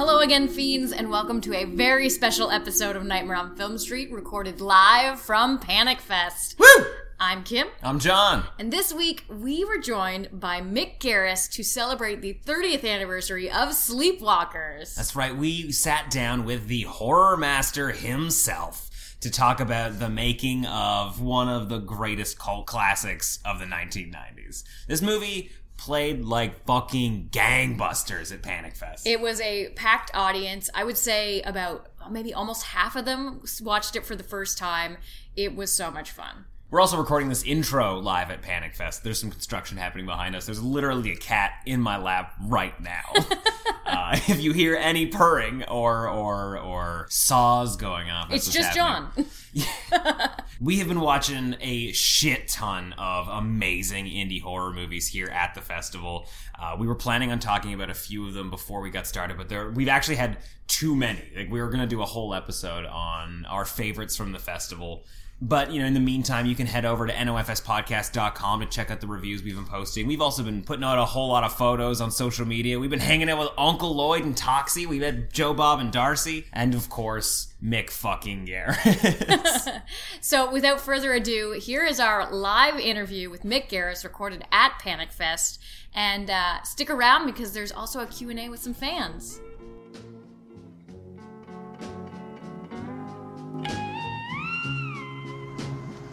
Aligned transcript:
Hello 0.00 0.20
again, 0.20 0.48
fiends, 0.48 0.92
and 0.92 1.10
welcome 1.10 1.42
to 1.42 1.54
a 1.54 1.66
very 1.66 2.08
special 2.08 2.50
episode 2.50 2.96
of 2.96 3.04
Nightmare 3.04 3.36
on 3.36 3.54
Film 3.54 3.76
Street, 3.76 4.10
recorded 4.10 4.58
live 4.58 5.20
from 5.20 5.58
Panic 5.58 6.00
Fest. 6.00 6.58
Woo! 6.58 6.86
I'm 7.18 7.44
Kim, 7.44 7.66
I'm 7.82 7.98
John. 7.98 8.46
and 8.58 8.72
this 8.72 8.94
week 8.94 9.26
we 9.28 9.62
were 9.62 9.76
joined 9.76 10.40
by 10.40 10.62
Mick 10.62 11.00
Garris 11.00 11.52
to 11.52 11.62
celebrate 11.62 12.22
the 12.22 12.40
30th 12.46 12.88
anniversary 12.88 13.50
of 13.50 13.68
Sleepwalkers. 13.74 14.94
That's 14.94 15.14
right, 15.14 15.36
we 15.36 15.70
sat 15.70 16.10
down 16.10 16.46
with 16.46 16.68
the 16.68 16.84
horror 16.84 17.36
master 17.36 17.90
himself 17.90 18.90
to 19.20 19.30
talk 19.30 19.60
about 19.60 19.98
the 19.98 20.08
making 20.08 20.64
of 20.64 21.20
one 21.20 21.50
of 21.50 21.68
the 21.68 21.78
greatest 21.78 22.38
cult 22.38 22.66
classics 22.66 23.38
of 23.44 23.58
the 23.58 23.66
1990s. 23.66 24.64
This 24.88 25.02
movie 25.02 25.50
played 25.80 26.22
like 26.22 26.66
fucking 26.66 27.30
gangbusters 27.32 28.30
at 28.32 28.42
Panic 28.42 28.76
Fest. 28.76 29.06
It 29.06 29.18
was 29.18 29.40
a 29.40 29.70
packed 29.70 30.10
audience. 30.12 30.68
I 30.74 30.84
would 30.84 30.98
say 30.98 31.40
about 31.40 31.88
maybe 32.10 32.34
almost 32.34 32.64
half 32.64 32.96
of 32.96 33.06
them 33.06 33.42
watched 33.62 33.96
it 33.96 34.04
for 34.04 34.14
the 34.14 34.22
first 34.22 34.58
time. 34.58 34.98
It 35.36 35.56
was 35.56 35.72
so 35.72 35.90
much 35.90 36.10
fun. 36.10 36.44
We're 36.70 36.80
also 36.80 36.98
recording 36.98 37.28
this 37.28 37.42
intro 37.42 37.98
live 37.98 38.30
at 38.30 38.42
Panic 38.42 38.76
Fest. 38.76 39.02
There's 39.02 39.18
some 39.18 39.30
construction 39.30 39.76
happening 39.76 40.06
behind 40.06 40.36
us. 40.36 40.46
There's 40.46 40.62
literally 40.62 41.10
a 41.10 41.16
cat 41.16 41.54
in 41.66 41.80
my 41.80 41.96
lap 41.96 42.34
right 42.40 42.80
now. 42.80 43.02
uh, 43.86 44.16
if 44.28 44.40
you 44.40 44.52
hear 44.52 44.76
any 44.76 45.06
purring 45.06 45.64
or 45.64 46.08
or 46.08 46.58
or 46.58 47.06
saws 47.10 47.76
going 47.76 48.08
off, 48.08 48.32
It's 48.32 48.52
just 48.52 48.76
happening. 48.76 49.26
John. 49.54 50.30
We 50.60 50.78
have 50.80 50.88
been 50.88 51.00
watching 51.00 51.56
a 51.62 51.90
shit 51.92 52.48
ton 52.48 52.92
of 52.98 53.28
amazing 53.28 54.04
indie 54.04 54.42
horror 54.42 54.74
movies 54.74 55.08
here 55.08 55.28
at 55.28 55.54
the 55.54 55.62
festival. 55.62 56.28
Uh, 56.58 56.76
we 56.78 56.86
were 56.86 56.94
planning 56.94 57.32
on 57.32 57.38
talking 57.38 57.72
about 57.72 57.88
a 57.88 57.94
few 57.94 58.26
of 58.26 58.34
them 58.34 58.50
before 58.50 58.82
we 58.82 58.90
got 58.90 59.06
started, 59.06 59.38
but 59.38 59.48
there 59.48 59.70
we've 59.70 59.88
actually 59.88 60.16
had 60.16 60.36
too 60.66 60.94
many. 60.94 61.22
Like 61.34 61.50
we 61.50 61.62
were 61.62 61.68
going 61.68 61.80
to 61.80 61.86
do 61.86 62.02
a 62.02 62.04
whole 62.04 62.34
episode 62.34 62.84
on 62.84 63.46
our 63.46 63.64
favorites 63.64 64.18
from 64.18 64.32
the 64.32 64.38
festival. 64.38 65.06
But, 65.42 65.72
you 65.72 65.80
know, 65.80 65.86
in 65.86 65.94
the 65.94 66.00
meantime, 66.00 66.44
you 66.44 66.54
can 66.54 66.66
head 66.66 66.84
over 66.84 67.06
to 67.06 67.12
nofspodcast.com 67.12 68.60
to 68.60 68.66
check 68.66 68.90
out 68.90 69.00
the 69.00 69.06
reviews 69.06 69.42
we've 69.42 69.54
been 69.54 69.64
posting. 69.64 70.06
We've 70.06 70.20
also 70.20 70.42
been 70.42 70.62
putting 70.62 70.84
out 70.84 70.98
a 70.98 71.04
whole 71.06 71.28
lot 71.28 71.44
of 71.44 71.54
photos 71.54 72.02
on 72.02 72.10
social 72.10 72.46
media. 72.46 72.78
We've 72.78 72.90
been 72.90 73.00
hanging 73.00 73.30
out 73.30 73.38
with 73.38 73.48
Uncle 73.56 73.94
Lloyd 73.94 74.24
and 74.24 74.36
Toxie. 74.36 74.86
We've 74.86 75.02
had 75.02 75.32
Joe 75.32 75.54
Bob 75.54 75.80
and 75.80 75.90
Darcy. 75.90 76.44
And, 76.52 76.74
of 76.74 76.90
course, 76.90 77.54
Mick 77.64 77.88
fucking 77.90 78.46
Garris. 78.46 79.82
So, 80.20 80.50
without 80.52 80.80
further 80.80 81.14
ado, 81.14 81.52
here 81.52 81.84
is 81.84 81.98
our 81.98 82.30
live 82.30 82.78
interview 82.78 83.30
with 83.30 83.42
Mick 83.42 83.70
Garris, 83.70 84.04
recorded 84.04 84.44
at 84.52 84.78
Panic 84.78 85.10
Fest. 85.10 85.60
And 85.94 86.30
uh, 86.30 86.62
stick 86.62 86.90
around 86.90 87.26
because 87.26 87.52
there's 87.52 87.72
also 87.72 88.00
a 88.00 88.06
Q&A 88.06 88.48
with 88.48 88.60
some 88.60 88.74
fans. 88.74 89.40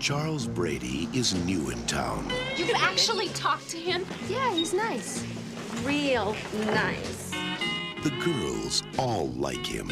Charles 0.08 0.47
Brady 0.47 1.09
is 1.11 1.36
new 1.45 1.70
in 1.70 1.86
town. 1.86 2.31
You 2.55 2.64
could 2.64 2.77
actually 2.77 3.27
talk 3.27 3.67
to 3.67 3.77
him? 3.77 4.05
Yeah, 4.30 4.54
he's 4.54 4.73
nice. 4.73 5.26
Real 5.83 6.33
nice. 6.67 7.31
The 8.05 8.11
girls 8.23 8.83
all 8.98 9.27
like 9.31 9.65
him. 9.65 9.92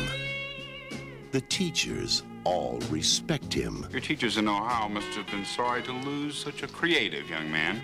The 1.34 1.42
teachers 1.42 2.24
all 2.46 2.80
respect 2.90 3.54
him. 3.54 3.86
Your 3.92 4.00
teachers 4.00 4.38
in 4.38 4.48
Ohio 4.48 4.88
must 4.88 5.10
have 5.18 5.28
been 5.28 5.44
sorry 5.44 5.84
to 5.84 5.92
lose 5.92 6.38
such 6.38 6.64
a 6.64 6.68
creative 6.68 7.30
young 7.30 7.52
man. 7.52 7.82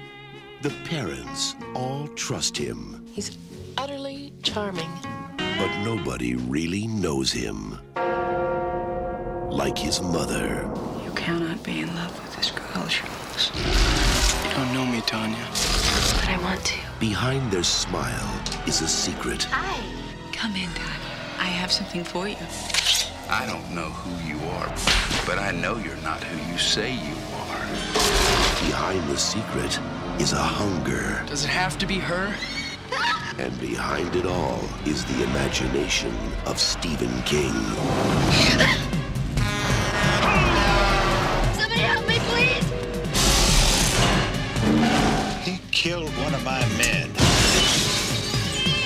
The 0.61 0.69
parents 0.85 1.55
all 1.75 2.07
trust 2.15 2.55
him. 2.55 3.05
He's 3.11 3.37
utterly 3.77 4.31
charming. 4.41 4.89
But 5.35 5.83
nobody 5.83 6.35
really 6.35 6.87
knows 6.87 7.33
him. 7.33 7.77
Like 9.51 9.77
his 9.77 10.01
mother. 10.01 10.73
You 11.61 11.65
be 11.65 11.81
in 11.81 11.95
love 11.95 12.11
with 12.19 12.35
this 12.37 12.49
girl, 12.49 12.87
Charles. 12.87 13.51
You 13.53 14.55
don't 14.55 14.73
know 14.73 14.83
me, 14.83 14.99
Tanya. 15.01 15.45
But 16.15 16.29
I 16.29 16.39
want 16.41 16.65
to. 16.65 16.79
Behind 16.99 17.51
their 17.51 17.61
smile 17.63 18.41
is 18.65 18.81
a 18.81 18.87
secret. 18.87 19.43
Hi. 19.43 19.79
Come 20.31 20.55
in, 20.55 20.73
Dad. 20.73 20.99
I 21.37 21.45
have 21.45 21.71
something 21.71 22.03
for 22.03 22.27
you. 22.27 22.37
I 23.29 23.45
don't 23.45 23.69
know 23.75 23.89
who 23.89 24.27
you 24.27 24.39
are, 24.49 24.69
but 25.27 25.37
I 25.37 25.51
know 25.51 25.77
you're 25.77 25.95
not 25.97 26.23
who 26.23 26.51
you 26.51 26.57
say 26.57 26.93
you 26.93 27.15
are. 27.35 27.67
Behind 28.65 29.07
the 29.07 29.17
secret 29.17 29.79
is 30.19 30.33
a 30.33 30.41
hunger. 30.41 31.23
Does 31.27 31.43
it 31.43 31.49
have 31.49 31.77
to 31.77 31.85
be 31.85 31.99
her? 31.99 32.33
And 33.37 33.59
behind 33.59 34.15
it 34.15 34.25
all 34.25 34.63
is 34.85 35.05
the 35.05 35.23
imagination 35.25 36.15
of 36.47 36.57
Stephen 36.59 37.21
King. 37.21 37.53
my 46.61 46.67
men. 46.77 47.09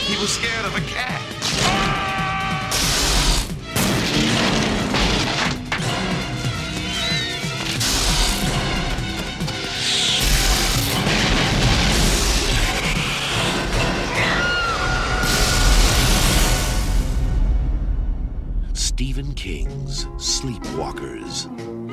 He 0.07 0.17
was 0.21 0.31
scared 0.31 0.65
of 0.65 0.75
a 0.75 0.81
cat. 0.81 1.21
Stephen 18.73 19.33
King's 19.33 20.05
Sleepwalkers. 20.15 21.84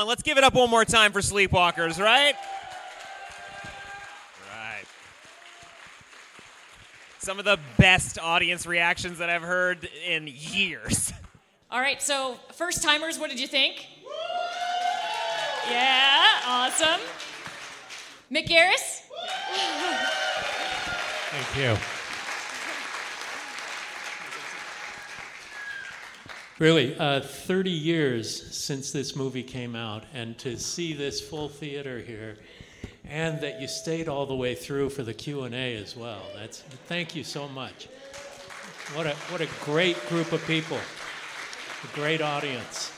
On, 0.00 0.06
let's 0.06 0.22
give 0.22 0.38
it 0.38 0.44
up 0.44 0.54
one 0.54 0.70
more 0.70 0.84
time 0.84 1.12
for 1.12 1.20
Sleepwalkers, 1.20 2.02
right? 2.02 2.34
Right. 4.50 4.84
Some 7.18 7.38
of 7.38 7.44
the 7.44 7.58
best 7.76 8.18
audience 8.18 8.66
reactions 8.66 9.18
that 9.18 9.30
I've 9.30 9.42
heard 9.42 9.88
in 10.06 10.26
years. 10.26 11.12
All 11.70 11.80
right, 11.80 12.02
so 12.02 12.36
first 12.52 12.82
timers, 12.82 13.18
what 13.18 13.30
did 13.30 13.38
you 13.38 13.46
think? 13.46 13.86
Yeah, 15.70 16.26
awesome. 16.46 17.00
Mick 18.32 18.48
Garris? 18.48 19.02
Thank 21.30 21.56
you. 21.56 21.99
Really, 26.60 26.94
uh, 26.98 27.20
30 27.20 27.70
years 27.70 28.54
since 28.54 28.92
this 28.92 29.16
movie 29.16 29.42
came 29.42 29.74
out, 29.74 30.04
and 30.12 30.36
to 30.40 30.58
see 30.58 30.92
this 30.92 31.18
full 31.18 31.48
theater 31.48 32.00
here, 32.00 32.36
and 33.08 33.40
that 33.40 33.62
you 33.62 33.66
stayed 33.66 34.08
all 34.08 34.26
the 34.26 34.34
way 34.34 34.54
through 34.54 34.90
for 34.90 35.02
the 35.02 35.14
Q 35.14 35.44
and 35.44 35.54
A 35.54 35.76
as 35.76 35.96
well. 35.96 36.20
That's 36.36 36.60
thank 36.86 37.16
you 37.16 37.24
so 37.24 37.48
much. 37.48 37.88
What 38.92 39.06
a 39.06 39.14
what 39.30 39.40
a 39.40 39.48
great 39.64 39.96
group 40.10 40.32
of 40.32 40.46
people, 40.46 40.76
a 40.76 41.94
great 41.94 42.20
audience. 42.20 42.92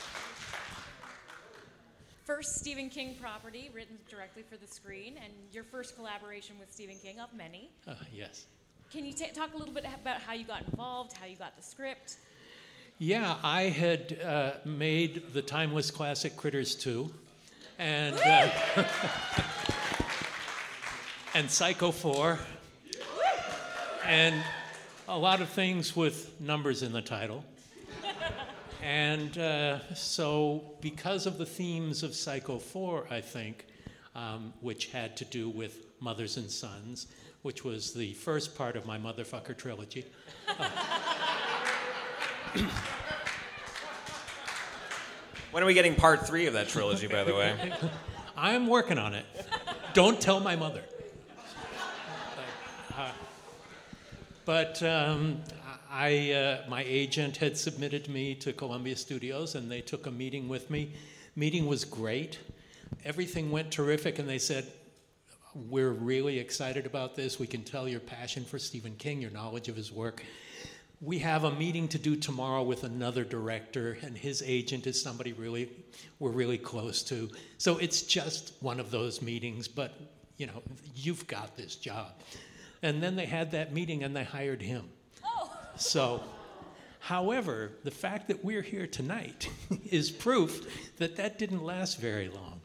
First 2.25 2.55
Stephen 2.55 2.89
King 2.89 3.15
property 3.15 3.71
written 3.73 3.97
directly 4.09 4.43
for 4.43 4.57
the 4.57 4.67
screen, 4.67 5.15
and 5.23 5.31
your 5.53 5.63
first 5.63 5.95
collaboration 5.95 6.57
with 6.59 6.69
Stephen 6.69 6.97
King 7.01 7.21
of 7.21 7.33
many. 7.33 7.69
Uh, 7.87 7.93
yes. 8.13 8.45
Can 8.91 9.05
you 9.05 9.13
ta 9.13 9.27
talk 9.33 9.53
a 9.53 9.57
little 9.57 9.73
bit 9.73 9.85
about 10.01 10.19
how 10.19 10.33
you 10.33 10.43
got 10.43 10.63
involved, 10.65 11.13
how 11.13 11.27
you 11.27 11.37
got 11.37 11.55
the 11.55 11.63
script? 11.63 12.17
Yeah, 12.99 13.37
I 13.43 13.63
had 13.63 14.19
uh, 14.23 14.51
made 14.65 15.33
the 15.33 15.41
timeless 15.41 15.89
classic 15.89 16.37
Critters 16.37 16.75
2, 16.75 17.11
and 17.79 18.15
uh, 18.15 18.49
and 21.33 21.49
Psycho 21.49 21.91
4, 21.91 22.37
and 24.05 24.35
a 25.07 25.17
lot 25.17 25.41
of 25.41 25.49
things 25.49 25.95
with 25.95 26.39
numbers 26.39 26.83
in 26.83 26.93
the 26.93 27.01
title. 27.01 27.43
And 28.83 29.37
uh, 29.39 29.79
so, 29.95 30.75
because 30.79 31.25
of 31.25 31.39
the 31.39 31.47
themes 31.47 32.03
of 32.03 32.13
Psycho 32.13 32.59
4, 32.59 33.07
I 33.09 33.21
think, 33.21 33.65
um, 34.13 34.53
which 34.61 34.87
had 34.87 35.17
to 35.17 35.25
do 35.25 35.49
with 35.49 35.87
mothers 35.99 36.37
and 36.37 36.49
sons, 36.49 37.07
which 37.41 37.63
was 37.63 37.93
the 37.93 38.13
first 38.13 38.55
part 38.55 38.75
of 38.75 38.85
my 38.85 38.99
motherfucker 38.99 39.57
trilogy. 39.57 40.05
When 45.51 45.63
are 45.63 45.65
we 45.65 45.73
getting 45.73 45.95
part 45.95 46.27
three 46.27 46.45
of 46.45 46.53
that 46.53 46.67
trilogy, 46.67 47.07
by 47.07 47.23
the 47.23 47.33
way? 47.33 47.73
I'm 48.37 48.67
working 48.67 48.97
on 48.97 49.13
it. 49.13 49.25
Don't 49.93 50.19
tell 50.19 50.39
my 50.39 50.55
mother. 50.55 50.81
But 54.45 54.83
um, 54.83 55.41
I, 55.89 56.31
uh, 56.31 56.69
my 56.69 56.83
agent 56.85 57.37
had 57.37 57.57
submitted 57.57 58.09
me 58.09 58.35
to 58.35 58.51
Columbia 58.51 58.95
Studios, 58.97 59.55
and 59.55 59.71
they 59.71 59.79
took 59.79 60.05
a 60.05 60.11
meeting 60.11 60.49
with 60.49 60.69
me. 60.69 60.93
Meeting 61.35 61.65
was 61.65 61.85
great. 61.85 62.39
Everything 63.05 63.51
went 63.51 63.71
terrific, 63.71 64.19
and 64.19 64.27
they 64.27 64.37
said, 64.37 64.67
"We're 65.55 65.91
really 65.91 66.39
excited 66.39 66.85
about 66.85 67.15
this. 67.15 67.39
We 67.39 67.47
can 67.47 67.63
tell 67.63 67.87
your 67.87 68.01
passion 68.01 68.43
for 68.43 68.59
Stephen 68.59 68.95
King, 68.97 69.21
your 69.21 69.31
knowledge 69.31 69.69
of 69.69 69.77
his 69.77 69.91
work." 69.91 70.23
We 71.03 71.19
have 71.19 71.43
a 71.43 71.51
meeting 71.51 71.89
to 71.89 71.99
do 71.99 72.15
tomorrow 72.15 72.63
with 72.63 72.85
another 72.85 73.25
director, 73.25 73.97
and 74.03 74.17
his 74.17 74.41
agent 74.45 74.87
is 74.87 75.01
somebody 75.01 75.33
really 75.33 75.69
we're 76.19 76.31
really 76.31 76.57
close 76.57 77.03
to. 77.03 77.29
So 77.57 77.77
it's 77.77 78.03
just 78.03 78.53
one 78.61 78.79
of 78.79 78.89
those 78.89 79.21
meetings, 79.21 79.67
but 79.67 79.93
you 80.37 80.47
know, 80.47 80.63
you've 80.95 81.27
got 81.27 81.57
this 81.57 81.75
job. 81.75 82.13
And 82.81 83.03
then 83.03 83.15
they 83.15 83.25
had 83.25 83.51
that 83.51 83.73
meeting 83.73 84.03
and 84.03 84.15
they 84.15 84.23
hired 84.23 84.61
him. 84.61 84.89
Oh. 85.25 85.51
So, 85.75 86.23
however, 86.99 87.71
the 87.83 87.91
fact 87.91 88.29
that 88.29 88.43
we're 88.43 88.61
here 88.61 88.87
tonight 88.87 89.49
is 89.91 90.09
proof 90.09 90.95
that 90.97 91.17
that 91.17 91.37
didn't 91.37 91.63
last 91.63 91.99
very 91.99 92.29
long. 92.29 92.61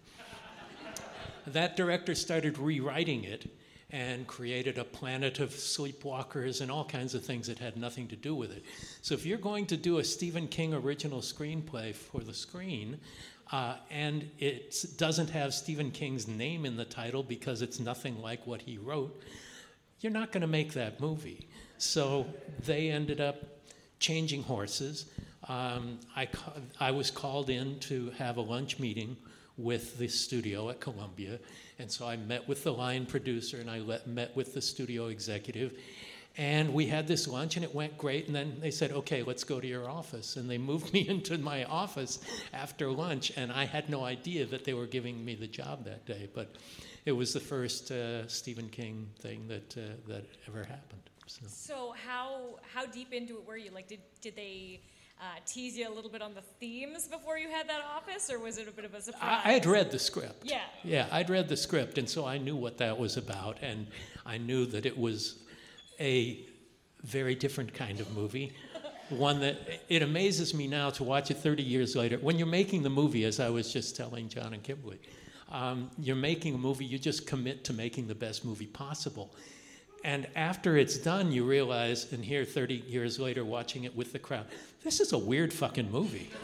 That 1.48 1.76
director 1.76 2.14
started 2.14 2.58
rewriting 2.58 3.24
it 3.24 3.50
and 3.90 4.26
created 4.26 4.76
a 4.76 4.84
planet 4.84 5.38
of 5.40 5.50
sleepwalkers 5.50 6.60
and 6.60 6.70
all 6.70 6.84
kinds 6.84 7.14
of 7.14 7.24
things 7.24 7.46
that 7.46 7.58
had 7.58 7.76
nothing 7.76 8.06
to 8.08 8.16
do 8.16 8.34
with 8.34 8.52
it. 8.52 8.62
So 9.00 9.14
if 9.14 9.24
you're 9.24 9.38
going 9.38 9.66
to 9.66 9.76
do 9.76 9.98
a 9.98 10.04
Stephen 10.04 10.46
King 10.46 10.74
original 10.74 11.20
screenplay 11.20 11.94
for 11.94 12.20
the 12.20 12.34
screen, 12.34 13.00
uh, 13.50 13.76
and 13.90 14.28
it 14.38 14.84
doesn't 14.98 15.30
have 15.30 15.54
Stephen 15.54 15.90
King's 15.90 16.28
name 16.28 16.66
in 16.66 16.76
the 16.76 16.84
title 16.84 17.22
because 17.22 17.62
it's 17.62 17.80
nothing 17.80 18.20
like 18.20 18.46
what 18.46 18.60
he 18.60 18.76
wrote, 18.76 19.22
you're 20.00 20.12
not 20.12 20.32
going 20.32 20.42
to 20.42 20.46
make 20.46 20.74
that 20.74 21.00
movie. 21.00 21.48
So 21.78 22.26
they 22.66 22.90
ended 22.90 23.22
up 23.22 23.36
changing 24.00 24.42
horses. 24.42 25.06
Um, 25.48 25.98
I, 26.14 26.28
I 26.78 26.90
was 26.90 27.10
called 27.10 27.48
in 27.48 27.78
to 27.80 28.10
have 28.18 28.36
a 28.36 28.42
lunch 28.42 28.78
meeting 28.78 29.16
with 29.58 29.98
the 29.98 30.08
studio 30.08 30.70
at 30.70 30.80
Columbia 30.80 31.38
and 31.78 31.90
so 31.90 32.06
I 32.06 32.16
met 32.16 32.48
with 32.48 32.64
the 32.64 32.72
line 32.72 33.06
producer 33.06 33.58
and 33.58 33.70
I 33.70 33.78
let, 33.78 34.06
met 34.06 34.34
with 34.34 34.52
the 34.52 34.60
studio 34.60 35.06
executive. 35.06 35.78
And 36.36 36.72
we 36.72 36.86
had 36.86 37.06
this 37.06 37.26
lunch 37.26 37.56
and 37.56 37.64
it 37.64 37.74
went 37.74 37.96
great. 37.96 38.26
And 38.26 38.34
then 38.34 38.56
they 38.60 38.70
said, 38.70 38.90
okay, 38.90 39.22
let's 39.22 39.44
go 39.44 39.60
to 39.60 39.66
your 39.66 39.88
office. 39.88 40.36
And 40.36 40.50
they 40.50 40.58
moved 40.58 40.92
me 40.92 41.08
into 41.08 41.38
my 41.38 41.64
office 41.64 42.18
after 42.52 42.90
lunch. 42.90 43.32
And 43.36 43.52
I 43.52 43.64
had 43.64 43.88
no 43.88 44.04
idea 44.04 44.44
that 44.46 44.64
they 44.64 44.74
were 44.74 44.86
giving 44.86 45.24
me 45.24 45.34
the 45.36 45.46
job 45.46 45.84
that 45.84 46.04
day. 46.04 46.28
But 46.34 46.56
it 47.04 47.12
was 47.12 47.32
the 47.32 47.40
first 47.40 47.90
uh, 47.90 48.26
Stephen 48.26 48.68
King 48.68 49.08
thing 49.20 49.46
that, 49.48 49.76
uh, 49.76 49.80
that 50.08 50.24
ever 50.48 50.64
happened. 50.64 51.02
So. 51.26 51.40
so 51.46 51.94
how, 52.06 52.58
how 52.72 52.86
deep 52.86 53.12
into 53.12 53.36
it 53.36 53.46
were 53.46 53.56
you? 53.56 53.70
Like, 53.70 53.86
did, 53.86 54.00
did 54.22 54.34
they 54.34 54.80
uh, 55.20 55.24
tease 55.46 55.76
you 55.76 55.88
a 55.88 55.92
little 55.92 56.10
bit 56.10 56.22
on 56.22 56.34
the 56.34 56.42
themes 56.60 57.08
before 57.08 57.38
you 57.38 57.48
had 57.48 57.68
that 57.68 57.80
office, 57.96 58.30
or 58.30 58.38
was 58.38 58.58
it 58.58 58.68
a 58.68 58.70
bit 58.70 58.84
of 58.84 58.94
a 58.94 59.00
surprise? 59.00 59.42
I, 59.44 59.50
I 59.50 59.52
had 59.54 59.66
read 59.66 59.90
the 59.90 59.98
script. 59.98 60.44
Yeah. 60.44 60.60
Yeah, 60.84 61.06
I'd 61.10 61.30
read 61.30 61.48
the 61.48 61.56
script, 61.56 61.98
and 61.98 62.08
so 62.08 62.24
I 62.24 62.38
knew 62.38 62.56
what 62.56 62.78
that 62.78 62.96
was 62.96 63.16
about, 63.16 63.58
and 63.62 63.86
I 64.24 64.38
knew 64.38 64.66
that 64.66 64.86
it 64.86 64.96
was 64.96 65.38
a 65.98 66.46
very 67.02 67.34
different 67.34 67.74
kind 67.74 68.00
of 68.00 68.14
movie. 68.14 68.52
One 69.10 69.40
that 69.40 69.56
it 69.88 70.02
amazes 70.02 70.52
me 70.52 70.66
now 70.66 70.90
to 70.90 71.02
watch 71.02 71.30
it 71.30 71.38
30 71.38 71.62
years 71.62 71.96
later. 71.96 72.18
When 72.18 72.38
you're 72.38 72.46
making 72.46 72.82
the 72.82 72.90
movie, 72.90 73.24
as 73.24 73.40
I 73.40 73.48
was 73.48 73.72
just 73.72 73.96
telling 73.96 74.28
John 74.28 74.52
and 74.52 74.62
Kimberly, 74.62 74.98
um, 75.50 75.90
you're 75.98 76.14
making 76.14 76.54
a 76.54 76.58
movie, 76.58 76.84
you 76.84 76.98
just 76.98 77.26
commit 77.26 77.64
to 77.64 77.72
making 77.72 78.06
the 78.06 78.14
best 78.14 78.44
movie 78.44 78.66
possible. 78.66 79.34
And 80.04 80.28
after 80.36 80.76
it's 80.76 80.96
done, 80.96 81.32
you 81.32 81.44
realize, 81.44 82.12
and 82.12 82.24
here 82.24 82.44
30 82.44 82.84
years 82.86 83.18
later, 83.18 83.44
watching 83.44 83.84
it 83.84 83.96
with 83.96 84.12
the 84.12 84.18
crowd, 84.18 84.46
this 84.84 85.00
is 85.00 85.12
a 85.12 85.18
weird 85.18 85.52
fucking 85.52 85.90
movie. 85.90 86.30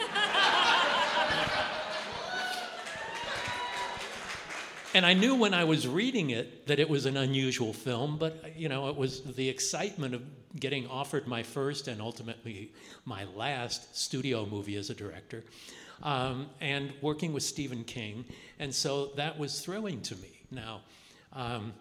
and 4.94 5.06
I 5.06 5.14
knew 5.14 5.36
when 5.36 5.54
I 5.54 5.64
was 5.64 5.86
reading 5.86 6.30
it 6.30 6.66
that 6.66 6.80
it 6.80 6.88
was 6.88 7.06
an 7.06 7.16
unusual 7.16 7.72
film, 7.72 8.18
but 8.18 8.56
you 8.56 8.68
know, 8.68 8.88
it 8.88 8.96
was 8.96 9.22
the 9.22 9.48
excitement 9.48 10.14
of 10.14 10.22
getting 10.58 10.88
offered 10.88 11.28
my 11.28 11.42
first 11.42 11.86
and 11.88 12.00
ultimately 12.00 12.72
my 13.04 13.24
last 13.36 13.96
studio 13.96 14.46
movie 14.46 14.76
as 14.76 14.90
a 14.90 14.94
director, 14.94 15.44
um, 16.02 16.48
and 16.60 16.92
working 17.02 17.32
with 17.32 17.44
Stephen 17.44 17.84
King, 17.84 18.24
and 18.58 18.74
so 18.74 19.06
that 19.16 19.38
was 19.38 19.60
thrilling 19.60 20.00
to 20.02 20.16
me. 20.16 20.40
Now. 20.50 20.80
Um, 21.32 21.72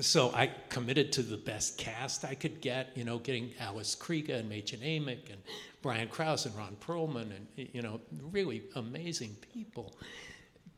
so 0.00 0.30
I 0.34 0.50
committed 0.68 1.12
to 1.12 1.22
the 1.22 1.36
best 1.36 1.78
cast 1.78 2.24
I 2.24 2.34
could 2.34 2.60
get, 2.60 2.90
you 2.94 3.04
know, 3.04 3.18
getting 3.18 3.50
Alice 3.58 3.96
Krige 3.96 4.30
and 4.30 4.50
Mädchen 4.50 4.80
Amick 4.80 5.30
and 5.30 5.40
Brian 5.82 6.08
Krause 6.08 6.46
and 6.46 6.56
Ron 6.56 6.76
Perlman 6.80 7.30
and, 7.34 7.68
you 7.72 7.82
know, 7.82 8.00
really 8.30 8.62
amazing 8.76 9.36
people. 9.52 9.96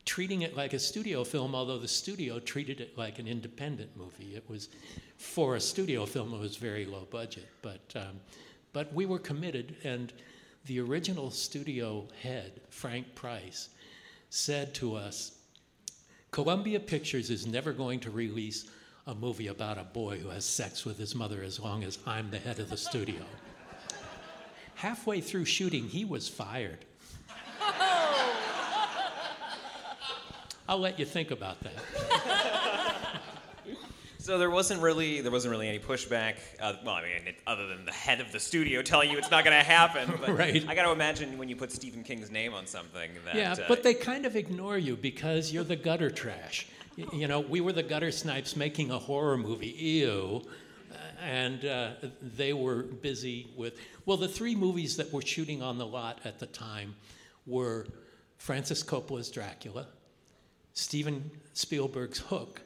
Treating 0.05 0.41
it 0.41 0.57
like 0.57 0.73
a 0.73 0.79
studio 0.79 1.23
film, 1.23 1.53
although 1.53 1.77
the 1.77 1.87
studio 1.87 2.39
treated 2.39 2.81
it 2.81 2.97
like 2.97 3.19
an 3.19 3.27
independent 3.27 3.95
movie. 3.95 4.35
It 4.35 4.43
was, 4.49 4.69
for 5.17 5.55
a 5.55 5.61
studio 5.61 6.05
film, 6.05 6.33
it 6.33 6.39
was 6.39 6.55
very 6.55 6.85
low 6.85 7.07
budget. 7.11 7.47
But, 7.61 7.93
um, 7.95 8.19
but 8.73 8.91
we 8.93 9.05
were 9.05 9.19
committed, 9.19 9.75
and 9.83 10.11
the 10.65 10.79
original 10.79 11.29
studio 11.29 12.07
head, 12.21 12.61
Frank 12.69 13.13
Price, 13.13 13.69
said 14.29 14.73
to 14.75 14.95
us 14.95 15.33
Columbia 16.31 16.79
Pictures 16.79 17.29
is 17.29 17.45
never 17.45 17.73
going 17.73 17.99
to 17.99 18.09
release 18.09 18.69
a 19.07 19.15
movie 19.15 19.47
about 19.47 19.77
a 19.77 19.83
boy 19.83 20.17
who 20.17 20.29
has 20.29 20.45
sex 20.45 20.85
with 20.85 20.97
his 20.97 21.15
mother 21.15 21.41
as 21.41 21.59
long 21.59 21.83
as 21.83 21.99
I'm 22.05 22.29
the 22.29 22.39
head 22.39 22.59
of 22.59 22.69
the 22.69 22.77
studio. 22.77 23.23
Halfway 24.75 25.21
through 25.21 25.45
shooting, 25.45 25.87
he 25.87 26.05
was 26.05 26.27
fired. 26.27 26.85
I'll 30.69 30.79
let 30.79 30.99
you 30.99 31.05
think 31.05 31.31
about 31.31 31.59
that. 31.61 31.73
So 34.21 34.37
there 34.37 34.51
wasn't 34.51 34.83
really 34.83 35.19
there 35.21 35.31
wasn't 35.31 35.51
really 35.51 35.67
any 35.67 35.79
pushback. 35.79 36.35
Uh, 36.59 36.73
well, 36.85 36.93
I 36.93 37.01
mean, 37.01 37.27
it, 37.27 37.37
other 37.47 37.65
than 37.65 37.85
the 37.85 37.91
head 37.91 38.21
of 38.21 38.31
the 38.31 38.39
studio 38.39 38.83
telling 38.83 39.09
you 39.09 39.17
it's 39.17 39.31
not 39.31 39.43
going 39.43 39.57
to 39.57 39.65
happen. 39.65 40.13
But 40.21 40.29
right. 40.37 40.63
I 40.67 40.75
got 40.75 40.83
to 40.83 40.91
imagine 40.91 41.39
when 41.39 41.49
you 41.49 41.55
put 41.55 41.71
Stephen 41.71 42.03
King's 42.03 42.29
name 42.29 42.53
on 42.53 42.67
something. 42.67 43.09
That, 43.25 43.35
yeah, 43.35 43.53
uh, 43.53 43.65
but 43.67 43.81
they 43.81 43.95
kind 43.95 44.27
of 44.27 44.35
ignore 44.35 44.77
you 44.77 44.95
because 44.95 45.51
you're 45.51 45.63
the 45.63 45.75
gutter 45.75 46.11
trash. 46.11 46.67
You 46.95 47.27
know, 47.27 47.39
we 47.39 47.61
were 47.61 47.73
the 47.73 47.83
gutter 47.83 48.11
snipes 48.11 48.55
making 48.55 48.91
a 48.91 48.99
horror 48.99 49.37
movie. 49.37 49.67
Ew. 49.67 50.43
And 51.23 51.63
uh, 51.65 51.91
they 52.21 52.51
were 52.53 52.83
busy 52.83 53.51
with, 53.55 53.77
well, 54.05 54.17
the 54.17 54.27
three 54.27 54.55
movies 54.55 54.97
that 54.97 55.13
were 55.13 55.21
shooting 55.21 55.61
on 55.61 55.77
the 55.77 55.85
lot 55.85 56.19
at 56.25 56.39
the 56.39 56.47
time 56.47 56.95
were 57.45 57.85
Francis 58.37 58.81
Coppola's 58.83 59.29
Dracula, 59.29 59.87
Steven 60.73 61.29
Spielberg's 61.53 62.17
Hook, 62.17 62.61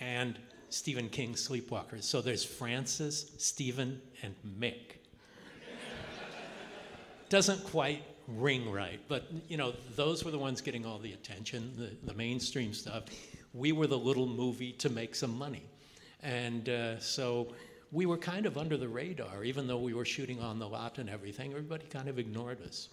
and 0.00 0.38
Stephen 0.70 1.10
King's 1.10 1.46
Sleepwalkers. 1.46 2.04
So 2.04 2.22
there's 2.22 2.44
Francis, 2.44 3.32
Stephen, 3.36 4.00
and 4.22 4.34
Mick. 4.58 4.96
Doesn't 7.28 7.62
quite 7.64 8.02
ring 8.36 8.70
right. 8.70 9.00
But 9.08 9.24
you 9.48 9.56
know, 9.56 9.72
those 9.96 10.24
were 10.24 10.30
the 10.30 10.38
ones 10.38 10.60
getting 10.60 10.86
all 10.86 10.98
the 10.98 11.12
attention, 11.12 11.72
the, 11.76 11.90
the 12.06 12.16
mainstream 12.16 12.72
stuff. 12.72 13.04
We 13.52 13.72
were 13.72 13.86
the 13.86 13.98
little 13.98 14.26
movie 14.26 14.72
to 14.72 14.88
make 14.88 15.14
some 15.14 15.36
money, 15.36 15.64
and 16.22 16.68
uh, 16.68 17.00
so 17.00 17.54
we 17.92 18.06
were 18.06 18.16
kind 18.16 18.46
of 18.46 18.56
under 18.56 18.76
the 18.76 18.88
radar, 18.88 19.42
even 19.42 19.66
though 19.66 19.78
we 19.78 19.94
were 19.94 20.04
shooting 20.04 20.40
on 20.40 20.58
the 20.58 20.68
lot 20.68 20.98
and 20.98 21.10
everything. 21.10 21.50
Everybody 21.50 21.86
kind 21.86 22.08
of 22.08 22.18
ignored 22.18 22.62
us. 22.62 22.88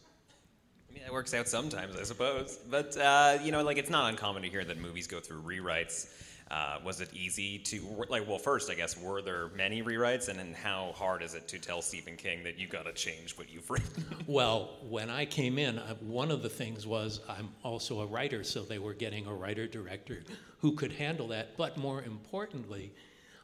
I 0.90 0.94
mean, 0.94 1.04
it 1.06 1.12
works 1.12 1.34
out 1.34 1.48
sometimes, 1.48 1.96
I 1.96 2.04
suppose. 2.04 2.60
But 2.70 2.98
uh, 2.98 3.38
you 3.44 3.52
know, 3.52 3.64
like 3.64 3.78
it's 3.78 3.90
not 3.90 4.10
uncommon 4.10 4.44
to 4.44 4.50
hear 4.50 4.64
that 4.64 4.80
movies 4.80 5.08
go 5.08 5.20
through 5.20 5.42
rewrites. 5.42 6.14
Uh, 6.50 6.78
was 6.84 7.02
it 7.02 7.14
easy 7.14 7.60
to 7.60 7.82
like? 8.10 8.26
Well, 8.28 8.38
first, 8.38 8.70
I 8.70 8.74
guess, 8.74 8.98
were 8.98 9.22
there 9.22 9.50
many 9.50 9.84
rewrites, 9.84 10.30
and 10.30 10.40
then 10.40 10.54
how 10.54 10.94
hard 10.96 11.22
is 11.22 11.34
it 11.34 11.46
to 11.50 11.60
tell 11.60 11.82
Stephen 11.82 12.16
King 12.16 12.42
that 12.44 12.58
you 12.58 12.68
got 12.68 12.86
to 12.86 12.94
change 12.94 13.38
what 13.38 13.50
you've 13.50 13.70
written? 13.70 14.06
well, 14.28 14.78
when 14.88 15.10
I 15.10 15.26
came 15.26 15.60
in, 15.60 15.78
uh, 15.78 15.96
one 15.96 16.32
of 16.32 16.44
the 16.44 16.50
things 16.50 16.88
was 16.88 17.20
I'm 17.28 17.50
also 17.64 18.00
a 18.00 18.06
writer, 18.06 18.46
so 18.46 18.64
they 18.64 18.80
were 18.80 18.94
getting 18.94 19.26
a 19.28 19.34
writer 19.34 19.68
director 19.68 20.24
who 20.62 20.72
could 20.72 20.94
handle 20.94 21.28
that. 21.30 21.58
But 21.58 21.78
more 21.78 22.02
importantly, 22.04 22.94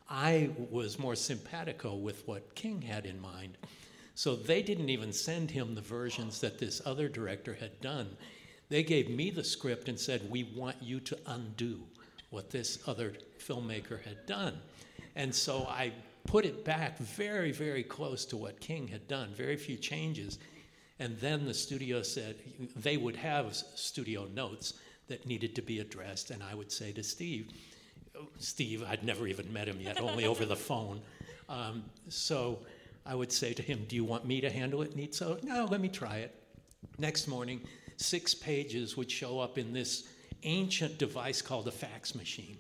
I 0.10 0.52
was 0.70 0.98
more 0.98 1.16
simpatico 1.16 1.96
with 1.96 2.26
what 2.28 2.56
King 2.56 2.82
had 2.82 3.06
in 3.06 3.20
mind. 3.20 3.58
So 4.16 4.36
they 4.36 4.62
didn't 4.62 4.90
even 4.90 5.12
send 5.12 5.52
him 5.52 5.74
the 5.74 5.82
versions 5.82 6.40
that 6.42 6.60
this 6.60 6.82
other 6.86 7.10
director 7.10 7.54
had 7.54 7.82
done. 7.82 8.16
They 8.70 8.84
gave 8.84 9.10
me 9.10 9.30
the 9.30 9.44
script 9.44 9.90
and 9.90 10.00
said, 10.00 10.30
We 10.30 10.44
want 10.56 10.78
you 10.82 11.00
to 11.02 11.18
undo 11.28 11.82
what 12.34 12.50
this 12.50 12.80
other 12.88 13.14
filmmaker 13.40 14.02
had 14.02 14.26
done. 14.26 14.58
And 15.16 15.34
so 15.34 15.68
I 15.70 15.92
put 16.26 16.46
it 16.46 16.66
back 16.66 16.98
very, 16.98 17.52
very 17.52 17.84
close 17.84 18.26
to 18.26 18.38
what 18.38 18.60
King 18.60 18.88
had 18.88 19.08
done, 19.08 19.30
very 19.36 19.56
few 19.56 19.78
changes. 19.78 20.40
And 21.00 21.18
then 21.20 21.46
the 21.46 21.54
studio 21.54 22.02
said 22.02 22.36
they 22.76 22.98
would 22.98 23.16
have 23.16 23.54
studio 23.56 24.28
notes 24.34 24.74
that 25.08 25.28
needed 25.28 25.54
to 25.56 25.62
be 25.62 25.80
addressed. 25.80 26.32
And 26.32 26.42
I 26.42 26.56
would 26.56 26.72
say 26.72 26.92
to 26.94 27.04
Steve, 27.04 27.50
Steve, 28.40 28.84
I'd 28.88 29.04
never 29.04 29.28
even 29.28 29.52
met 29.54 29.68
him 29.68 29.80
yet, 29.80 30.02
only 30.02 30.26
over 30.26 30.46
the 30.46 30.56
phone. 30.56 31.02
Um, 31.50 31.84
so 32.10 32.60
I 33.06 33.14
would 33.14 33.32
say 33.32 33.54
to 33.54 33.62
him, 33.62 33.86
Do 33.88 33.96
you 33.96 34.06
want 34.06 34.26
me 34.26 34.42
to 34.42 34.50
handle 34.50 34.82
it, 34.82 34.98
Nitso? 34.98 35.44
No, 35.44 35.66
let 35.66 35.82
me 35.82 35.90
try 35.90 36.18
it. 36.18 36.34
Next 36.98 37.28
morning, 37.28 37.62
six 37.98 38.34
pages 38.34 38.98
would 38.98 39.12
show 39.12 39.40
up 39.40 39.58
in 39.58 39.74
this 39.74 40.08
ancient 40.44 40.98
device 40.98 41.42
called 41.42 41.68
a 41.68 41.72
fax 41.72 42.16
machine. 42.16 42.58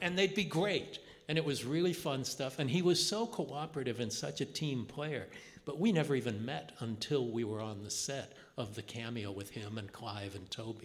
and 0.00 0.18
they'd 0.18 0.34
be 0.34 0.44
great. 0.44 0.98
And 1.28 1.38
it 1.38 1.44
was 1.44 1.64
really 1.64 1.92
fun 1.92 2.24
stuff. 2.24 2.58
And 2.58 2.68
he 2.68 2.82
was 2.82 3.04
so 3.04 3.26
cooperative 3.26 4.00
and 4.00 4.12
such 4.12 4.40
a 4.40 4.44
team 4.44 4.84
player. 4.84 5.26
But 5.64 5.78
we 5.78 5.92
never 5.92 6.14
even 6.14 6.44
met 6.44 6.72
until 6.80 7.26
we 7.26 7.44
were 7.44 7.60
on 7.60 7.82
the 7.82 7.90
set 7.90 8.34
of 8.56 8.74
the 8.74 8.82
cameo 8.82 9.30
with 9.30 9.50
him 9.50 9.78
and 9.78 9.90
Clive 9.92 10.34
and 10.34 10.50
Tobe. 10.50 10.84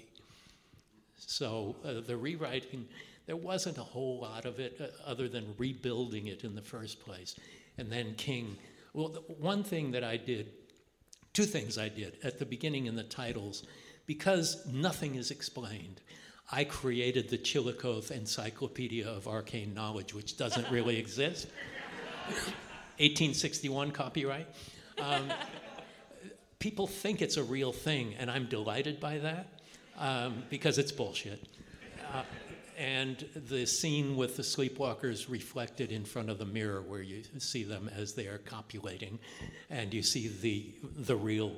So 1.18 1.76
uh, 1.84 2.00
the 2.06 2.16
rewriting, 2.16 2.88
there 3.26 3.36
wasn't 3.36 3.78
a 3.78 3.84
whole 3.84 4.20
lot 4.20 4.46
of 4.46 4.60
it 4.60 4.80
uh, 4.80 4.88
other 5.06 5.28
than 5.28 5.54
rebuilding 5.58 6.28
it 6.28 6.44
in 6.44 6.56
the 6.56 6.62
first 6.62 7.04
place. 7.04 7.36
And 7.78 7.92
then 7.92 8.16
King, 8.16 8.58
well, 8.94 9.10
the 9.10 9.20
one 9.20 9.64
thing 9.64 9.92
that 9.92 10.04
I 10.04 10.18
did, 10.18 10.52
two 11.34 11.46
things 11.46 11.78
I 11.78 11.90
did 11.90 12.18
at 12.24 12.40
the 12.40 12.46
beginning 12.46 12.86
in 12.86 12.96
the 12.96 13.04
titles, 13.04 13.66
because 14.10 14.66
nothing 14.66 15.14
is 15.14 15.30
explained. 15.30 16.02
I 16.52 16.64
created 16.64 17.30
the 17.30 17.38
Chillicothe 17.38 18.10
Encyclopedia 18.10 19.08
of 19.08 19.28
Arcane 19.28 19.76
Knowledge, 19.76 20.16
which 20.16 20.36
doesn't 20.36 20.68
really 20.72 20.98
exist. 21.06 21.46
1861 22.98 23.92
copyright. 23.92 24.48
Um, 24.98 25.32
people 26.58 26.88
think 26.88 27.22
it's 27.22 27.38
a 27.38 27.44
real 27.44 27.72
thing, 27.72 28.16
and 28.18 28.32
I'm 28.32 28.48
delighted 28.48 29.00
by 29.00 29.20
that 29.20 29.46
um, 30.00 30.42
because 30.50 30.80
it's 30.80 30.92
bullshit. 30.92 31.44
Uh, 32.12 32.24
and 32.80 33.26
the 33.36 33.66
scene 33.66 34.16
with 34.16 34.38
the 34.38 34.42
sleepwalkers 34.42 35.30
reflected 35.30 35.92
in 35.92 36.06
front 36.06 36.30
of 36.30 36.38
the 36.38 36.46
mirror, 36.46 36.82
where 36.82 37.02
you 37.02 37.24
see 37.38 37.64
them 37.64 37.92
as 37.94 38.14
they 38.14 38.28
are 38.28 38.38
copulating, 38.38 39.20
and 39.70 39.94
you 39.94 40.02
see 40.02 40.30
the 40.42 40.74
the 41.04 41.16
real 41.16 41.52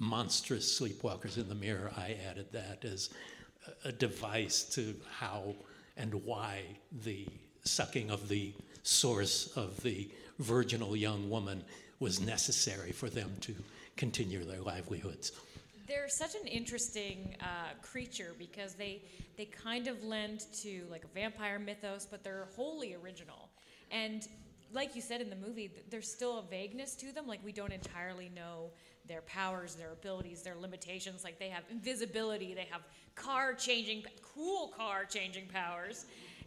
monstrous 0.00 0.78
sleepwalkers 0.78 1.38
in 1.38 1.48
the 1.48 1.54
mirror. 1.54 1.92
I 1.96 2.18
added 2.28 2.46
that 2.52 2.84
as 2.84 3.10
a 3.84 3.92
device 3.92 4.64
to 4.74 4.96
how 5.08 5.54
and 5.96 6.12
why 6.24 6.62
the 7.04 7.26
sucking 7.64 8.10
of 8.10 8.28
the 8.28 8.52
source 8.82 9.56
of 9.56 9.80
the 9.82 10.10
virginal 10.40 10.96
young 10.96 11.30
woman 11.30 11.62
was 12.00 12.20
necessary 12.20 12.90
for 12.92 13.08
them 13.08 13.30
to 13.40 13.54
continue 13.96 14.44
their 14.44 14.60
livelihoods. 14.60 15.32
They're 15.86 16.08
such 16.08 16.34
an 16.34 16.46
interesting 16.46 17.36
uh, 17.40 17.74
creature 17.82 18.34
because 18.38 18.74
they 18.74 19.02
they 19.36 19.44
kind 19.44 19.86
of 19.86 20.02
lend 20.02 20.44
to 20.62 20.86
like 20.90 21.04
a 21.04 21.08
vampire 21.08 21.58
mythos, 21.58 22.06
but 22.10 22.24
they're 22.24 22.48
wholly 22.56 22.94
original. 22.94 23.50
And 23.90 24.26
like 24.72 24.96
you 24.96 25.02
said 25.02 25.20
in 25.20 25.30
the 25.30 25.36
movie, 25.36 25.70
there's 25.90 26.10
still 26.10 26.38
a 26.38 26.42
vagueness 26.42 26.94
to 26.96 27.12
them. 27.12 27.26
Like 27.26 27.40
we 27.44 27.52
don't 27.52 27.72
entirely 27.72 28.30
know 28.34 28.70
their 29.06 29.22
powers, 29.22 29.74
their 29.74 29.92
abilities, 29.92 30.42
their 30.42 30.56
limitations. 30.56 31.22
Like 31.22 31.38
they 31.38 31.48
have 31.48 31.64
invisibility, 31.70 32.54
they 32.54 32.68
have 32.70 32.82
car 33.14 33.54
changing, 33.54 34.04
cool 34.34 34.68
car 34.76 35.04
changing 35.04 35.46
powers. 35.46 36.06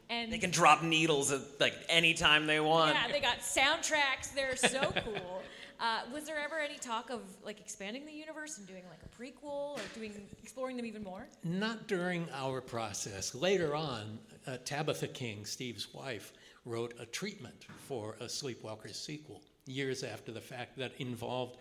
And 0.10 0.34
they 0.34 0.39
can 0.39 0.50
drop 0.50 0.81
needles 0.81 1.31
at 1.31 1.41
like 1.60 1.75
any 1.88 2.15
time 2.15 2.48
they 2.48 2.60
want. 2.60 2.96
Yeah, 2.96 3.12
they 3.12 3.19
got 3.19 3.39
soundtracks. 3.39 4.34
They're 4.34 4.55
so 4.55 4.91
cool. 5.03 5.43
Uh, 5.79 6.01
was 6.13 6.25
there 6.25 6.38
ever 6.38 6.59
any 6.59 6.77
talk 6.77 7.09
of 7.09 7.21
like 7.43 7.59
expanding 7.62 8.05
the 8.05 8.12
universe 8.12 8.57
and 8.57 8.67
doing 8.67 8.83
like 8.89 9.00
a 9.03 9.21
prequel 9.21 9.77
or 9.77 9.81
doing 9.95 10.13
exploring 10.43 10.75
them 10.75 10.86
even 10.86 11.03
more? 11.03 11.25
Not 11.43 11.88
during 11.88 12.27
our 12.33 12.59
process. 12.59 13.33
Later 13.33 13.75
on, 13.75 14.19
uh, 14.45 14.57
Tabitha 14.65 15.07
King, 15.07 15.45
Steve's 15.45 15.93
wife, 15.93 16.33
wrote 16.65 16.93
a 17.00 17.05
treatment 17.05 17.65
for 17.88 18.17
a 18.19 18.25
Sleepwalkers 18.25 18.95
sequel 18.95 19.41
years 19.65 20.03
after 20.03 20.31
the 20.31 20.41
fact 20.41 20.77
that 20.77 20.91
involved 21.00 21.57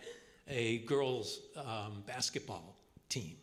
a 0.49 0.79
girls' 0.79 1.39
um, 1.55 2.03
basketball 2.05 2.75
team. 3.07 3.35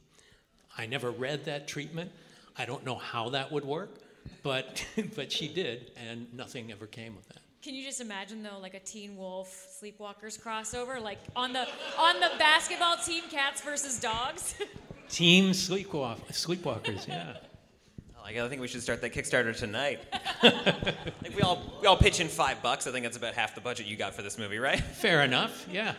I 0.76 0.84
never 0.84 1.10
read 1.10 1.44
that 1.46 1.66
treatment. 1.66 2.10
I 2.58 2.66
don't 2.66 2.84
know 2.84 2.96
how 2.96 3.30
that 3.30 3.50
would 3.50 3.64
work, 3.64 4.00
but 4.42 4.84
but 5.16 5.32
she 5.32 5.48
did, 5.48 5.92
and 5.96 6.32
nothing 6.34 6.70
ever 6.70 6.86
came 6.86 7.16
of 7.16 7.26
that. 7.28 7.45
Can 7.66 7.74
you 7.74 7.82
just 7.82 8.00
imagine 8.00 8.44
though, 8.44 8.60
like 8.62 8.74
a 8.74 8.78
Teen 8.78 9.16
Wolf 9.16 9.80
Sleepwalkers 9.82 10.40
crossover, 10.40 11.02
like 11.02 11.18
on 11.34 11.52
the 11.52 11.66
on 11.98 12.20
the 12.20 12.30
basketball 12.38 12.96
team, 12.96 13.24
cats 13.28 13.60
versus 13.60 13.98
dogs? 13.98 14.54
Team 15.08 15.50
Sleepwalk- 15.50 16.28
Sleepwalkers, 16.30 17.08
yeah. 17.08 17.38
Like, 18.22 18.38
I 18.38 18.48
think 18.48 18.60
we 18.60 18.66
should 18.66 18.82
start 18.82 19.00
that 19.02 19.12
Kickstarter 19.12 19.56
tonight. 19.56 20.00
like 20.42 21.36
we 21.36 21.42
all 21.42 21.60
we 21.80 21.86
all 21.88 21.96
pitch 21.96 22.20
in 22.20 22.28
five 22.28 22.62
bucks. 22.62 22.86
I 22.86 22.92
think 22.92 23.04
that's 23.04 23.16
about 23.16 23.34
half 23.34 23.56
the 23.56 23.60
budget 23.60 23.86
you 23.86 23.96
got 23.96 24.14
for 24.14 24.22
this 24.22 24.38
movie, 24.38 24.58
right? 24.58 24.80
Fair 24.80 25.22
enough. 25.22 25.66
Yeah. 25.70 25.94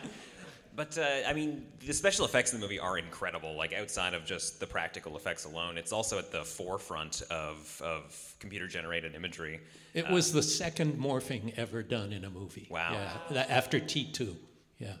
But 0.78 0.96
uh, 0.96 1.28
I 1.28 1.32
mean, 1.32 1.66
the 1.84 1.92
special 1.92 2.24
effects 2.24 2.52
in 2.52 2.60
the 2.60 2.64
movie 2.64 2.78
are 2.78 2.98
incredible. 2.98 3.56
Like 3.56 3.72
outside 3.72 4.14
of 4.14 4.24
just 4.24 4.60
the 4.60 4.66
practical 4.66 5.16
effects 5.16 5.44
alone, 5.44 5.76
it's 5.76 5.90
also 5.90 6.20
at 6.20 6.30
the 6.30 6.44
forefront 6.44 7.22
of 7.32 7.82
of 7.84 8.36
computer 8.38 8.68
generated 8.68 9.16
imagery. 9.16 9.58
It 9.92 10.02
uh, 10.02 10.14
was 10.14 10.32
the 10.32 10.42
second 10.42 10.96
morphing 10.96 11.52
ever 11.58 11.82
done 11.82 12.12
in 12.12 12.24
a 12.24 12.30
movie. 12.30 12.68
Wow. 12.70 12.92
Yeah, 13.32 13.44
after 13.48 13.80
T 13.80 14.04
two. 14.12 14.36
Yeah, 14.78 14.92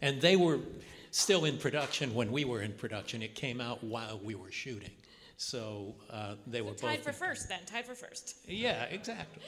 and 0.00 0.22
they 0.22 0.36
were 0.36 0.58
still 1.10 1.44
in 1.44 1.58
production 1.58 2.14
when 2.14 2.32
we 2.32 2.46
were 2.46 2.62
in 2.62 2.72
production. 2.72 3.20
It 3.20 3.34
came 3.34 3.60
out 3.60 3.84
while 3.84 4.18
we 4.24 4.34
were 4.34 4.50
shooting. 4.50 4.92
So 5.36 5.96
uh, 6.08 6.36
they 6.46 6.62
were 6.62 6.72
tied 6.72 7.04
both 7.04 7.04
for 7.04 7.12
first. 7.12 7.50
Then 7.50 7.58
tied 7.66 7.84
for 7.84 7.94
first. 7.94 8.36
Yeah, 8.48 8.84
exactly. 8.84 9.42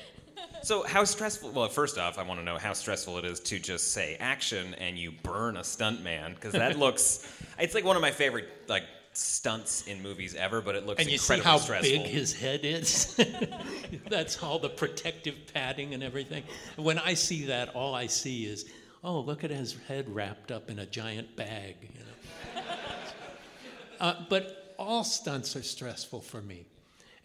So 0.62 0.82
how 0.82 1.04
stressful? 1.04 1.50
Well, 1.50 1.68
first 1.68 1.98
off, 1.98 2.18
I 2.18 2.22
want 2.22 2.40
to 2.40 2.44
know 2.44 2.58
how 2.58 2.72
stressful 2.72 3.18
it 3.18 3.24
is 3.24 3.40
to 3.40 3.58
just 3.58 3.92
say 3.92 4.16
action 4.20 4.74
and 4.74 4.98
you 4.98 5.12
burn 5.22 5.56
a 5.56 5.60
stuntman 5.60 6.34
because 6.34 6.52
that 6.52 6.78
looks. 6.78 7.26
It's 7.58 7.74
like 7.74 7.84
one 7.84 7.96
of 7.96 8.02
my 8.02 8.10
favorite 8.10 8.48
like 8.68 8.84
stunts 9.12 9.86
in 9.86 10.02
movies 10.02 10.34
ever, 10.34 10.60
but 10.60 10.74
it 10.74 10.86
looks 10.86 11.00
and 11.00 11.10
you 11.10 11.18
see 11.18 11.38
how 11.40 11.58
stressful. 11.58 11.90
big 11.90 12.06
his 12.06 12.32
head 12.32 12.60
is. 12.62 13.18
That's 14.08 14.42
all 14.42 14.58
the 14.58 14.68
protective 14.68 15.34
padding 15.52 15.94
and 15.94 16.02
everything. 16.02 16.44
When 16.76 16.98
I 16.98 17.14
see 17.14 17.46
that, 17.46 17.74
all 17.74 17.94
I 17.94 18.06
see 18.06 18.46
is, 18.46 18.66
oh, 19.02 19.20
look 19.20 19.44
at 19.44 19.50
his 19.50 19.76
head 19.88 20.08
wrapped 20.08 20.52
up 20.52 20.70
in 20.70 20.78
a 20.78 20.86
giant 20.86 21.34
bag. 21.34 21.76
You 21.82 22.00
know? 22.00 22.62
uh, 24.00 24.14
but 24.28 24.74
all 24.78 25.02
stunts 25.02 25.56
are 25.56 25.62
stressful 25.62 26.20
for 26.20 26.40
me. 26.40 26.66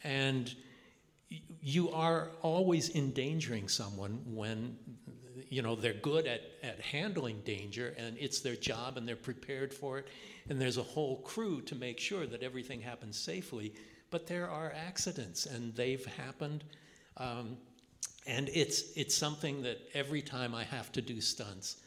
And 0.03 0.53
you 1.63 1.89
are 1.91 2.29
always 2.41 2.93
endangering 2.93 3.69
someone 3.69 4.21
when 4.25 4.75
you 5.49 5.61
know 5.61 5.75
they're 5.75 5.93
good 5.93 6.27
at, 6.27 6.41
at 6.61 6.79
handling 6.81 7.39
danger 7.45 7.93
and 7.97 8.17
it's 8.19 8.41
their 8.41 8.55
job 8.55 8.97
and 8.97 9.07
they're 9.07 9.15
prepared 9.15 9.73
for 9.73 9.99
it 9.99 10.07
and 10.49 10.59
there's 10.59 10.77
a 10.77 10.83
whole 10.83 11.17
crew 11.21 11.61
to 11.61 11.73
make 11.73 11.99
sure 11.99 12.27
that 12.27 12.43
everything 12.43 12.81
happens 12.81 13.17
safely 13.17 13.73
but 14.11 14.27
there 14.27 14.49
are 14.49 14.73
accidents 14.87 15.45
and 15.45 15.73
they've 15.75 16.05
happened 16.05 16.65
um, 17.17 17.55
and 18.27 18.49
it's 18.53 18.91
it's 18.97 19.15
something 19.15 19.63
that 19.63 19.77
every 19.93 20.21
time 20.21 20.53
i 20.53 20.63
have 20.65 20.91
to 20.91 21.01
do 21.01 21.21
stunts 21.21 21.77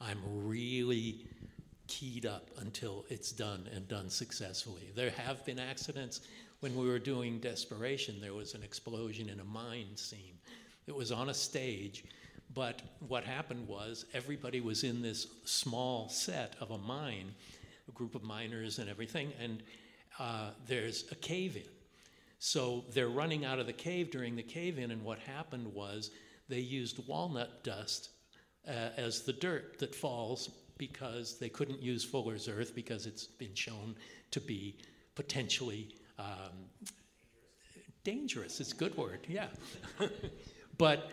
i'm 0.00 0.18
really 0.24 1.26
keyed 1.86 2.26
up 2.26 2.50
until 2.58 3.04
it's 3.08 3.32
done 3.32 3.68
and 3.74 3.86
done 3.88 4.08
successfully. 4.08 4.90
There 4.94 5.10
have 5.10 5.44
been 5.44 5.58
accidents. 5.58 6.20
When 6.64 6.76
we 6.76 6.88
were 6.88 6.98
doing 6.98 7.40
Desperation, 7.40 8.22
there 8.22 8.32
was 8.32 8.54
an 8.54 8.62
explosion 8.62 9.28
in 9.28 9.38
a 9.38 9.44
mine 9.44 9.94
scene. 9.96 10.38
It 10.86 10.96
was 10.96 11.12
on 11.12 11.28
a 11.28 11.34
stage, 11.34 12.04
but 12.54 12.80
what 13.06 13.22
happened 13.22 13.68
was 13.68 14.06
everybody 14.14 14.62
was 14.62 14.82
in 14.82 15.02
this 15.02 15.26
small 15.44 16.08
set 16.08 16.56
of 16.62 16.70
a 16.70 16.78
mine, 16.78 17.34
a 17.86 17.92
group 17.92 18.14
of 18.14 18.22
miners 18.22 18.78
and 18.78 18.88
everything, 18.88 19.30
and 19.38 19.62
uh, 20.18 20.52
there's 20.66 21.04
a 21.12 21.16
cave 21.16 21.56
in. 21.56 21.68
So 22.38 22.86
they're 22.94 23.08
running 23.10 23.44
out 23.44 23.58
of 23.58 23.66
the 23.66 23.74
cave 23.74 24.10
during 24.10 24.34
the 24.34 24.42
cave 24.42 24.78
in, 24.78 24.90
and 24.90 25.04
what 25.04 25.18
happened 25.18 25.66
was 25.66 26.12
they 26.48 26.60
used 26.60 27.06
walnut 27.06 27.62
dust 27.62 28.08
uh, 28.66 28.88
as 28.96 29.20
the 29.20 29.34
dirt 29.34 29.78
that 29.80 29.94
falls 29.94 30.48
because 30.78 31.38
they 31.38 31.50
couldn't 31.50 31.82
use 31.82 32.04
Fuller's 32.06 32.48
Earth 32.48 32.74
because 32.74 33.04
it's 33.04 33.26
been 33.26 33.54
shown 33.54 33.94
to 34.30 34.40
be 34.40 34.78
potentially 35.14 35.94
um, 36.18 36.96
dangerous. 38.04 38.60
It's 38.60 38.72
a 38.72 38.76
good 38.76 38.96
word, 38.96 39.20
yeah. 39.28 39.48
but 40.78 41.10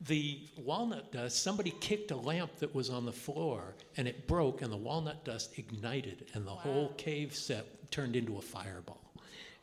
the 0.00 0.40
walnut 0.56 1.12
dust, 1.12 1.42
somebody 1.42 1.72
kicked 1.80 2.10
a 2.10 2.16
lamp 2.16 2.56
that 2.56 2.74
was 2.74 2.90
on 2.90 3.06
the 3.06 3.12
floor 3.12 3.74
and 3.96 4.06
it 4.06 4.26
broke, 4.26 4.62
and 4.62 4.72
the 4.72 4.76
walnut 4.76 5.24
dust 5.24 5.58
ignited, 5.58 6.26
and 6.34 6.46
the 6.46 6.50
whole 6.50 6.92
cave 6.96 7.34
set 7.34 7.90
turned 7.90 8.16
into 8.16 8.36
a 8.36 8.42
fireball. 8.42 9.00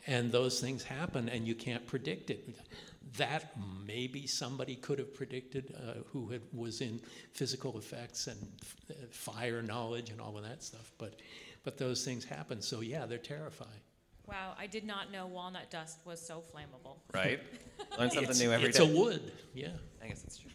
And 0.08 0.32
those 0.32 0.60
things 0.60 0.84
happen, 0.84 1.30
and 1.30 1.48
you 1.48 1.54
can't 1.54 1.86
predict 1.86 2.32
it. 2.32 2.56
That 3.18 3.54
maybe 3.86 4.26
somebody 4.26 4.76
could 4.76 4.98
have 4.98 5.14
predicted 5.14 5.76
uh, 5.78 6.02
who 6.12 6.30
had, 6.30 6.42
was 6.54 6.82
in 6.82 7.00
physical 7.34 7.78
effects 7.78 8.28
and 8.28 8.40
f- 8.62 8.76
uh, 8.90 8.94
fire 9.12 9.62
knowledge 9.62 10.10
and 10.10 10.20
all 10.20 10.38
of 10.38 10.44
that 10.44 10.64
stuff, 10.64 10.92
but, 10.98 11.20
but 11.64 11.78
those 11.78 12.04
things 12.06 12.24
happen. 12.24 12.62
So, 12.62 12.80
yeah, 12.80 13.06
they're 13.06 13.18
terrifying. 13.18 13.70
Wow, 14.32 14.54
I 14.58 14.66
did 14.68 14.86
not 14.86 15.12
know 15.12 15.28
walnut 15.28 15.70
dust 15.70 16.00
was 16.06 16.22
so 16.26 16.42
flammable. 16.54 16.96
Right? 17.14 17.42
Learn 18.00 18.10
something 18.10 18.24
It's- 18.24 18.40
new 18.40 18.52
every 18.52 18.70
it's 18.70 18.80
day. 18.80 18.90
a 18.90 18.98
wood, 18.98 19.32
yeah. 19.54 19.68
I 20.02 20.08
guess 20.08 20.22
that's 20.22 20.38
true. 20.38 20.52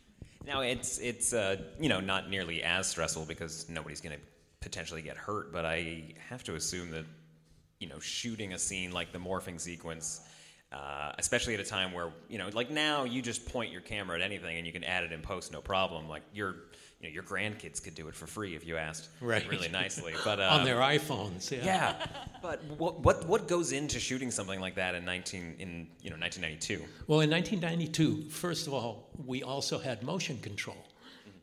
Now 0.47 0.63
it's 0.63 0.99
it's 0.99 1.33
uh, 1.33 1.57
you 1.79 1.89
know 1.89 2.01
not 2.01 2.31
nearly 2.31 2.63
as 2.63 2.87
stressful 2.87 3.27
because 3.27 3.69
nobody's 3.69 4.01
going 4.01 4.17
to 4.17 4.23
potentially 4.61 5.03
get 5.03 5.17
hurt, 5.17 5.53
but 5.53 5.65
I 5.67 6.15
have 6.31 6.43
to 6.45 6.55
assume 6.55 6.91
that 6.93 7.05
you 7.81 7.89
know 7.89 7.99
shooting 8.01 8.53
a 8.55 8.59
scene 8.59 8.93
like 8.93 9.13
the 9.13 9.19
morphing 9.19 9.61
sequence, 9.61 10.21
uh, 10.73 11.13
especially 11.19 11.55
at 11.55 11.61
a 11.61 11.65
time 11.65 11.93
where 11.93 12.11
you 12.29 12.39
know 12.39 12.49
like 12.55 12.71
now 12.71 13.03
you 13.05 13.21
just 13.23 13.45
point 13.47 13.73
your 13.73 13.81
camera 13.83 14.17
at 14.17 14.23
anything 14.23 14.57
and 14.57 14.67
you 14.67 14.73
can 14.73 14.85
add 14.85 15.03
it 15.05 15.13
in 15.13 15.21
post 15.21 15.53
no 15.53 15.61
problem. 15.61 16.09
Like 16.09 16.23
your 16.33 16.55
you 17.01 17.09
know 17.09 17.13
your 17.13 17.23
grandkids 17.23 17.83
could 17.83 17.95
do 17.95 18.09
it 18.09 18.15
for 18.15 18.27
free 18.27 18.55
if 18.55 18.67
you 18.67 18.77
asked 18.77 19.09
Right. 19.21 19.47
really 19.49 19.69
nicely, 19.69 20.15
but 20.25 20.41
uh, 20.41 20.49
On 20.59 20.65
their 20.65 20.77
iPhones, 20.79 21.51
yeah. 21.51 21.65
yeah. 21.65 22.07
But 22.43 22.65
what 22.79 23.01
what 23.01 23.27
what 23.29 23.49
goes 23.49 23.73
into 23.73 24.01
shooting 24.01 24.31
something 24.31 24.61
like 24.61 24.75
that 24.77 24.95
in 24.95 25.05
nineteen 25.05 25.57
in 25.59 25.89
you 26.01 26.11
know 26.11 26.17
nineteen 26.17 26.43
ninety 26.43 26.59
two? 26.59 26.83
Well, 27.07 27.21
in 27.21 27.31
1992, 27.31 28.31
first 28.31 28.67
of 28.67 28.73
all, 28.75 29.11
we 29.27 29.43
also 29.43 29.79
had 29.79 30.03
motion 30.03 30.39
control 30.39 30.77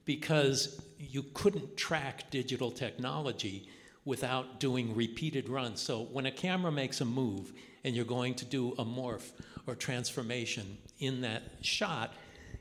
because 0.05 0.81
you 0.97 1.23
couldn't 1.33 1.77
track 1.77 2.29
digital 2.31 2.71
technology 2.71 3.69
without 4.05 4.59
doing 4.59 4.95
repeated 4.95 5.47
runs. 5.49 5.81
So 5.81 6.03
when 6.11 6.25
a 6.25 6.31
camera 6.31 6.71
makes 6.71 6.99
a 7.01 7.05
move 7.05 7.53
and 7.83 7.95
you're 7.95 8.05
going 8.05 8.33
to 8.35 8.45
do 8.45 8.73
a 8.77 8.83
morph 8.85 9.31
or 9.67 9.75
transformation 9.75 10.77
in 10.99 11.21
that 11.21 11.43
shot, 11.61 12.13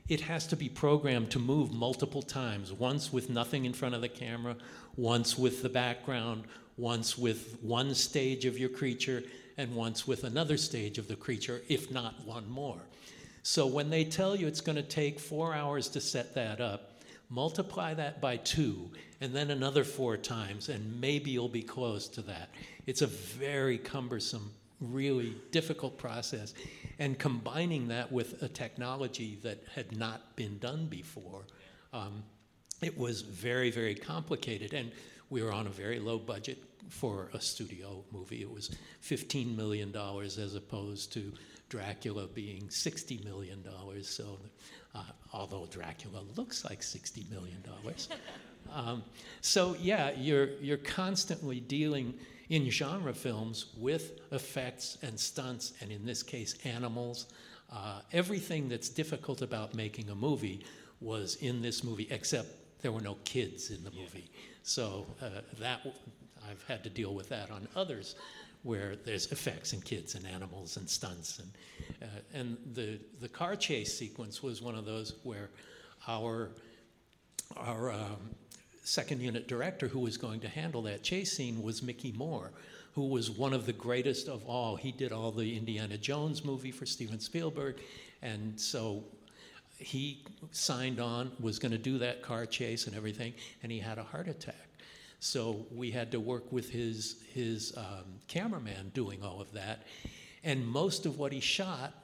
it 0.09 0.21
has 0.23 0.47
to 0.49 0.57
be 0.57 0.69
programmed 0.69 1.31
to 1.31 1.39
move 1.39 1.73
multiple 1.73 2.23
times 2.23 2.73
once 2.73 3.13
with 3.13 3.31
nothing 3.31 3.65
in 3.65 3.73
front 3.73 3.95
of 3.95 4.01
the 4.01 4.09
camera, 4.09 4.57
once 4.97 5.39
with 5.39 5.63
the 5.63 5.69
background, 5.69 6.45
once 6.77 7.17
with 7.17 7.59
one 7.63 7.95
stage 7.95 8.45
of 8.45 8.59
your 8.59 8.69
creature, 8.69 9.23
and 9.57 9.75
once 9.75 10.07
with 10.07 10.25
another 10.25 10.57
stage 10.57 10.99
of 10.99 11.09
the 11.09 11.17
creature, 11.17 11.63
if 11.69 11.91
not 11.91 12.25
one 12.27 12.49
more. 12.51 12.81
So 13.43 13.67
when 13.67 13.91
they 13.91 14.05
tell 14.05 14.35
you 14.37 14.47
it's 14.47 14.61
going 14.61 14.77
to 14.77 14.83
take 14.83 15.19
four 15.19 15.55
hours 15.55 15.89
to 15.91 16.01
set 16.01 16.35
that 16.35 16.61
up, 16.61 17.03
multiply 17.29 17.95
that 17.95 18.21
by 18.21 18.37
two, 18.39 18.91
and 19.21 19.35
then 19.35 19.51
another 19.51 19.85
four 19.85 20.17
times, 20.17 20.69
and 20.69 21.01
maybe 21.01 21.31
you'll 21.31 21.49
be 21.49 21.63
close 21.63 22.09
to 22.09 22.23
that. 22.23 22.51
It's 22.87 23.03
a 23.03 23.07
very 23.07 23.79
cumbersome, 23.79 24.53
really 24.83 25.35
difficult 25.51 25.97
process. 25.99 26.55
And 26.99 27.19
combining 27.19 27.89
that 27.89 28.11
with 28.11 28.43
a 28.43 28.49
technology 28.49 29.39
that 29.43 29.63
had 29.75 29.97
not 29.97 30.37
been 30.37 30.59
done 30.59 30.87
before, 30.87 31.47
um, 31.93 32.23
it 32.83 32.99
was 32.99 33.23
very, 33.23 33.71
very 33.71 33.95
complicated. 33.95 34.75
And 34.75 34.91
we 35.31 35.43
were 35.43 35.53
on 35.53 35.67
a 35.67 35.71
very 35.71 35.99
low 35.99 36.19
budget 36.19 36.63
for 36.89 37.31
a 37.33 37.41
studio 37.41 38.05
movie. 38.13 38.43
It 38.43 38.53
was 38.53 38.77
$15 39.03 39.57
million 39.57 39.95
as 39.97 40.55
opposed 40.55 41.13
to 41.15 41.33
Dracula 41.69 42.27
being 42.27 42.65
$60 42.69 43.25
million. 43.25 43.65
So, 44.03 44.39
uh, 44.95 45.05
although 45.33 45.67
Dracula 45.71 46.23
looks 46.37 46.65
like 46.65 46.81
$60 46.81 47.31
million. 47.31 47.63
um, 48.73 49.03
so, 49.41 49.75
yeah, 49.81 50.11
you're, 50.11 50.51
you're 50.61 50.77
constantly 50.77 51.61
dealing 51.61 52.15
in 52.53 52.69
genre 52.69 53.15
films 53.15 53.73
with 53.79 54.21
effects 54.31 54.99
and 55.01 55.19
stunts, 55.19 55.73
and 55.81 55.91
in 55.91 56.05
this 56.05 56.23
case, 56.23 56.55
animals. 56.65 57.25
Uh, 57.73 58.01
everything 58.13 58.69
that's 58.69 58.91
difficult 58.91 59.41
about 59.41 59.75
making 59.75 60.11
a 60.11 60.15
movie 60.15 60.63
was 61.01 61.37
in 61.37 61.63
this 61.63 61.83
movie, 61.83 62.07
except 62.11 62.49
there 62.83 62.93
were 62.93 63.01
no 63.01 63.17
kids 63.25 63.71
in 63.71 63.83
the 63.83 63.91
movie. 63.93 64.31
So 64.65 65.07
uh, 65.23 65.41
that 65.61 65.81
I've 66.47 66.63
had 66.69 66.85
to 66.85 66.91
deal 66.91 67.15
with 67.15 67.31
that 67.31 67.51
on 67.51 67.67
others, 67.75 68.17
where 68.65 68.97
there's 68.97 69.33
effects 69.33 69.73
and 69.73 69.83
kids 69.83 70.15
and 70.15 70.27
animals 70.27 70.77
and 70.77 70.87
stunts 70.89 71.39
and 71.39 71.51
uh, 72.03 72.07
and 72.35 72.59
the 72.75 73.01
the 73.23 73.31
car 73.31 73.57
chase 73.57 73.97
sequence 73.97 74.43
was 74.43 74.61
one 74.61 74.75
of 74.75 74.85
those 74.85 75.15
where 75.23 75.49
our 76.07 76.51
our 77.57 77.93
um, 77.93 78.35
second 78.83 79.21
unit 79.21 79.49
director 79.49 79.89
who 79.89 80.01
was 80.01 80.17
going 80.17 80.41
to 80.41 80.49
handle 80.49 80.83
that 80.83 81.03
chase 81.03 81.33
scene 81.33 81.63
was 81.63 81.83
Mickey 81.83 82.13
Moore, 82.13 82.51
who 82.95 83.07
was 83.07 83.31
one 83.31 83.53
of 83.53 83.65
the 83.67 83.73
greatest 83.73 84.29
of 84.29 84.45
all. 84.45 84.77
He 84.77 84.93
did 84.93 85.13
all 85.13 85.31
the 85.31 85.57
Indiana 85.57 85.97
Jones 85.97 86.45
movie 86.45 86.73
for 86.73 86.85
Steven 86.85 87.21
Spielberg, 87.21 87.81
and 88.23 88.59
so 88.61 89.05
he 89.79 90.25
signed 90.51 91.01
on, 91.01 91.33
was 91.41 91.59
going 91.59 91.73
to 91.73 91.79
do 91.79 91.99
that 91.99 92.23
car 92.23 92.47
chase 92.47 92.87
and 92.87 92.97
everything, 92.97 93.33
and 93.63 93.73
he 93.73 93.79
had 93.79 93.99
a 93.99 94.05
heart 94.05 94.29
attack. 94.29 94.69
So 95.21 95.67
we 95.73 95.91
had 95.91 96.11
to 96.13 96.21
work 96.21 96.51
with 96.51 96.69
his 96.69 97.23
his 97.33 97.73
um, 97.77 98.05
cameraman 98.27 98.91
doing 98.93 99.23
all 99.23 99.41
of 99.41 99.53
that, 99.53 99.87
and 100.43 100.67
most 100.67 101.07
of 101.07 101.19
what 101.19 101.33
he 101.33 101.41
shot 101.41 101.95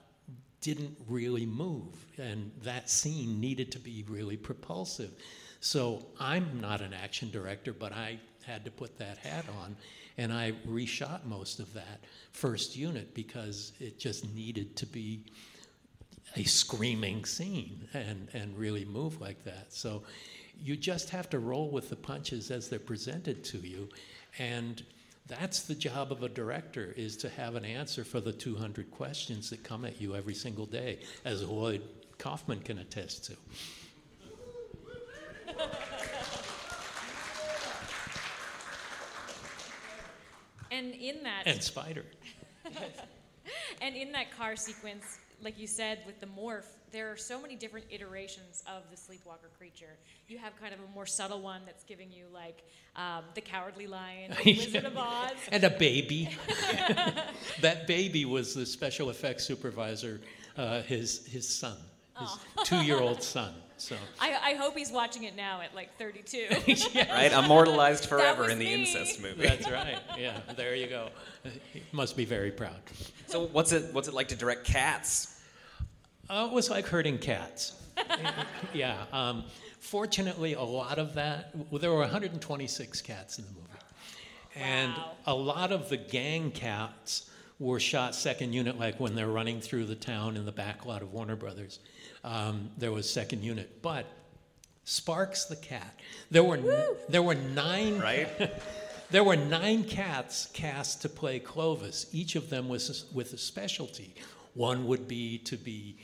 didn't 0.61 0.97
really 1.09 1.47
move, 1.47 1.95
and 2.17 2.51
that 2.63 2.89
scene 2.89 3.41
needed 3.41 3.73
to 3.73 3.79
be 3.79 4.05
really 4.09 4.37
propulsive. 4.37 5.11
So 5.61 6.07
I'm 6.21 6.61
not 6.61 6.81
an 6.81 6.93
action 6.93 7.31
director, 7.31 7.73
but 7.73 7.93
I 7.93 8.19
had 8.47 8.65
to 8.65 8.71
put 8.71 8.99
that 8.99 9.19
hat 9.19 9.45
on, 9.61 9.77
and 10.17 10.33
I 10.33 10.53
reshot 10.67 11.25
most 11.25 11.61
of 11.61 11.73
that 11.75 12.01
first 12.33 12.77
unit 12.77 13.15
because 13.15 13.73
it 13.81 13.99
just 13.99 14.33
needed 14.35 14.77
to 14.77 14.87
be 14.87 15.25
a 16.37 16.45
screaming 16.45 17.25
scene 17.25 17.89
and, 17.93 18.29
and 18.33 18.57
really 18.57 18.85
move 18.85 19.21
like 19.21 19.45
that. 19.45 19.73
So 19.73 20.03
you 20.61 20.77
just 20.77 21.11
have 21.11 21.31
to 21.31 21.39
roll 21.39 21.71
with 21.71 21.89
the 21.89 21.97
punches 21.97 22.51
as 22.51 22.69
they're 22.69 22.79
presented 22.79 23.45
to 23.45 23.59
you. 23.59 23.89
And 24.39 24.83
that's 25.27 25.63
the 25.63 25.75
job 25.75 26.11
of 26.11 26.23
a 26.23 26.29
director 26.29 26.93
is 26.97 27.17
to 27.19 27.29
have 27.31 27.55
an 27.55 27.65
answer 27.65 28.05
for 28.05 28.21
the 28.21 28.33
200 28.33 28.91
questions 28.91 29.51
that 29.51 29.63
come 29.63 29.85
at 29.85 30.01
you 30.01 30.15
every 30.17 30.35
single 30.35 30.67
day, 30.67 31.01
as 31.25 31.43
Lloyd 31.43 31.83
Kaufman 32.19 32.61
can 32.61 32.79
attest 32.79 33.25
to. 33.27 33.37
And 40.71 40.95
in 40.95 41.23
that 41.23 41.43
And 41.47 41.63
Spider. 41.63 42.05
and 43.81 43.97
in 43.97 44.13
that 44.13 44.37
car 44.37 44.57
sequence, 44.57 45.19
like 45.43 45.59
you 45.59 45.67
said, 45.67 46.01
with 46.07 46.21
the 46.21 46.27
morph, 46.27 46.67
there 46.91 47.11
are 47.13 47.17
so 47.17 47.41
many 47.41 47.55
different 47.55 47.87
iterations 47.91 48.63
of 48.67 48.83
the 48.91 48.97
sleepwalker 48.97 49.51
creature. 49.59 49.97
You 50.27 50.39
have 50.39 50.59
kind 50.61 50.73
of 50.75 50.81
a 50.81 50.93
more 50.95 51.07
subtle 51.07 51.41
one 51.41 51.63
that's 51.67 51.85
giving 51.85 52.11
you 52.11 52.25
like 52.33 52.63
um, 52.97 53.25
the 53.35 53.41
cowardly 53.41 53.87
lion, 53.87 54.35
the 54.45 54.55
Wizard 54.57 54.85
of 54.85 54.97
Oz, 54.97 55.33
and 55.53 55.65
a 55.65 55.71
baby. 55.71 56.31
that 57.61 57.87
baby 57.87 58.25
was 58.25 58.55
the 58.55 58.67
special 58.67 59.11
effects 59.11 59.45
supervisor, 59.45 60.21
uh, 60.57 60.83
his 60.83 61.27
his 61.27 61.49
son, 61.49 61.77
his 62.19 62.31
Aw. 62.31 62.63
two-year-old 62.65 63.23
son. 63.23 63.53
So 63.77 63.95
I, 64.21 64.35
I 64.43 64.55
hope 64.55 64.77
he's 64.77 64.91
watching 64.91 65.23
it 65.23 65.37
now 65.37 65.61
at 65.61 65.73
like 65.75 65.97
32. 65.99 66.49
Right? 66.97 67.33
Immortalized 67.33 68.07
forever 68.07 68.51
in 68.51 68.59
the 68.59 68.65
me. 68.65 68.75
incest 68.75 69.23
movie. 69.23 69.47
that's 69.47 69.71
right. 69.71 69.99
Yeah, 70.19 70.39
there 70.57 70.75
you 70.75 70.89
go. 70.89 71.11
He 71.73 71.83
must 71.93 72.17
be 72.17 72.25
very 72.25 72.51
proud. 72.51 72.81
So 73.27 73.47
what's 73.47 73.71
it 73.73 73.95
what's 73.95 74.09
it 74.09 74.15
like 74.15 74.29
to 74.29 74.37
direct 74.37 74.65
cats? 74.65 75.41
Uh, 76.29 76.49
it 76.51 76.55
was 76.55 76.71
like 76.71 76.87
herding 76.87 77.19
cats. 77.19 77.81
yeah. 78.75 79.05
Um, 79.13 79.45
fortunately, 79.79 80.55
a 80.55 80.63
lot 80.63 80.99
of 80.99 81.15
that, 81.15 81.51
well, 81.71 81.81
there 81.81 81.91
were 81.91 82.01
126 82.01 83.01
cats 83.03 83.39
in 83.39 83.45
the 83.45 83.51
movie. 83.51 83.65
And 84.57 84.93
a 85.27 85.35
lot 85.35 85.71
of 85.73 85.89
the 85.89 85.97
gang 85.97 86.51
cats 86.51 87.31
were 87.59 87.81
shot 87.81 88.15
second 88.15 88.53
unit, 88.53 88.79
like 88.79 89.01
when 89.01 89.15
they're 89.15 89.27
running 89.27 89.61
through 89.61 89.87
the 89.87 89.95
town 89.95 90.37
in 90.37 90.45
the 90.45 90.53
back 90.53 90.87
lot 90.87 91.03
of 91.03 91.13
Warner 91.13 91.37
Brothers. 91.37 91.81
Um, 92.25 92.71
there 92.79 92.93
was 92.93 93.11
second 93.11 93.43
unit. 93.43 93.83
But 93.83 94.07
Sparks 94.85 95.45
the 95.45 95.57
cat, 95.57 95.99
there 96.31 96.45
were, 96.45 96.57
n- 96.57 96.97
there 97.09 97.23
were 97.23 97.35
nine. 97.35 97.99
Right? 97.99 98.29
There 99.11 99.25
were 99.25 99.37
nine 99.37 99.85
cats 99.85 100.51
cast 100.53 101.01
to 101.01 101.09
play 101.09 101.39
Clovis. 101.39 102.07
Each 102.13 102.37
of 102.37 102.51
them 102.51 102.69
was 102.69 103.07
with 103.15 103.33
a 103.33 103.39
specialty. 103.39 104.15
One 104.53 104.87
would 104.87 105.09
be 105.09 105.39
to 105.39 105.57
be 105.57 105.97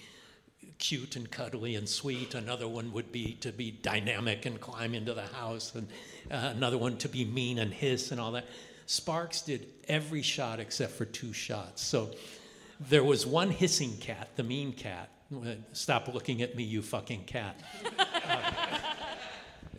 cute 0.79 1.15
and 1.15 1.31
cuddly 1.31 1.75
and 1.75 1.87
sweet. 1.87 2.35
Another 2.35 2.67
one 2.67 2.95
would 2.95 3.13
be 3.13 3.35
to 3.43 3.53
be 3.53 3.71
dynamic 3.71 4.47
and 4.47 4.59
climb 4.59 4.95
into 4.95 5.13
the 5.13 5.27
house. 5.27 5.75
And 5.75 5.89
uh, 6.31 6.55
another 6.57 6.79
one 6.79 6.97
to 6.99 7.09
be 7.11 7.27
mean 7.27 7.59
and 7.59 7.75
hiss 7.75 8.11
and 8.11 8.19
all 8.19 8.33
that. 8.33 8.47
Sparks 8.87 9.43
did 9.43 9.67
every 9.89 10.23
shot 10.23 10.61
except 10.61 10.93
for 10.93 11.05
two 11.05 11.33
shots. 11.33 11.83
So 11.83 12.11
There 12.89 13.05
was 13.05 13.27
one 13.27 13.51
hissing 13.51 13.97
cat, 13.99 14.29
the 14.37 14.43
mean 14.43 14.73
cat. 14.73 15.09
Stop 15.73 16.13
looking 16.13 16.43
at 16.43 16.55
me, 16.55 16.63
you 16.65 16.83
fucking 16.83 17.25
cat. 17.25 17.61
Uh, 17.99 18.79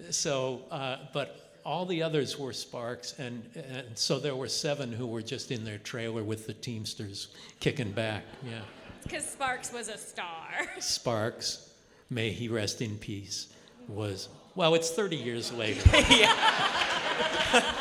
so, 0.09 0.63
uh, 0.71 0.97
but 1.13 1.59
all 1.65 1.85
the 1.85 2.03
others 2.03 2.37
were 2.39 2.53
Sparks, 2.53 3.13
and, 3.19 3.43
and 3.55 3.97
so 3.97 4.19
there 4.19 4.35
were 4.35 4.47
seven 4.47 4.91
who 4.91 5.07
were 5.07 5.21
just 5.21 5.51
in 5.51 5.63
their 5.63 5.77
trailer 5.77 6.23
with 6.23 6.45
the 6.47 6.53
Teamsters 6.53 7.29
kicking 7.59 7.91
back. 7.91 8.23
Yeah. 8.43 8.61
Because 9.03 9.25
Sparks 9.25 9.71
was 9.73 9.87
a 9.87 9.97
star. 9.97 10.49
Sparks, 10.79 11.69
may 12.09 12.31
he 12.31 12.47
rest 12.49 12.81
in 12.81 12.97
peace, 12.97 13.47
was, 13.87 14.29
well, 14.55 14.73
it's 14.75 14.89
30 14.91 15.15
years 15.15 15.51
later. 15.53 15.81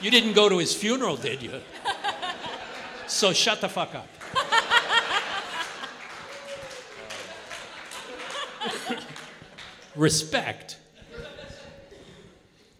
you 0.00 0.10
didn't 0.10 0.34
go 0.34 0.48
to 0.48 0.58
his 0.58 0.74
funeral, 0.74 1.16
did 1.16 1.42
you? 1.42 1.60
So 3.06 3.32
shut 3.32 3.60
the 3.60 3.68
fuck 3.68 3.94
up. 3.94 4.08
Respect. 9.96 10.78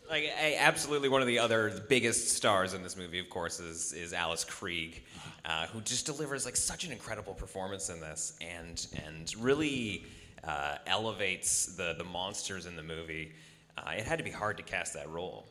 Like, 0.09 0.31
I, 0.41 0.57
absolutely, 0.59 1.09
one 1.09 1.21
of 1.21 1.27
the 1.27 1.39
other 1.39 1.83
biggest 1.89 2.29
stars 2.29 2.75
in 2.75 2.83
this 2.83 2.97
movie, 2.97 3.19
of 3.19 3.29
course, 3.29 3.59
is 3.61 3.93
is 3.93 4.13
Alice 4.13 4.45
Krige, 4.45 5.01
uh, 5.45 5.67
who 5.67 5.81
just 5.81 6.07
delivers 6.07 6.45
like 6.45 6.57
such 6.57 6.85
an 6.85 6.93
incredible 6.93 7.35
performance 7.35 7.91
in 7.91 8.01
this, 8.01 8.39
and 8.41 8.87
and 9.05 9.35
really 9.39 10.05
uh, 10.45 10.77
elevates 10.87 11.67
the 11.77 11.95
the 11.99 12.05
monsters 12.05 12.67
in 12.67 12.77
the 12.77 12.83
movie. 12.83 13.33
Uh, 13.77 13.91
it 13.91 14.05
had 14.05 14.19
to 14.19 14.25
be 14.25 14.31
hard 14.31 14.57
to 14.57 14.63
cast 14.63 14.95
that 14.95 15.11
role. 15.11 15.47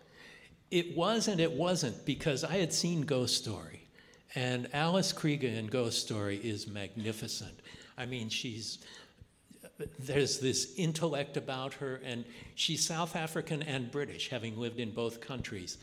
It 0.69 0.95
was 0.95 1.27
and 1.27 1.39
it 1.39 1.51
wasn't 1.51 2.05
because 2.05 2.43
I 2.43 2.57
had 2.57 2.73
seen 2.73 3.01
Ghost 3.01 3.37
Story, 3.37 3.87
and 4.35 4.67
Alice 4.73 5.13
Krige 5.13 5.43
in 5.43 5.67
Ghost 5.67 6.01
Story 6.01 6.37
is 6.37 6.67
magnificent. 6.67 7.59
I 7.97 8.05
mean, 8.05 8.29
she's 8.29 8.79
there's 9.99 10.39
this 10.39 10.73
intellect 10.77 11.37
about 11.37 11.75
her, 11.75 12.01
and 12.03 12.25
she's 12.55 12.85
South 12.85 13.15
African 13.15 13.61
and 13.63 13.91
British, 13.91 14.29
having 14.29 14.57
lived 14.57 14.79
in 14.79 14.91
both 14.91 15.21
countries. 15.21 15.77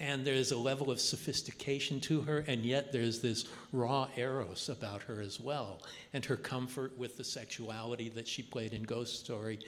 And 0.00 0.24
there's 0.24 0.52
a 0.52 0.56
level 0.56 0.90
of 0.92 1.00
sophistication 1.00 1.98
to 2.02 2.20
her, 2.20 2.44
and 2.46 2.64
yet 2.64 2.92
there's 2.92 3.20
this 3.20 3.46
raw 3.72 4.08
eros 4.16 4.68
about 4.68 5.02
her 5.02 5.20
as 5.20 5.40
well, 5.40 5.82
and 6.12 6.24
her 6.24 6.36
comfort 6.36 6.96
with 6.96 7.16
the 7.16 7.24
sexuality 7.24 8.08
that 8.10 8.28
she 8.28 8.42
played 8.42 8.74
in 8.74 8.84
Ghost 8.84 9.18
Story 9.18 9.58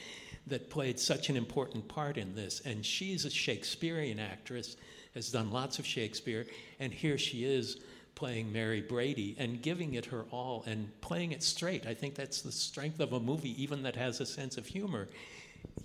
that 0.46 0.70
played 0.70 1.00
such 1.00 1.30
an 1.30 1.36
important 1.36 1.88
part 1.88 2.16
in 2.16 2.34
this. 2.34 2.60
And 2.60 2.86
she's 2.86 3.24
a 3.24 3.30
Shakespearean 3.30 4.20
actress, 4.20 4.76
has 5.14 5.32
done 5.32 5.50
lots 5.50 5.78
of 5.80 5.86
Shakespeare, 5.86 6.46
and 6.78 6.92
here 6.92 7.18
she 7.18 7.44
is 7.44 7.80
playing 8.14 8.52
Mary 8.52 8.82
Brady 8.82 9.34
and 9.38 9.62
giving 9.62 9.94
it 9.94 10.04
her 10.06 10.26
all 10.30 10.62
and 10.66 10.88
playing 11.00 11.32
it 11.32 11.42
straight. 11.42 11.86
I 11.86 11.94
think 11.94 12.14
that's 12.14 12.42
the 12.42 12.52
strength 12.52 13.00
of 13.00 13.14
a 13.14 13.20
movie, 13.20 13.60
even 13.60 13.82
that 13.82 13.96
has 13.96 14.20
a 14.20 14.26
sense 14.26 14.56
of 14.56 14.66
humor. 14.66 15.08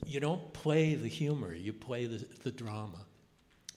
You 0.06 0.20
don't 0.20 0.54
play 0.54 0.96
the 0.96 1.08
humor, 1.08 1.54
you 1.54 1.74
play 1.74 2.06
the, 2.06 2.26
the 2.44 2.52
drama. 2.52 3.06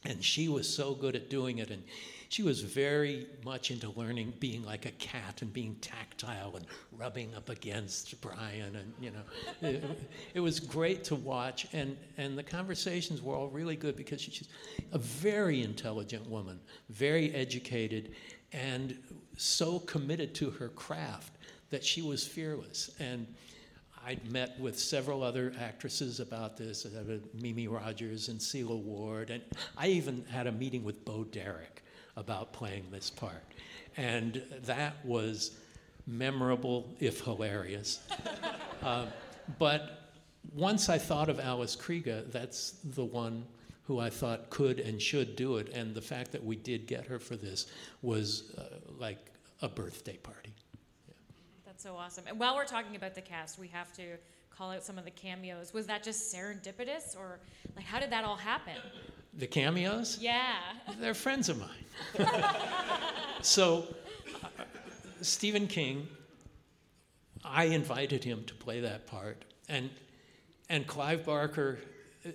And 0.05 0.23
she 0.23 0.49
was 0.49 0.73
so 0.73 0.95
good 0.95 1.17
at 1.17 1.29
doing 1.29 1.59
it. 1.59 1.71
And 1.71 1.83
she 2.29 2.43
was 2.43 2.61
very 2.61 3.27
much 3.45 3.71
into 3.71 3.91
learning 3.91 4.35
being 4.39 4.65
like 4.65 4.85
a 4.85 4.91
cat 4.93 5.41
and 5.43 5.53
being 5.53 5.77
tactile 5.77 6.57
and 6.57 6.67
rubbing 6.93 7.35
up 7.35 7.49
against 7.49 8.21
Brian. 8.21 8.77
And, 8.77 8.93
you 9.01 9.11
know, 9.11 9.69
it, 9.69 9.85
it 10.35 10.41
was 10.41 10.61
great 10.61 11.05
to 11.05 11.15
watch. 11.15 11.67
And, 11.73 11.97
and 12.19 12.37
the 12.37 12.43
conversations 12.43 13.23
were 13.23 13.35
all 13.35 13.49
really 13.49 13.77
good 13.77 13.97
because 13.97 14.21
she's 14.21 14.49
a 14.93 14.99
very 14.99 15.63
intelligent 15.63 16.29
woman, 16.29 16.61
very 16.91 17.35
educated, 17.35 18.13
and 18.53 18.99
so 19.37 19.79
committed 19.81 20.35
to 20.37 20.51
her 20.51 20.69
craft 20.69 21.33
that 21.71 21.85
she 21.85 22.03
was 22.03 22.27
fearless. 22.27 22.91
And 22.99 23.27
I'd 24.09 24.33
met 24.33 24.59
with 24.59 24.79
several 24.79 25.23
other 25.23 25.53
actresses 25.61 26.19
about 26.19 26.57
this, 26.57 26.87
uh, 26.87 27.19
Mimi 27.35 27.69
Rogers 27.69 28.31
and 28.31 28.41
Sela 28.41 28.83
Ward, 28.83 29.29
and 29.29 29.43
I 29.77 29.89
even 29.89 30.25
had 30.31 30.47
a 30.47 30.53
meeting 30.53 30.83
with 30.83 31.05
Bo 31.05 31.25
Derek 31.25 31.83
about 32.17 32.55
playing 32.55 32.87
this 32.91 33.11
part. 33.11 33.45
And 33.99 34.43
that 34.65 35.05
was 35.05 35.59
memorable, 36.07 36.89
if 37.01 37.21
hilarious. 37.21 38.01
uh, 38.83 39.05
but 39.59 40.15
once 40.55 40.89
I 40.89 40.97
thought 40.97 41.29
of 41.29 41.39
Alice 41.39 41.77
Krige, 41.77 42.33
that's 42.33 42.77
the 42.83 43.05
one 43.05 43.45
who 43.85 43.99
I 43.99 44.09
thought 44.09 44.49
could 44.49 44.81
and 44.81 45.03
should 45.03 45.37
do 45.37 45.59
it. 45.59 45.69
And 45.75 45.95
the 45.95 46.01
fact 46.01 46.33
that 46.33 46.43
we 46.43 46.57
did 46.57 46.87
get 46.87 47.05
her 47.05 47.19
for 47.19 47.37
this 47.37 47.67
was 48.01 48.55
uh, 48.57 48.63
like 48.99 49.31
a 49.61 49.69
birthday 49.69 50.17
party. 50.17 50.55
That's 51.79 51.85
so 51.85 51.97
awesome. 51.97 52.25
And 52.27 52.41
while 52.41 52.57
we're 52.57 52.65
talking 52.65 52.97
about 52.97 53.15
the 53.15 53.21
cast, 53.21 53.57
we 53.57 53.69
have 53.69 53.93
to 53.93 54.03
call 54.51 54.73
out 54.73 54.83
some 54.83 54.99
of 54.99 55.05
the 55.05 55.13
cameos. 55.13 55.73
Was 55.73 55.87
that 55.87 56.03
just 56.03 56.35
serendipitous, 56.35 57.17
or 57.17 57.39
like 57.77 57.85
how 57.85 58.01
did 58.01 58.11
that 58.11 58.25
all 58.25 58.35
happen? 58.35 58.75
The 59.35 59.47
cameos? 59.47 60.19
Yeah. 60.21 60.57
They're 60.99 61.15
friends 61.15 61.49
of 61.49 61.61
mine. 61.61 62.27
so, 63.43 63.95
uh, 64.43 64.49
Stephen 65.21 65.69
King, 65.69 66.09
I 67.45 67.67
invited 67.67 68.25
him 68.25 68.43
to 68.47 68.55
play 68.55 68.81
that 68.81 69.07
part, 69.07 69.45
and 69.69 69.89
and 70.69 70.85
Clive 70.85 71.25
Barker 71.25 71.79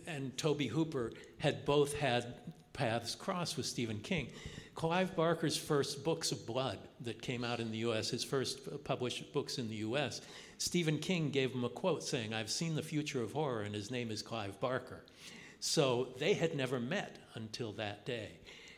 and 0.07 0.37
Tobe 0.37 0.69
Hooper 0.69 1.11
had 1.39 1.65
both 1.65 1.93
had 1.97 2.33
paths 2.71 3.13
cross 3.13 3.57
with 3.57 3.65
Stephen 3.65 3.99
King. 3.99 4.29
Clive 4.75 5.15
Barker's 5.15 5.55
first 5.55 6.03
books 6.03 6.31
of 6.31 6.45
blood 6.45 6.79
that 7.01 7.21
came 7.21 7.43
out 7.43 7.59
in 7.59 7.71
the 7.71 7.77
US, 7.79 8.09
his 8.09 8.23
first 8.23 8.83
published 8.83 9.31
books 9.33 9.57
in 9.57 9.69
the 9.69 9.75
US, 9.77 10.21
Stephen 10.57 10.97
King 10.97 11.29
gave 11.29 11.51
him 11.51 11.63
a 11.63 11.69
quote 11.69 12.03
saying, 12.03 12.33
I've 12.33 12.49
seen 12.49 12.75
the 12.75 12.81
future 12.81 13.21
of 13.21 13.33
horror, 13.33 13.61
and 13.61 13.75
his 13.75 13.91
name 13.91 14.09
is 14.11 14.21
Clive 14.21 14.59
Barker. 14.59 15.03
So 15.59 16.09
they 16.19 16.33
had 16.33 16.55
never 16.55 16.79
met 16.79 17.17
until 17.35 17.71
that 17.73 18.05
day. 18.05 18.29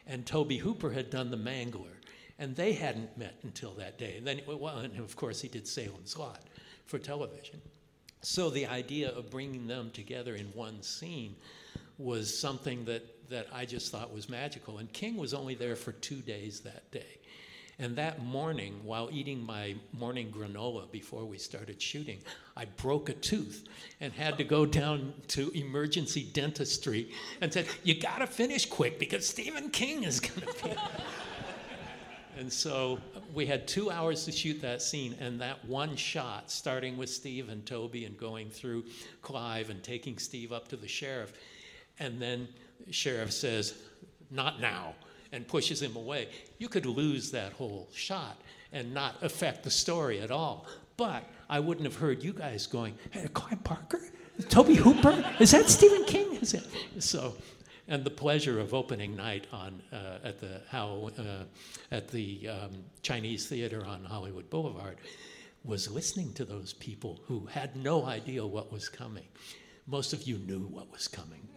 And 0.08 0.26
Tobe 0.26 0.54
Hooper 0.54 0.92
had 0.92 1.10
done 1.10 1.32
The 1.32 1.38
Mangler, 1.38 1.96
and 2.38 2.56
they 2.56 2.74
hadn't 2.74 3.18
met 3.18 3.36
until 3.44 3.72
that 3.74 3.98
day. 3.98 4.18
And 4.18 4.28
then, 4.28 4.42
well, 4.48 4.80
and 4.80 5.00
of 5.00 5.16
course, 5.16 5.42
he 5.42 5.48
did 5.48 5.68
Salem's 5.68 6.18
Lot 6.18 6.42
for 6.86 7.00
television. 7.00 7.62
So 8.22 8.50
the 8.50 8.68
idea 8.68 9.12
of 9.12 9.30
bringing 9.30 9.68
them 9.68 9.92
together 9.92 10.36
in 10.36 10.48
one 10.48 10.82
scene 10.82 11.36
was 11.98 12.38
something 12.38 12.86
that, 12.86 13.04
that 13.30 13.48
I 13.54 13.66
just 13.66 13.92
thought 13.92 14.14
was 14.14 14.30
magical. 14.30 14.78
And 14.78 14.92
King 14.94 15.18
was 15.18 15.34
only 15.34 15.56
there 15.56 15.76
for 15.76 15.92
two 15.92 16.18
days 16.18 16.62
that 16.62 16.90
day. 16.92 17.20
And 17.78 17.98
that 17.98 18.24
morning, 18.24 18.80
while 18.84 19.10
eating 19.12 19.44
my 19.46 19.76
morning 19.92 20.32
granola 20.32 20.90
before 20.92 21.26
we 21.26 21.38
started 21.38 21.82
shooting, 21.82 22.20
I 22.56 22.66
broke 22.66 23.10
a 23.10 23.14
tooth 23.14 23.68
and 24.00 24.14
had 24.14 24.38
to 24.38 24.46
go 24.46 24.66
down 24.66 25.14
to 25.30 25.52
emergency 25.52 26.30
dentistry 26.32 27.12
and 27.42 27.52
said, 27.52 27.68
You 27.84 28.00
gotta 28.00 28.28
finish 28.28 28.66
quick 28.66 28.98
because 28.98 29.28
Stephen 29.28 29.70
King 29.72 30.04
is 30.04 30.20
gonna 30.22 30.52
be. 30.64 30.74
And 32.38 32.52
so 32.52 33.00
we 33.34 33.46
had 33.46 33.66
two 33.66 33.90
hours 33.90 34.26
to 34.26 34.32
shoot 34.32 34.62
that 34.62 34.82
scene, 34.82 35.16
and 35.22 35.40
that 35.40 35.64
one 35.66 35.96
shot, 35.96 36.52
starting 36.52 36.98
with 36.98 37.10
Steve 37.10 37.48
and 37.48 37.66
Tobe 37.66 37.96
and 37.96 38.18
going 38.18 38.50
through 38.50 38.84
Clive 39.22 39.70
and 39.70 39.82
taking 39.82 40.18
Steve 40.18 40.52
up 40.52 40.68
to 40.68 40.76
the 40.76 40.88
sheriff. 40.88 41.32
And 41.98 42.22
then 42.22 42.50
the 42.50 42.65
sheriff 42.92 43.32
says, 43.32 43.76
Not 44.32 44.60
now, 44.60 44.96
and 45.32 45.48
pushes 45.48 45.82
him 45.82 45.96
away. 45.96 46.30
You 46.60 46.70
could 46.70 46.86
lose 46.86 47.32
that 47.32 47.54
whole 47.54 47.90
shot 47.94 48.42
and 48.72 48.94
not 48.94 49.16
affect 49.22 49.64
the 49.64 49.72
story 49.72 50.22
at 50.22 50.32
all. 50.32 50.68
But 50.98 51.24
I 51.50 51.60
wouldn't 51.60 51.86
have 51.86 51.96
heard 51.96 52.24
you 52.24 52.34
guys 52.34 52.68
going, 52.68 52.98
Hey, 53.12 53.28
Clive 53.34 53.64
Barker? 53.64 54.02
Tobe 54.50 54.76
Hooper? 54.76 55.24
Is 55.40 55.52
that 55.52 55.70
Stephen 55.70 56.04
King? 56.06 56.36
Is 56.36 56.54
it? 56.54 56.68
So 57.00 57.36
and 57.88 58.04
the 58.04 58.10
pleasure 58.10 58.60
of 58.60 58.74
opening 58.74 59.16
night 59.16 59.48
on 59.52 59.82
uh, 59.94 60.18
at 60.24 60.40
the 60.40 60.62
how 60.70 61.10
uh, 61.20 61.44
at 61.92 62.08
the 62.08 62.50
um, 62.50 62.84
Chinese 63.02 63.48
Theater 63.48 63.86
on 63.86 64.04
Hollywood 64.04 64.50
Boulevard 64.50 64.98
was 65.64 65.90
listening 65.90 66.34
to 66.34 66.46
those 66.46 66.74
people 66.74 67.20
who 67.26 67.46
had 67.46 67.76
no 67.76 68.06
idea 68.06 68.46
what 68.46 68.72
was 68.72 68.90
coming. 68.90 69.26
Most 69.88 70.14
of 70.14 70.24
you 70.24 70.38
knew 70.40 70.62
what 70.68 70.92
was 70.92 71.08
coming, 71.08 71.48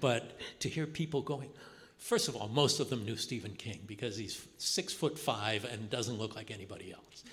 but 0.00 0.38
to 0.60 0.68
hear 0.68 0.86
people 0.86 1.22
going. 1.22 1.50
First 1.98 2.28
of 2.28 2.34
all, 2.34 2.48
most 2.48 2.80
of 2.80 2.90
them 2.90 3.04
knew 3.04 3.16
Stephen 3.16 3.52
King 3.52 3.80
because 3.86 4.16
he's 4.16 4.46
six 4.58 4.92
foot 4.92 5.18
five 5.18 5.64
and 5.64 5.88
doesn't 5.88 6.18
look 6.18 6.34
like 6.34 6.50
anybody 6.50 6.92
else. 6.92 7.24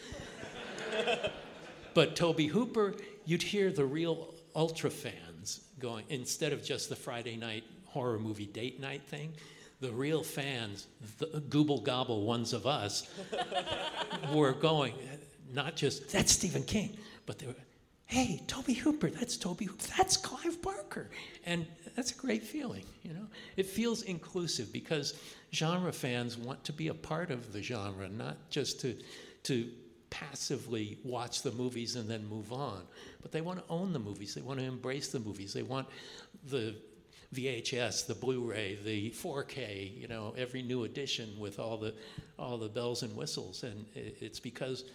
but 1.93 2.15
Tobe 2.15 2.41
Hooper, 2.41 2.93
you'd 3.26 3.41
hear 3.41 3.72
the 3.72 3.86
real 3.86 4.34
ultra 4.56 4.89
fans 4.89 5.62
going 5.80 6.06
instead 6.10 6.54
of 6.54 6.63
just 6.63 6.89
the 6.89 6.95
Friday 6.95 7.36
night 7.36 7.63
horror 7.86 8.19
movie 8.19 8.45
date 8.45 8.80
night 8.80 9.02
thing. 9.08 9.34
The 9.82 9.91
real 9.91 10.24
fans, 10.24 10.88
the 11.17 11.41
gooble 11.50 11.82
gobble 11.82 12.26
ones 12.26 12.54
of 12.54 12.67
us, 12.67 13.10
were 14.34 14.52
going, 14.54 14.93
not 15.54 15.76
just, 15.76 16.12
that's 16.12 16.34
Stephen 16.34 16.63
King, 16.63 16.98
but 17.26 17.39
they 17.39 17.48
were, 17.48 17.56
hey, 18.10 18.41
Tobe 18.48 18.76
Hooper, 18.76 19.12
that's 19.12 19.38
Tobe 19.38 19.62
Hooper, 19.62 19.86
that's 19.95 20.17
Clive 20.17 20.60
Barker. 20.63 21.12
And 21.45 21.67
that's 21.95 22.12
a 22.12 22.15
great 22.15 22.43
feeling, 22.43 22.84
you 23.04 23.13
know? 23.13 23.28
It 23.56 23.67
feels 23.67 24.02
inclusive 24.02 24.74
because 24.74 25.13
genre 25.54 25.93
fans 25.93 26.36
want 26.36 26.63
to 26.63 26.74
be 26.74 26.88
a 26.88 26.93
part 26.93 27.30
of 27.30 27.54
the 27.54 27.62
genre, 27.62 28.10
not 28.10 28.38
just 28.50 28.82
to, 28.82 28.98
to 29.43 29.69
passively 30.10 30.98
watch 31.04 31.43
the 31.43 31.52
movies 31.52 31.95
and 31.95 32.10
then 32.10 32.28
move 32.28 32.52
on, 32.52 32.82
but 33.22 33.32
they 33.32 33.41
want 33.41 33.60
to 33.60 33.65
own 33.69 33.93
the 33.93 34.00
movies, 34.00 34.34
they 34.34 34.41
want 34.41 34.58
to 34.58 34.65
embrace 34.65 35.10
the 35.10 35.19
movies, 35.19 35.54
they 35.54 35.62
want 35.62 35.88
the 36.50 36.76
VHS, 37.36 38.08
the 38.08 38.15
Blu-ray, 38.15 38.80
the 38.84 39.12
4K, 39.12 39.95
you 40.02 40.08
know, 40.08 40.34
every 40.36 40.63
new 40.63 40.86
edition 40.86 41.30
with 41.38 41.60
all 41.60 41.78
the 41.78 41.93
all 42.39 42.58
the 42.58 42.69
bells 42.69 43.04
and 43.04 43.15
whistles, 43.15 43.62
and 43.62 43.86
it's 43.93 44.39
because 44.39 44.86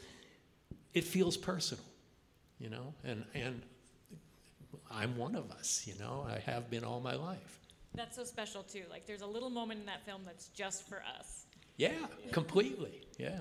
it 0.94 1.04
feels 1.04 1.36
personal, 1.36 1.84
you 2.58 2.70
know, 2.70 2.94
and 3.04 3.24
and 3.34 3.62
I'm 4.90 5.16
one 5.16 5.34
of 5.34 5.50
us, 5.50 5.84
you 5.86 5.94
know, 5.98 6.26
I 6.28 6.38
have 6.50 6.70
been 6.70 6.84
all 6.84 7.00
my 7.00 7.14
life. 7.14 7.60
That's 7.94 8.16
so 8.16 8.24
special 8.24 8.62
too. 8.62 8.82
Like 8.90 9.06
there's 9.06 9.22
a 9.22 9.26
little 9.26 9.50
moment 9.50 9.80
in 9.80 9.86
that 9.86 10.04
film 10.04 10.22
that's 10.24 10.48
just 10.48 10.88
for 10.88 11.02
us. 11.18 11.46
Yeah, 11.76 12.06
completely. 12.32 13.02
Yeah. 13.18 13.40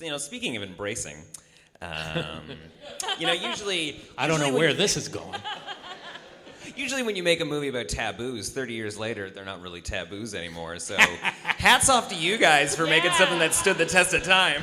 You 0.00 0.10
know, 0.10 0.18
speaking 0.18 0.56
of 0.56 0.62
embracing, 0.62 1.16
um, 1.82 2.42
you 3.18 3.26
know, 3.26 3.32
usually 3.32 4.00
I 4.16 4.26
don't 4.26 4.38
know 4.40 4.46
usually 4.46 4.58
where 4.60 4.70
you- 4.70 4.76
this 4.76 4.96
is 4.96 5.08
going. 5.08 5.40
Usually, 6.76 7.02
when 7.02 7.16
you 7.16 7.22
make 7.22 7.40
a 7.40 7.44
movie 7.44 7.68
about 7.68 7.88
taboos, 7.88 8.48
30 8.50 8.72
years 8.74 8.96
later, 8.98 9.28
they're 9.28 9.44
not 9.44 9.60
really 9.60 9.80
taboos 9.82 10.34
anymore. 10.34 10.78
So, 10.78 10.96
hats 11.42 11.90
off 11.90 12.08
to 12.08 12.14
you 12.14 12.38
guys 12.38 12.74
for 12.74 12.86
making 12.86 13.10
something 13.12 13.38
that 13.40 13.52
stood 13.52 13.76
the 13.76 13.84
test 13.84 14.14
of 14.14 14.22
time. 14.22 14.62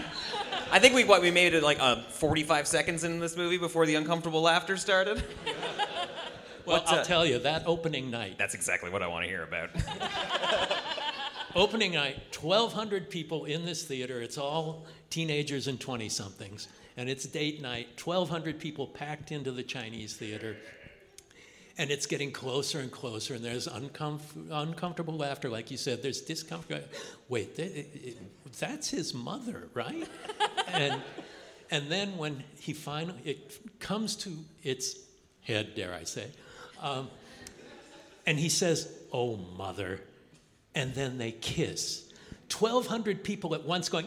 I 0.72 0.80
think 0.80 0.96
we 0.96 1.04
what 1.04 1.22
we 1.22 1.30
made 1.32 1.54
it 1.54 1.62
like 1.64 1.78
uh, 1.80 2.02
45 2.10 2.66
seconds 2.66 3.04
in 3.04 3.20
this 3.20 3.38
movie 3.38 3.58
before 3.58 3.86
the 3.86 3.96
uncomfortable 3.96 4.42
laughter 4.42 4.78
started. 4.78 5.24
Well, 6.66 6.82
What, 6.82 6.88
I'll 6.90 7.00
uh, 7.00 7.04
tell 7.04 7.26
you, 7.26 7.40
that 7.40 7.64
opening 7.66 8.10
night, 8.10 8.38
That's 8.38 8.54
exactly 8.56 8.90
what 8.90 9.02
I 9.04 9.08
want 9.08 9.24
to 9.26 9.30
hear 9.30 9.44
about. 9.44 9.70
opening 11.58 11.94
night, 11.94 12.18
1,200 12.40 13.10
people 13.10 13.46
in 13.46 13.66
this 13.66 13.84
theater. 13.84 14.22
It's 14.22 14.38
all 14.38 14.86
teenagers 15.10 15.68
and 15.68 15.80
20 15.80 16.08
somethings. 16.08 16.68
And 16.96 17.10
it's 17.10 17.26
date 17.26 17.62
night, 17.62 17.88
1,200 18.04 18.60
people 18.60 18.88
packed 18.88 19.32
into 19.32 19.52
the 19.52 19.64
Chinese 19.64 20.16
theater. 20.16 20.56
And 21.80 21.92
it's 21.92 22.06
getting 22.08 22.32
closer 22.32 22.80
and 22.80 22.92
closer, 22.92 23.36
and 23.36 23.46
there's 23.46 23.68
uncomf- 23.68 24.50
uncomfortable 24.50 25.16
laughter, 25.16 25.48
like 25.50 25.70
you 25.70 25.78
said. 25.78 26.02
There's 26.02 26.22
discomfort. 26.22 26.88
Wait, 27.30 27.60
it- 27.60 27.90
it- 27.94 28.18
that's 28.60 28.90
his 28.90 29.14
mother, 29.14 29.68
right? 29.76 30.08
and 30.70 31.02
and 31.70 31.92
then 31.92 32.18
when 32.18 32.44
he 32.60 32.72
finally 32.74 33.20
it 33.26 33.80
comes 33.80 34.16
to 34.16 34.32
its 34.64 34.96
head, 35.42 35.76
dare 35.76 35.94
I 35.94 36.06
say, 36.06 36.28
um, 36.82 37.10
and 38.26 38.40
he 38.40 38.50
says, 38.50 38.92
"Oh, 39.14 39.36
mother," 39.36 40.00
and 40.78 40.94
then 40.94 41.18
they 41.18 41.32
kiss. 41.32 42.06
Twelve 42.50 42.86
hundred 42.86 43.24
people 43.24 43.56
at 43.56 43.66
once 43.66 43.90
going. 43.90 44.06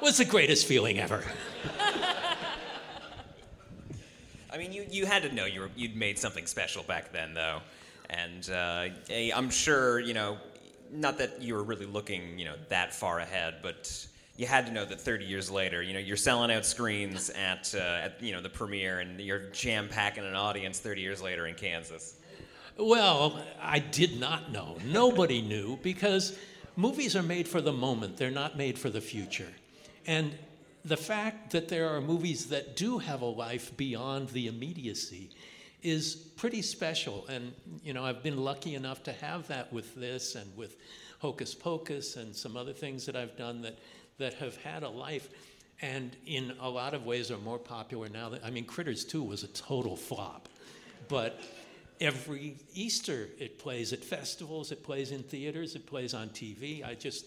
was 0.00 0.16
the 0.18 0.24
greatest 0.24 0.66
feeling 0.66 0.98
ever. 0.98 1.24
I 4.52 4.56
mean, 4.56 4.72
you, 4.72 4.86
you 4.90 5.04
had 5.04 5.22
to 5.22 5.34
know 5.34 5.44
you 5.44 5.60
were, 5.60 5.70
you'd 5.76 5.94
made 5.96 6.18
something 6.18 6.46
special 6.46 6.82
back 6.84 7.12
then, 7.12 7.34
though. 7.34 7.60
And 8.08 8.48
uh, 8.50 8.88
eh, 9.08 9.30
I'm 9.34 9.50
sure, 9.50 10.00
you 10.00 10.14
know, 10.14 10.38
not 10.92 11.18
that 11.18 11.42
you 11.42 11.54
were 11.54 11.62
really 11.62 11.86
looking, 11.86 12.38
you 12.38 12.44
know, 12.44 12.56
that 12.68 12.92
far 12.94 13.20
ahead, 13.20 13.56
but 13.62 14.06
you 14.36 14.46
had 14.46 14.66
to 14.66 14.72
know 14.72 14.84
that 14.84 15.00
30 15.00 15.24
years 15.24 15.50
later, 15.50 15.82
you 15.82 15.92
know, 15.92 16.00
you're 16.00 16.16
selling 16.16 16.50
out 16.50 16.66
screens 16.66 17.30
at, 17.30 17.72
uh, 17.76 18.04
at 18.04 18.20
you 18.20 18.32
know, 18.32 18.40
the 18.40 18.48
premiere 18.48 19.00
and 19.00 19.20
you're 19.20 19.50
jam 19.50 19.88
packing 19.88 20.24
an 20.24 20.34
audience 20.34 20.80
30 20.80 21.00
years 21.00 21.22
later 21.22 21.46
in 21.46 21.54
Kansas. 21.54 22.19
Well, 22.80 23.38
I 23.60 23.78
did 23.78 24.18
not 24.18 24.50
know. 24.50 24.78
Nobody 24.86 25.42
knew 25.42 25.78
because 25.82 26.38
movies 26.76 27.14
are 27.14 27.22
made 27.22 27.46
for 27.46 27.60
the 27.60 27.72
moment, 27.72 28.16
they're 28.16 28.30
not 28.30 28.56
made 28.56 28.78
for 28.78 28.88
the 28.88 29.02
future. 29.02 29.52
And 30.06 30.32
the 30.82 30.96
fact 30.96 31.50
that 31.50 31.68
there 31.68 31.90
are 31.90 32.00
movies 32.00 32.46
that 32.46 32.76
do 32.76 32.96
have 32.98 33.20
a 33.20 33.26
life 33.26 33.76
beyond 33.76 34.30
the 34.30 34.46
immediacy 34.46 35.30
is 35.82 36.14
pretty 36.14 36.62
special. 36.62 37.26
And, 37.28 37.52
you 37.84 37.92
know, 37.92 38.04
I've 38.04 38.22
been 38.22 38.42
lucky 38.42 38.74
enough 38.74 39.02
to 39.04 39.12
have 39.12 39.46
that 39.48 39.70
with 39.70 39.94
this 39.94 40.34
and 40.34 40.56
with 40.56 40.76
Hocus 41.18 41.54
Pocus 41.54 42.16
and 42.16 42.34
some 42.34 42.56
other 42.56 42.72
things 42.72 43.04
that 43.04 43.14
I've 43.14 43.36
done 43.36 43.60
that, 43.60 43.78
that 44.16 44.34
have 44.34 44.56
had 44.56 44.84
a 44.84 44.88
life 44.88 45.28
and 45.82 46.16
in 46.26 46.52
a 46.60 46.68
lot 46.68 46.94
of 46.94 47.04
ways 47.04 47.30
are 47.30 47.38
more 47.38 47.58
popular 47.58 48.08
now. 48.08 48.30
Than, 48.30 48.40
I 48.42 48.50
mean, 48.50 48.64
Critters 48.64 49.04
2 49.04 49.22
was 49.22 49.44
a 49.44 49.48
total 49.48 49.96
flop. 49.96 50.48
But 51.08 51.40
every 52.00 52.56
Easter 52.72 53.28
it 53.38 53.58
plays 53.58 53.92
at 53.92 54.04
festivals, 54.04 54.72
it 54.72 54.82
plays 54.82 55.10
in 55.10 55.22
theaters, 55.22 55.74
it 55.74 55.86
plays 55.86 56.14
on 56.14 56.30
TV. 56.30 56.84
I 56.84 56.94
just 56.94 57.26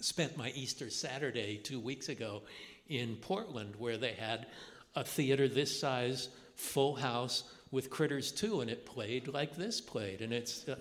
spent 0.00 0.36
my 0.36 0.50
Easter 0.50 0.90
Saturday 0.90 1.56
two 1.56 1.80
weeks 1.80 2.08
ago 2.08 2.42
in 2.88 3.16
Portland 3.16 3.74
where 3.78 3.96
they 3.96 4.12
had 4.12 4.46
a 4.94 5.04
theater 5.04 5.48
this 5.48 5.78
size, 5.78 6.28
full 6.54 6.94
house 6.94 7.44
with 7.70 7.90
Critters 7.90 8.32
2, 8.32 8.62
and 8.62 8.70
it 8.70 8.86
played 8.86 9.28
like 9.28 9.56
this 9.56 9.80
played. 9.80 10.22
And 10.22 10.32
it's 10.32 10.66
uh, 10.68 10.76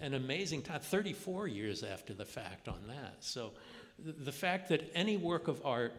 an 0.00 0.14
amazing 0.14 0.62
time, 0.62 0.80
34 0.80 1.48
years 1.48 1.84
after 1.84 2.14
the 2.14 2.24
fact 2.24 2.68
on 2.68 2.80
that. 2.88 3.16
So 3.20 3.52
th- 4.02 4.16
the 4.18 4.32
fact 4.32 4.68
that 4.70 4.90
any 4.94 5.16
work 5.16 5.48
of 5.48 5.64
art, 5.64 5.94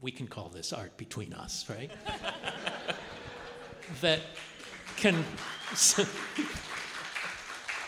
we 0.00 0.10
can 0.10 0.26
call 0.26 0.48
this 0.50 0.72
art 0.72 0.96
between 0.96 1.32
us, 1.32 1.68
right? 1.70 1.90
that 4.02 4.20
can 5.00 5.24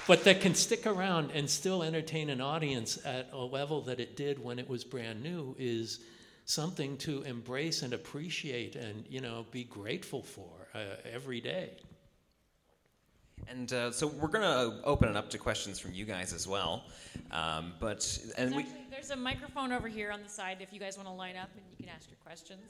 but 0.06 0.24
that 0.24 0.40
can 0.40 0.54
stick 0.54 0.86
around 0.86 1.30
and 1.32 1.48
still 1.48 1.82
entertain 1.82 2.30
an 2.30 2.40
audience 2.40 2.98
at 3.04 3.28
a 3.32 3.38
level 3.38 3.82
that 3.82 4.00
it 4.00 4.16
did 4.16 4.42
when 4.42 4.58
it 4.58 4.68
was 4.68 4.84
brand 4.84 5.22
new 5.22 5.54
is 5.58 6.00
something 6.44 6.96
to 6.96 7.22
embrace 7.22 7.82
and 7.82 7.92
appreciate 7.94 8.76
and 8.76 9.04
you 9.08 9.20
know 9.20 9.46
be 9.50 9.64
grateful 9.64 10.22
for 10.22 10.68
uh, 10.74 10.80
every 11.12 11.40
day 11.40 11.70
And 13.48 13.72
uh, 13.72 13.90
so 13.92 14.06
we're 14.06 14.28
going 14.28 14.44
to 14.44 14.84
open 14.84 15.08
it 15.08 15.16
up 15.16 15.30
to 15.30 15.38
questions 15.38 15.78
from 15.78 15.92
you 15.94 16.04
guys 16.04 16.32
as 16.32 16.46
well. 16.46 16.84
Um, 17.32 17.72
but, 17.80 18.18
and 18.36 18.54
we, 18.54 18.62
Actually, 18.62 18.86
there's 18.90 19.10
a 19.10 19.16
microphone 19.16 19.72
over 19.72 19.88
here 19.88 20.10
on 20.12 20.22
the 20.22 20.28
side 20.28 20.58
if 20.60 20.72
you 20.72 20.80
guys 20.80 20.96
want 20.96 21.08
to 21.08 21.14
line 21.14 21.36
up 21.36 21.50
and 21.56 21.64
you 21.70 21.76
can 21.76 21.88
ask 21.94 22.08
your 22.10 22.18
questions. 22.24 22.60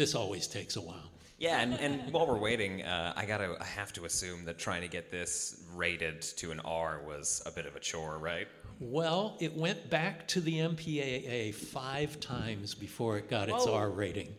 This 0.00 0.14
always 0.14 0.46
takes 0.46 0.76
a 0.76 0.80
while 0.80 1.10
Yeah, 1.38 1.60
and, 1.60 1.74
and 1.74 2.10
while 2.12 2.26
we're 2.26 2.38
waiting, 2.38 2.82
uh, 2.82 3.12
I 3.14 3.26
gotta, 3.26 3.56
I 3.60 3.64
have 3.80 3.92
to 3.94 4.06
assume 4.06 4.46
that 4.46 4.58
trying 4.58 4.80
to 4.80 4.88
get 4.88 5.10
this 5.10 5.62
rated 5.74 6.22
to 6.40 6.52
an 6.52 6.60
R 6.60 7.02
was 7.06 7.42
a 7.44 7.50
bit 7.50 7.66
of 7.66 7.76
a 7.76 7.80
chore, 7.80 8.18
right? 8.18 8.48
well 8.82 9.36
it 9.40 9.54
went 9.54 9.90
back 9.90 10.26
to 10.26 10.40
the 10.40 10.54
mpaa 10.54 11.54
five 11.54 12.18
times 12.18 12.74
before 12.74 13.18
it 13.18 13.28
got 13.28 13.50
its 13.50 13.66
Whoa. 13.66 13.74
r 13.74 13.90
rating 13.90 14.30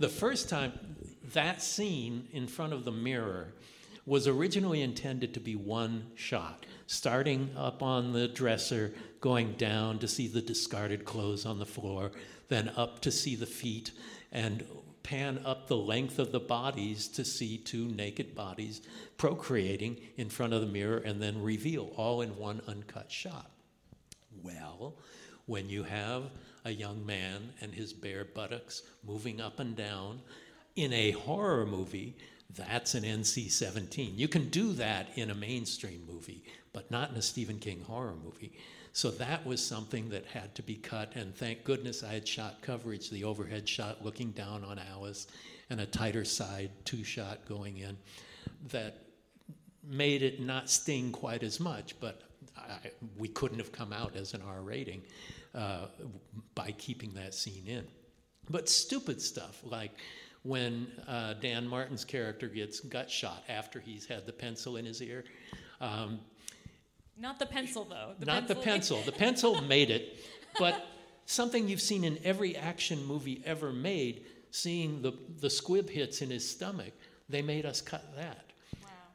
the 0.00 0.08
first 0.08 0.48
time 0.48 0.72
that 1.32 1.62
scene 1.62 2.26
in 2.32 2.48
front 2.48 2.72
of 2.72 2.84
the 2.84 2.90
mirror 2.90 3.54
was 4.04 4.26
originally 4.26 4.82
intended 4.82 5.32
to 5.34 5.38
be 5.38 5.54
one 5.54 6.08
shot 6.16 6.66
starting 6.88 7.50
up 7.54 7.82
on 7.82 8.12
the 8.12 8.26
dresser, 8.26 8.92
going 9.20 9.52
down 9.52 9.98
to 9.98 10.08
see 10.08 10.26
the 10.26 10.40
discarded 10.40 11.04
clothes 11.04 11.44
on 11.44 11.58
the 11.58 11.66
floor, 11.66 12.10
then 12.48 12.70
up 12.76 12.98
to 13.00 13.10
see 13.12 13.36
the 13.36 13.46
feet, 13.46 13.92
and 14.32 14.64
pan 15.08 15.40
up 15.46 15.66
the 15.66 15.76
length 15.76 16.18
of 16.18 16.32
the 16.32 16.40
bodies 16.40 17.08
to 17.08 17.24
see 17.24 17.56
two 17.56 17.88
naked 17.88 18.34
bodies 18.34 18.82
procreating 19.16 19.96
in 20.18 20.28
front 20.28 20.52
of 20.52 20.60
the 20.60 20.66
mirror, 20.66 20.98
and 20.98 21.22
then 21.22 21.42
reveal 21.42 21.90
all 21.96 22.20
in 22.20 22.36
one 22.36 22.60
uncut 22.68 23.10
shot. 23.10 23.50
Well, 24.42 24.96
when 25.46 25.70
you 25.70 25.82
have 25.84 26.24
a 26.66 26.70
young 26.70 27.06
man 27.06 27.54
and 27.62 27.72
his 27.72 27.94
bare 27.94 28.26
buttocks 28.26 28.82
moving 29.02 29.40
up 29.40 29.60
and 29.60 29.74
down 29.74 30.20
in 30.76 30.92
a 30.92 31.12
horror 31.12 31.64
movie, 31.64 32.14
that's 32.54 32.94
an 32.94 33.02
NC 33.04 33.50
17. 33.50 34.12
You 34.14 34.28
can 34.28 34.50
do 34.50 34.74
that 34.74 35.08
in 35.16 35.30
a 35.30 35.34
mainstream 35.34 36.04
movie, 36.06 36.44
but 36.74 36.90
not 36.90 37.10
in 37.10 37.16
a 37.16 37.22
Stephen 37.22 37.58
King 37.58 37.82
horror 37.86 38.16
movie. 38.22 38.52
So 38.98 39.12
that 39.12 39.46
was 39.46 39.64
something 39.64 40.08
that 40.08 40.26
had 40.26 40.56
to 40.56 40.62
be 40.64 40.74
cut, 40.74 41.12
and 41.14 41.32
thank 41.32 41.62
goodness 41.62 42.02
I 42.02 42.14
had 42.14 42.26
shot 42.26 42.62
coverage 42.62 43.10
the 43.10 43.22
overhead 43.22 43.68
shot 43.68 44.04
looking 44.04 44.32
down 44.32 44.64
on 44.64 44.80
Alice 44.90 45.28
and 45.70 45.80
a 45.80 45.86
tighter 45.86 46.24
side 46.24 46.72
two 46.84 47.04
shot 47.04 47.46
going 47.48 47.76
in 47.76 47.96
that 48.72 49.04
made 49.88 50.24
it 50.24 50.40
not 50.40 50.68
sting 50.68 51.12
quite 51.12 51.44
as 51.44 51.60
much, 51.60 51.94
but 52.00 52.22
I, 52.56 52.90
we 53.16 53.28
couldn't 53.28 53.58
have 53.58 53.70
come 53.70 53.92
out 53.92 54.16
as 54.16 54.34
an 54.34 54.42
R 54.42 54.62
rating 54.62 55.02
uh, 55.54 55.86
by 56.56 56.72
keeping 56.72 57.14
that 57.14 57.34
scene 57.34 57.68
in. 57.68 57.84
But 58.50 58.68
stupid 58.68 59.22
stuff 59.22 59.60
like 59.62 59.92
when 60.42 60.88
uh, 61.06 61.34
Dan 61.34 61.68
Martin's 61.68 62.04
character 62.04 62.48
gets 62.48 62.80
gut 62.80 63.08
shot 63.08 63.44
after 63.48 63.78
he's 63.78 64.06
had 64.06 64.26
the 64.26 64.32
pencil 64.32 64.76
in 64.76 64.84
his 64.84 65.00
ear. 65.00 65.22
Um, 65.80 66.18
Not 67.20 67.38
the 67.38 67.46
pencil, 67.46 67.84
though. 67.84 68.12
The 68.18 68.26
not 68.26 68.48
the 68.48 68.54
pencil. 68.54 69.02
The 69.02 69.12
pencil 69.12 69.60
made 69.62 69.90
it, 69.90 70.18
but 70.58 70.86
something 71.26 71.68
you've 71.68 71.80
seen 71.80 72.04
in 72.04 72.18
every 72.24 72.56
action 72.56 73.04
movie 73.04 73.42
ever 73.44 73.72
made, 73.72 74.24
seeing 74.50 75.02
the, 75.02 75.12
the 75.40 75.50
squib 75.50 75.90
hits 75.90 76.22
in 76.22 76.30
his 76.30 76.48
stomach, 76.48 76.92
they 77.28 77.42
made 77.42 77.66
us 77.66 77.80
cut 77.80 78.14
that. 78.16 78.44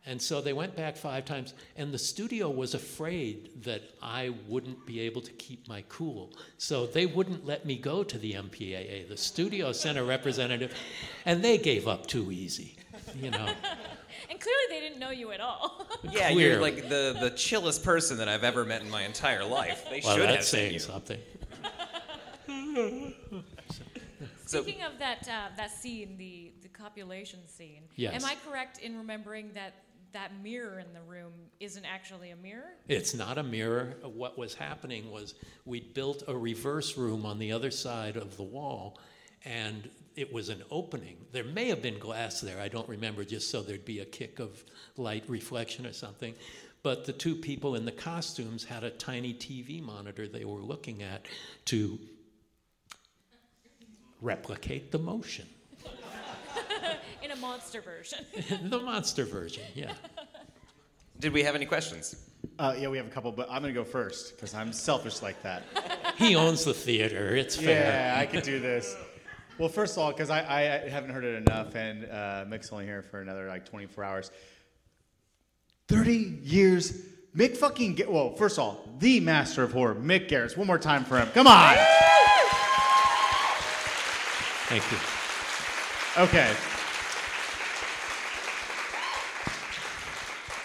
And 0.05 0.21
so 0.21 0.41
they 0.41 0.51
went 0.51 0.75
back 0.75 0.97
five 0.97 1.23
times, 1.23 1.53
and 1.77 1.93
the 1.93 1.97
studio 1.97 2.49
was 2.49 2.73
afraid 2.73 3.63
that 3.63 3.81
I 4.01 4.33
wouldn't 4.49 4.85
be 4.85 4.99
able 4.99 5.21
to 5.21 5.31
keep 5.31 5.65
my 5.69 5.83
cool. 5.87 6.33
So 6.57 6.85
they 6.85 7.05
wouldn't 7.05 7.45
let 7.45 7.65
me 7.65 7.77
go 7.77 8.03
to 8.03 8.17
the 8.17 8.33
MPAA. 8.33 9.07
The 9.07 9.15
studio 9.15 9.71
sent 9.71 9.97
a 9.97 10.03
representative, 10.03 10.73
and 11.25 11.41
they 11.41 11.57
gave 11.57 11.87
up 11.87 12.05
too 12.05 12.33
easy, 12.33 12.75
you 13.15 13.31
know. 13.31 13.47
And 14.33 14.41
clearly 14.41 14.63
they 14.69 14.79
didn't 14.79 14.99
know 14.99 15.11
you 15.11 15.31
at 15.31 15.39
all. 15.39 15.87
Yeah, 16.11 16.31
Clear. 16.31 16.51
you're 16.53 16.61
like 16.61 16.89
the, 16.89 17.15
the 17.19 17.29
chillest 17.31 17.83
person 17.83 18.17
that 18.17 18.27
I've 18.27 18.43
ever 18.43 18.65
met 18.65 18.81
in 18.81 18.89
my 18.89 19.03
entire 19.03 19.45
life. 19.45 19.85
They 19.89 20.01
well, 20.03 20.15
should 20.17 20.23
that's 20.27 20.35
have 20.35 20.45
saying 20.45 20.79
sent 20.79 21.07
you. 21.07 21.15
something. 22.49 23.13
So- 24.45 24.61
Speaking 24.61 24.83
of 24.83 24.99
that 24.99 25.27
uh, 25.27 25.55
that 25.57 25.71
scene, 25.71 26.15
the 26.17 26.51
the 26.61 26.67
copulation 26.67 27.39
scene. 27.47 27.83
Yes. 27.95 28.21
Am 28.21 28.29
I 28.29 28.35
correct 28.47 28.77
in 28.79 28.97
remembering 28.97 29.51
that 29.53 29.73
that 30.11 30.31
mirror 30.43 30.79
in 30.79 30.93
the 30.93 31.01
room 31.01 31.31
isn't 31.59 31.85
actually 31.85 32.29
a 32.31 32.35
mirror? 32.35 32.73
It's 32.87 33.15
not 33.15 33.37
a 33.39 33.43
mirror. 33.43 33.95
What 34.03 34.37
was 34.37 34.53
happening 34.53 35.09
was 35.09 35.33
we 35.65 35.79
built 35.79 36.23
a 36.27 36.35
reverse 36.37 36.97
room 36.97 37.25
on 37.25 37.39
the 37.39 37.51
other 37.51 37.71
side 37.71 38.15
of 38.17 38.37
the 38.37 38.43
wall, 38.43 38.99
and 39.45 39.89
it 40.15 40.31
was 40.31 40.49
an 40.49 40.63
opening. 40.69 41.17
There 41.31 41.43
may 41.43 41.67
have 41.69 41.81
been 41.81 41.99
glass 41.99 42.41
there, 42.41 42.59
I 42.59 42.67
don't 42.67 42.87
remember, 42.87 43.23
just 43.23 43.49
so 43.49 43.61
there'd 43.61 43.85
be 43.85 43.99
a 43.99 44.05
kick 44.05 44.39
of 44.39 44.63
light 44.97 45.23
reflection 45.27 45.85
or 45.85 45.93
something. 45.93 46.35
But 46.83 47.05
the 47.05 47.13
two 47.13 47.35
people 47.35 47.75
in 47.75 47.85
the 47.85 47.91
costumes 47.91 48.65
had 48.65 48.83
a 48.83 48.89
tiny 48.89 49.33
TV 49.33 49.81
monitor 49.81 50.27
they 50.27 50.43
were 50.43 50.59
looking 50.59 51.01
at 51.01 51.25
to 51.65 51.97
replicate 54.21 54.91
the 54.91 54.99
motion. 54.99 55.47
in 57.23 57.31
a 57.31 57.35
monster 57.37 57.81
version. 57.81 58.19
the 58.69 58.79
monster 58.79 59.25
version, 59.25 59.63
yeah. 59.73 59.93
Did 61.19 61.31
we 61.31 61.43
have 61.43 61.55
any 61.55 61.65
questions? 61.65 62.15
Uh, 62.59 62.75
yeah, 62.77 62.89
we 62.89 62.97
have 62.97 63.07
a 63.07 63.09
couple, 63.09 63.31
but 63.31 63.47
I'm 63.49 63.61
going 63.61 63.73
to 63.73 63.79
go 63.79 63.85
first 63.85 64.35
because 64.35 64.53
I'm 64.53 64.73
selfish 64.73 65.21
like 65.21 65.41
that. 65.43 65.63
He 66.17 66.35
owns 66.35 66.65
the 66.65 66.73
theater. 66.73 67.35
It's 67.35 67.55
fair. 67.55 68.15
Yeah, 68.15 68.19
I 68.19 68.25
could 68.25 68.43
do 68.43 68.59
this. 68.59 68.95
Well, 69.57 69.69
first 69.69 69.95
of 69.95 70.03
all, 70.03 70.11
because 70.11 70.29
I, 70.29 70.39
I 70.39 70.89
haven't 70.89 71.11
heard 71.11 71.23
it 71.23 71.35
enough, 71.47 71.75
and 71.75 72.05
uh, 72.05 72.45
Mick's 72.47 72.71
only 72.71 72.85
here 72.85 73.03
for 73.03 73.21
another 73.21 73.47
like 73.47 73.65
24 73.65 74.03
hours. 74.03 74.31
30 75.87 76.39
years. 76.43 77.05
Mick 77.35 77.57
fucking. 77.57 77.95
Ga- 77.95 78.07
well, 78.07 78.33
first 78.35 78.57
of 78.57 78.63
all, 78.63 78.89
the 78.99 79.19
master 79.19 79.63
of 79.63 79.71
horror, 79.71 79.95
Mick 79.95 80.29
Garris. 80.29 80.57
One 80.57 80.67
more 80.67 80.79
time 80.79 81.03
for 81.03 81.19
him. 81.19 81.27
Come 81.33 81.47
on. 81.47 81.75
Thank 84.69 84.91
you. 84.91 84.97
Okay. 86.23 86.53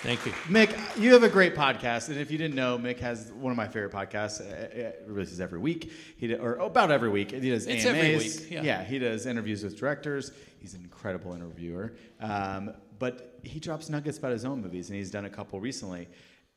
Thank 0.02 0.24
you. 0.26 0.32
Mick, 0.46 0.96
you 0.96 1.12
have 1.12 1.24
a 1.24 1.28
great 1.28 1.56
podcast, 1.56 2.08
and 2.08 2.18
if 2.18 2.30
you 2.30 2.38
didn't 2.38 2.54
know, 2.54 2.78
Mick 2.78 3.00
has 3.00 3.32
one 3.32 3.50
of 3.50 3.56
my 3.56 3.66
favorite 3.66 3.90
podcasts. 3.92 4.40
Uh, 4.40 4.54
It 4.72 5.02
releases 5.08 5.40
every 5.40 5.58
week, 5.58 5.90
he 6.16 6.32
or 6.34 6.54
about 6.54 6.92
every 6.92 7.08
week. 7.08 7.32
He 7.32 7.50
does 7.50 7.66
It's 7.66 7.84
AMAs. 7.84 8.04
every 8.04 8.16
week, 8.56 8.64
yeah. 8.64 8.84
he 8.84 9.00
does 9.00 9.26
interviews 9.26 9.64
with 9.64 9.76
directors. 9.76 10.30
He's 10.60 10.74
an 10.74 10.82
incredible 10.82 11.34
interviewer, 11.34 11.94
um, 12.20 12.74
but 13.00 13.40
he 13.42 13.58
drops 13.58 13.88
nuggets 13.88 14.18
about 14.18 14.30
his 14.30 14.44
own 14.44 14.62
movies, 14.62 14.88
and 14.88 14.96
he's 14.96 15.10
done 15.10 15.24
a 15.24 15.30
couple 15.30 15.58
recently. 15.60 16.06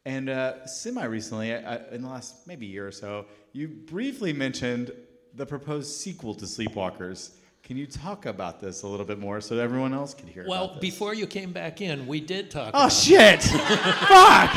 And 0.06 0.30
uh, 0.30 0.66
semi 0.68 1.04
recently, 1.06 1.52
uh, 1.54 1.80
in 1.92 2.04
the 2.04 2.10
last 2.10 2.46
maybe 2.48 2.68
year 2.68 2.88
or 2.88 2.92
so, 2.92 3.26
you 3.54 3.68
briefly 3.68 4.34
mentioned 4.34 4.92
the 5.34 5.46
proposed 5.48 5.92
sequel 6.00 6.36
to 6.36 6.46
Sleepwalkers. 6.46 7.32
Can 7.64 7.78
you 7.78 7.86
talk 7.86 8.26
about 8.26 8.60
this 8.60 8.82
a 8.84 8.88
little 8.88 9.06
bit 9.06 9.20
more 9.20 9.40
so 9.40 9.56
that 9.56 9.62
everyone 9.62 9.94
else 9.94 10.14
can 10.14 10.28
hear? 10.28 10.46
Well, 10.48 10.66
about 10.66 10.82
this? 10.82 10.92
before 10.92 11.14
you 11.14 11.26
came 11.28 11.52
back 11.54 11.80
in, 11.82 12.06
we 12.08 12.20
did 12.20 12.50
talk. 12.52 12.72
Oh 12.74 12.80
about 12.80 12.92
shit! 12.92 13.44
Fuck! 13.44 14.52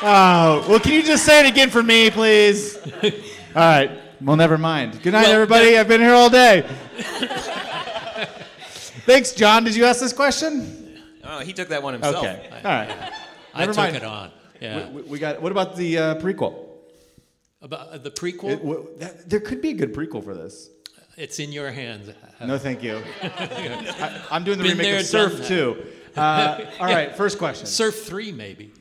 Oh, 0.00 0.64
well, 0.68 0.80
can 0.80 0.92
you 0.92 1.02
just 1.02 1.24
say 1.24 1.44
it 1.44 1.48
again 1.50 1.70
for 1.70 1.82
me, 1.82 2.10
please? 2.10 2.76
All 3.04 3.12
right. 3.56 3.90
Well, 4.20 4.36
never 4.36 4.56
mind. 4.58 5.02
Good 5.02 5.12
night, 5.12 5.24
Well, 5.24 5.32
everybody. 5.32 5.76
I've 5.78 5.88
been 5.88 6.00
here 6.00 6.14
all 6.14 6.28
day. 6.30 6.62
Thanks, 9.06 9.32
John. 9.32 9.62
Did 9.64 9.76
you 9.76 9.84
ask 9.84 10.00
this 10.00 10.12
question? 10.12 11.00
Oh, 11.24 11.38
he 11.40 11.52
took 11.52 11.68
that 11.68 11.82
one 11.82 11.92
himself. 11.94 12.16
Okay. 12.16 12.48
All 12.52 12.62
right. 12.64 13.12
I 13.54 13.60
Never 13.60 13.72
took 13.72 13.76
mind. 13.84 13.96
it 13.96 14.02
on. 14.04 14.30
Yeah. 14.60 14.88
We, 14.90 15.02
we 15.02 15.18
got. 15.20 15.40
What 15.40 15.52
about 15.52 15.76
the 15.76 15.98
uh, 15.98 16.14
prequel? 16.16 16.66
About 17.62 17.88
uh, 17.90 17.98
the 17.98 18.10
prequel? 18.10 18.50
It- 18.50 18.58
w- 18.60 18.88
that- 18.98 19.28
there 19.30 19.40
could 19.40 19.60
be 19.62 19.70
a 19.70 19.74
good 19.74 19.94
prequel 19.94 20.22
for 20.24 20.34
this. 20.34 20.68
It's 21.18 21.38
in 21.38 21.52
your 21.52 21.70
hands. 21.70 22.10
No, 22.40 22.56
thank 22.58 22.82
you. 22.82 23.02
I, 23.22 24.22
I'm 24.30 24.44
doing 24.44 24.58
the 24.58 24.64
Been 24.64 24.78
remake 24.78 24.86
there, 24.92 25.00
of 25.00 25.06
Surf 25.06 25.32
done 25.32 25.40
that. 25.40 25.48
too. 25.48 25.86
Uh, 26.16 26.64
all 26.80 26.86
right. 26.86 27.14
First 27.16 27.38
question. 27.38 27.66
Surf 27.66 28.04
3, 28.04 28.32
maybe. 28.32 28.72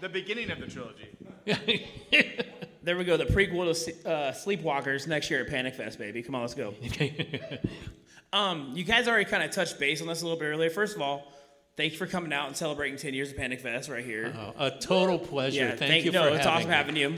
The 0.00 0.08
beginning 0.08 0.50
of 0.50 0.60
the 0.60 0.66
trilogy. 0.66 1.08
There 2.82 2.96
we 2.96 3.02
go. 3.04 3.16
The 3.16 3.24
prequel 3.24 3.64
to 3.84 4.08
uh, 4.08 4.32
Sleepwalkers 4.32 5.08
next 5.08 5.28
year 5.28 5.40
at 5.42 5.48
Panic 5.48 5.74
Fest, 5.74 5.98
baby. 5.98 6.22
Come 6.22 6.36
on, 6.36 6.42
let's 6.42 6.54
go. 6.54 6.72
um, 8.32 8.70
you 8.76 8.84
guys 8.84 9.08
already 9.08 9.24
kind 9.24 9.42
of 9.42 9.50
touched 9.50 9.78
base 9.80 10.00
on 10.00 10.06
this 10.06 10.22
a 10.22 10.24
little 10.24 10.38
bit 10.38 10.46
earlier. 10.46 10.70
First 10.70 10.94
of 10.94 11.02
all, 11.02 11.30
thank 11.76 11.92
you 11.92 11.98
for 11.98 12.06
coming 12.06 12.32
out 12.32 12.46
and 12.46 12.56
celebrating 12.56 12.96
10 12.96 13.12
years 13.12 13.32
of 13.32 13.36
Panic 13.36 13.60
Fest 13.60 13.88
right 13.90 14.04
here. 14.04 14.32
Oh, 14.38 14.66
a 14.66 14.70
total 14.70 15.18
pleasure. 15.18 15.64
Yeah, 15.64 15.74
Thank, 15.74 16.04
you 16.04 16.12
no, 16.12 16.22
for 16.22 16.36
it's 16.36 16.46
having 16.46 16.70
awesome 16.70 16.70
me. 16.70 16.76
having 16.76 16.96
you. 16.96 17.16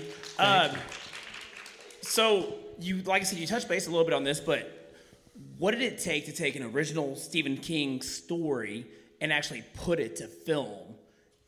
So 2.02 2.54
you, 2.78 3.02
like 3.02 3.22
I 3.22 3.24
said, 3.24 3.38
you 3.38 3.46
touched 3.46 3.68
base 3.68 3.87
a 3.87 3.90
little 3.90 4.04
bit 4.04 4.14
on 4.14 4.24
this, 4.24 4.40
but 4.40 4.94
what 5.58 5.72
did 5.72 5.82
it 5.82 5.98
take 5.98 6.26
to 6.26 6.32
take 6.32 6.56
an 6.56 6.62
original 6.62 7.16
Stephen 7.16 7.56
King 7.56 8.02
story 8.02 8.87
and 9.20 9.32
actually 9.32 9.64
put 9.74 10.00
it 10.00 10.16
to 10.16 10.26
film? 10.26 10.94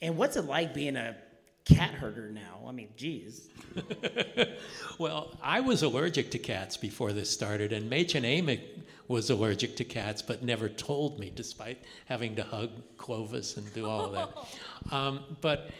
And 0.00 0.16
what's 0.16 0.36
it 0.36 0.46
like 0.46 0.74
being 0.74 0.96
a 0.96 1.16
cat 1.64 1.92
herder 1.94 2.30
now? 2.30 2.64
I 2.66 2.72
mean, 2.72 2.88
geez. 2.96 3.48
Well, 5.00 5.34
I 5.42 5.60
was 5.60 5.82
allergic 5.82 6.30
to 6.32 6.38
cats 6.38 6.76
before 6.76 7.14
this 7.14 7.30
started, 7.30 7.72
and 7.72 7.90
Mädchen 7.90 8.22
Amick 8.22 8.60
was 9.08 9.30
allergic 9.30 9.74
to 9.76 9.84
cats, 9.84 10.20
but 10.20 10.42
never 10.42 10.68
told 10.68 11.18
me, 11.18 11.32
despite 11.34 11.78
having 12.04 12.36
to 12.36 12.42
hug 12.42 12.68
Clovis 12.98 13.56
and 13.56 13.72
do 13.72 13.86
all 13.86 14.04
of 14.04 14.12
that. 14.12 14.28
Um, 14.92 15.20
but 15.40 15.70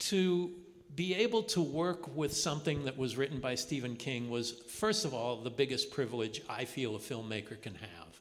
to 0.00 0.50
be 0.98 1.14
able 1.14 1.44
to 1.44 1.60
work 1.62 2.16
with 2.16 2.36
something 2.36 2.84
that 2.84 2.98
was 2.98 3.16
written 3.16 3.38
by 3.38 3.54
Stephen 3.54 3.94
King 3.94 4.28
was, 4.28 4.50
first 4.50 5.04
of 5.04 5.14
all, 5.14 5.36
the 5.36 5.48
biggest 5.48 5.92
privilege 5.92 6.42
I 6.50 6.64
feel 6.64 6.96
a 6.96 6.98
filmmaker 6.98 7.62
can 7.62 7.76
have. 7.76 8.20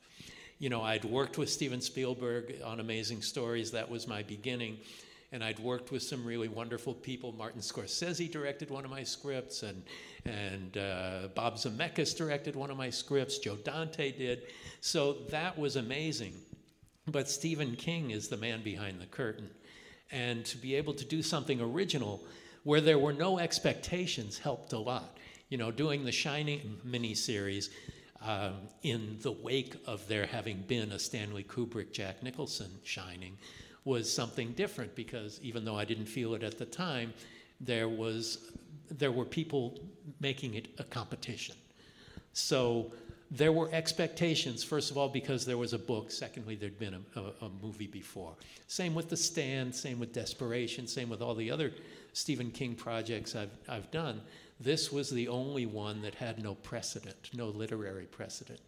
You 0.60 0.70
know, 0.70 0.84
I'd 0.84 1.04
worked 1.04 1.40
with 1.40 1.50
Steven 1.50 1.82
Spielberg 1.82 2.54
on 2.64 2.80
Amazing 2.80 3.24
Stories, 3.24 3.72
that 3.72 3.90
was 3.90 4.08
my 4.08 4.22
beginning. 4.22 4.78
And 5.32 5.44
I'd 5.44 5.58
worked 5.58 5.92
with 5.92 6.04
some 6.04 6.24
really 6.24 6.50
wonderful 6.50 6.94
people. 6.94 7.32
Martin 7.32 7.62
Scorsese 7.62 8.32
directed 8.32 8.70
one 8.70 8.86
of 8.86 8.92
my 8.92 9.04
scripts, 9.04 9.64
and, 9.64 9.82
and 10.26 10.78
uh, 10.78 11.30
Bob 11.34 11.56
Zemeckis 11.56 12.16
directed 12.16 12.56
one 12.56 12.70
of 12.70 12.78
my 12.78 12.92
scripts. 12.92 13.40
Joe 13.40 13.56
Dante 13.56 14.12
did. 14.12 14.44
So 14.82 15.14
that 15.32 15.58
was 15.58 15.78
amazing. 15.78 16.34
But 17.08 17.28
Stephen 17.28 17.76
King 17.76 18.12
is 18.12 18.28
the 18.28 18.38
man 18.38 18.62
behind 18.62 19.02
the 19.02 19.08
curtain. 19.08 19.50
And 20.12 20.46
to 20.46 20.58
be 20.58 20.76
able 20.76 20.94
to 20.94 21.06
do 21.06 21.24
something 21.24 21.60
original 21.60 22.22
where 22.68 22.82
there 22.82 23.00
were 23.00 23.14
no 23.14 23.40
expectations 23.40 24.38
helped 24.38 24.74
a 24.74 24.78
lot. 24.78 25.18
You 25.48 25.58
know, 25.58 25.72
doing 25.72 26.04
the 26.04 26.12
Shining 26.12 26.78
miniseries 26.86 27.70
um, 28.22 28.56
in 28.84 29.20
the 29.22 29.32
wake 29.32 29.78
of 29.86 30.06
there 30.10 30.26
having 30.26 30.66
been 30.68 30.92
a 30.92 31.00
Stanley 31.00 31.44
Kubrick, 31.44 31.94
Jack 31.94 32.22
Nicholson 32.22 32.70
Shining 32.84 33.38
was 33.86 34.12
something 34.12 34.52
different 34.52 34.94
because 34.96 35.40
even 35.42 35.64
though 35.64 35.78
I 35.78 35.86
didn't 35.86 36.08
feel 36.08 36.34
it 36.34 36.44
at 36.44 36.58
the 36.58 36.66
time, 36.66 37.14
there 37.62 37.88
was 37.88 38.52
there 38.92 39.14
were 39.14 39.24
people 39.24 39.80
making 40.20 40.56
it 40.56 40.68
a 40.78 40.84
competition. 40.84 41.56
So 42.34 42.92
there 43.32 43.54
were 43.54 43.70
expectations, 43.72 44.62
first 44.62 44.92
of 44.92 44.98
all, 44.98 45.08
because 45.08 45.46
there 45.46 45.58
was 45.58 45.72
a 45.72 45.80
book. 45.80 46.12
Secondly, 46.12 46.56
there'd 46.56 46.80
been 46.80 46.96
a, 46.96 47.20
a, 47.20 47.46
a, 47.46 47.50
movie 47.62 47.88
before. 47.88 48.34
Same 48.68 48.94
with 48.94 49.10
The 49.10 49.18
Stand, 49.18 49.74
same 49.74 50.00
with 50.00 50.14
Desperation, 50.14 50.86
same 50.86 51.10
with 51.10 51.22
all 51.22 51.36
the 51.36 51.50
other 51.50 51.72
Stephen 52.14 52.52
King 52.52 52.76
projects 52.76 53.36
I've, 53.36 53.52
I've 53.68 53.90
done. 53.92 54.22
This 54.60 54.92
was 54.92 55.10
the 55.10 55.28
only 55.28 55.66
one 55.66 56.02
that 56.02 56.16
had 56.16 56.44
no 56.44 56.56
precedent, 56.56 57.30
no 57.34 57.48
literary 57.48 58.06
precedent. 58.06 58.60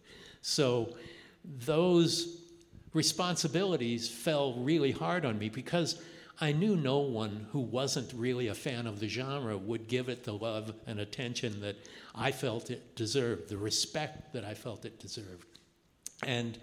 So 0.42 0.96
those 1.44 2.42
responsibilities 2.94 4.10
fell 4.10 4.54
really 4.54 4.92
hard 4.92 5.26
on 5.26 5.38
me 5.40 5.50
because 5.50 6.02
I 6.42 6.54
knew 6.54 6.76
no 6.78 7.00
one 7.00 7.48
who 7.52 7.60
wasn't 7.60 8.14
really 8.14 8.48
a 8.48 8.56
fan 8.56 8.88
of 8.88 9.00
the 9.00 9.10
genre 9.10 9.58
would 9.58 9.88
give 9.88 10.08
it 10.08 10.24
the 10.24 10.34
love 10.34 10.74
and 10.88 11.00
attention 11.00 11.60
that 11.62 11.76
I 12.16 12.32
felt 12.32 12.72
it 12.72 12.96
deserved, 12.96 13.50
the 13.50 13.58
respect 13.58 14.34
that 14.34 14.46
I 14.46 14.54
felt 14.54 14.86
it 14.86 15.00
deserved. 15.00 15.46
And 16.24 16.58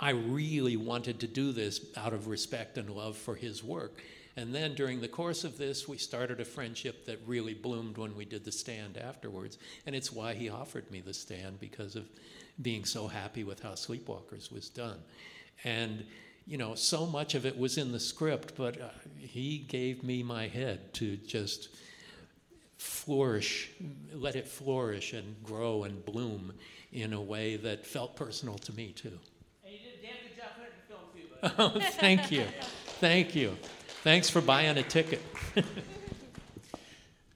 I 0.00 0.10
really 0.10 0.76
wanted 0.76 1.20
to 1.20 1.28
do 1.28 1.52
this 1.52 1.86
out 1.96 2.12
of 2.12 2.26
respect 2.26 2.78
and 2.78 2.90
love 2.90 3.16
for 3.16 3.36
his 3.36 3.62
work. 3.62 4.02
And 4.36 4.54
then 4.54 4.74
during 4.74 5.00
the 5.00 5.08
course 5.08 5.44
of 5.44 5.58
this, 5.58 5.86
we 5.86 5.98
started 5.98 6.40
a 6.40 6.44
friendship 6.44 7.04
that 7.06 7.20
really 7.26 7.54
bloomed 7.54 7.98
when 7.98 8.16
we 8.16 8.24
did 8.24 8.44
the 8.44 8.52
stand 8.52 8.96
afterwards. 8.96 9.58
And 9.86 9.94
it's 9.94 10.12
why 10.12 10.34
he 10.34 10.48
offered 10.48 10.90
me 10.90 11.00
the 11.00 11.14
stand 11.14 11.60
because 11.60 11.96
of 11.96 12.08
being 12.60 12.84
so 12.84 13.08
happy 13.08 13.44
with 13.44 13.62
how 13.62 13.72
Sleepwalkers 13.72 14.50
was 14.50 14.68
done. 14.68 14.98
And 15.64 16.04
you 16.46 16.58
know, 16.58 16.74
so 16.74 17.06
much 17.06 17.34
of 17.34 17.46
it 17.46 17.56
was 17.56 17.78
in 17.78 17.92
the 17.92 18.00
script, 18.00 18.54
but 18.56 18.80
uh, 18.80 18.88
he 19.18 19.58
gave 19.58 20.02
me 20.02 20.22
my 20.22 20.48
head 20.48 20.92
to 20.94 21.16
just 21.16 21.68
flourish, 22.78 23.70
let 24.12 24.34
it 24.34 24.48
flourish 24.48 25.12
and 25.12 25.36
grow 25.44 25.84
and 25.84 26.04
bloom 26.04 26.52
in 26.92 27.12
a 27.12 27.20
way 27.20 27.56
that 27.56 27.86
felt 27.86 28.16
personal 28.16 28.56
to 28.58 28.72
me 28.72 28.92
too. 28.92 29.18
And 29.64 29.72
you 29.72 29.78
did 29.78 29.98
a 29.98 30.02
damn 30.02 30.14
good 30.26 30.36
job 30.36 30.50
putting 30.56 30.72
it 30.72 31.48
in 31.48 31.54
film 31.54 31.76
too. 31.76 31.82
oh, 31.86 31.90
thank 31.92 32.32
you, 32.32 32.44
thank 32.98 33.34
you, 33.36 33.56
thanks 34.02 34.28
for 34.28 34.40
buying 34.40 34.76
a 34.76 34.82
ticket. 34.82 35.22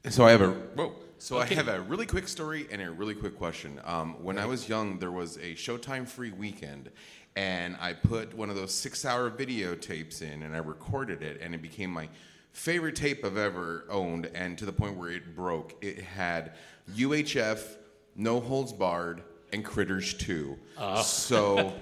so 0.09 0.27
I 0.27 0.33
have 0.33 0.43
a 0.43 0.51
whoa. 0.51 0.93
So 1.19 1.41
okay. 1.41 1.55
I 1.55 1.57
have 1.57 1.69
a 1.69 1.81
really 1.81 2.07
quick 2.07 2.29
story 2.29 2.67
and 2.71 2.83
a 2.83 2.91
really 2.91 3.15
quick 3.15 3.37
question. 3.37 3.81
Um, 3.85 4.23
when 4.23 4.39
I 4.39 4.47
was 4.47 4.69
young, 4.69 4.99
there 4.99 5.11
was 5.11 5.37
a 5.39 5.55
Showtime 5.55 6.07
free 6.07 6.31
weekend, 6.31 6.91
and 7.35 7.77
I 7.81 7.95
put 7.95 8.35
one 8.35 8.51
of 8.51 8.57
those 8.57 8.73
six 8.73 9.05
hour 9.05 9.31
videotapes 9.31 10.23
in 10.23 10.43
and 10.43 10.55
I 10.55 10.59
recorded 10.59 11.23
it, 11.23 11.41
and 11.41 11.55
it 11.55 11.63
became 11.63 11.91
my 11.91 12.09
favorite 12.53 12.97
tape 12.97 13.25
I've 13.25 13.37
ever 13.37 13.85
owned, 13.91 14.31
and 14.35 14.57
to 14.59 14.65
the 14.65 14.73
point 14.73 14.97
where 14.97 15.11
it 15.11 15.35
broke. 15.35 15.75
It 15.83 16.01
had 16.01 16.53
UHF, 16.95 17.77
No 18.15 18.41
Holds 18.41 18.73
Barred, 18.73 19.23
and 19.53 19.65
Critters 19.65 20.15
2. 20.15 20.59
Oh. 20.79 21.03
So, 21.03 21.73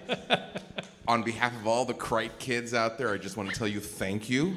on 1.09 1.23
behalf 1.23 1.55
of 1.55 1.67
all 1.67 1.85
the 1.85 1.95
Krite 1.95 2.39
kids 2.39 2.75
out 2.75 2.99
there, 2.99 3.13
I 3.13 3.19
just 3.19 3.37
want 3.37 3.51
to 3.51 3.55
tell 3.57 3.69
you 3.69 3.81
thank 3.81 4.29
you. 4.29 4.57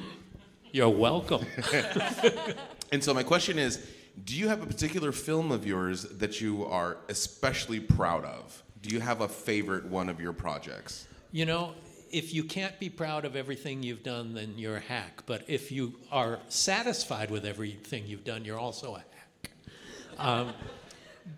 You're 0.71 0.89
welcome. 0.89 1.45
and 2.91 3.03
so, 3.03 3.13
my 3.13 3.23
question 3.23 3.59
is 3.59 3.85
do 4.23 4.35
you 4.35 4.47
have 4.47 4.63
a 4.63 4.65
particular 4.65 5.11
film 5.11 5.51
of 5.51 5.65
yours 5.65 6.03
that 6.03 6.41
you 6.41 6.65
are 6.65 6.97
especially 7.07 7.79
proud 7.79 8.25
of? 8.25 8.63
Do 8.81 8.89
you 8.89 8.99
have 8.99 9.21
a 9.21 9.27
favorite 9.27 9.85
one 9.85 10.09
of 10.09 10.19
your 10.19 10.33
projects? 10.33 11.07
You 11.31 11.45
know, 11.45 11.73
if 12.11 12.33
you 12.33 12.43
can't 12.43 12.79
be 12.79 12.89
proud 12.89 13.25
of 13.25 13.35
everything 13.35 13.83
you've 13.83 14.03
done, 14.03 14.33
then 14.33 14.53
you're 14.57 14.77
a 14.77 14.81
hack. 14.81 15.23
But 15.25 15.43
if 15.47 15.71
you 15.71 15.95
are 16.11 16.39
satisfied 16.47 17.29
with 17.29 17.45
everything 17.45 18.05
you've 18.07 18.23
done, 18.23 18.45
you're 18.45 18.59
also 18.59 18.95
a 18.95 18.99
hack. 18.99 19.51
Um, 20.17 20.53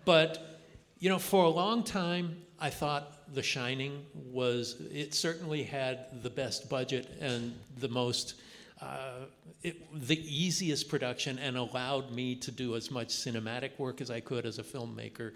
but, 0.04 0.60
you 0.98 1.08
know, 1.08 1.18
for 1.18 1.44
a 1.44 1.48
long 1.48 1.82
time, 1.82 2.42
I 2.58 2.70
thought 2.70 3.34
The 3.34 3.42
Shining 3.42 4.04
was, 4.14 4.76
it 4.92 5.14
certainly 5.14 5.62
had 5.62 6.22
the 6.22 6.30
best 6.30 6.68
budget 6.70 7.08
and 7.20 7.54
the 7.78 7.88
most, 7.88 8.34
uh, 8.80 9.26
it, 9.62 10.08
the 10.08 10.18
easiest 10.18 10.88
production 10.88 11.38
and 11.38 11.56
allowed 11.56 12.10
me 12.10 12.34
to 12.36 12.50
do 12.50 12.76
as 12.76 12.90
much 12.90 13.08
cinematic 13.08 13.78
work 13.78 14.00
as 14.00 14.10
I 14.10 14.20
could 14.20 14.46
as 14.46 14.58
a 14.58 14.62
filmmaker. 14.62 15.32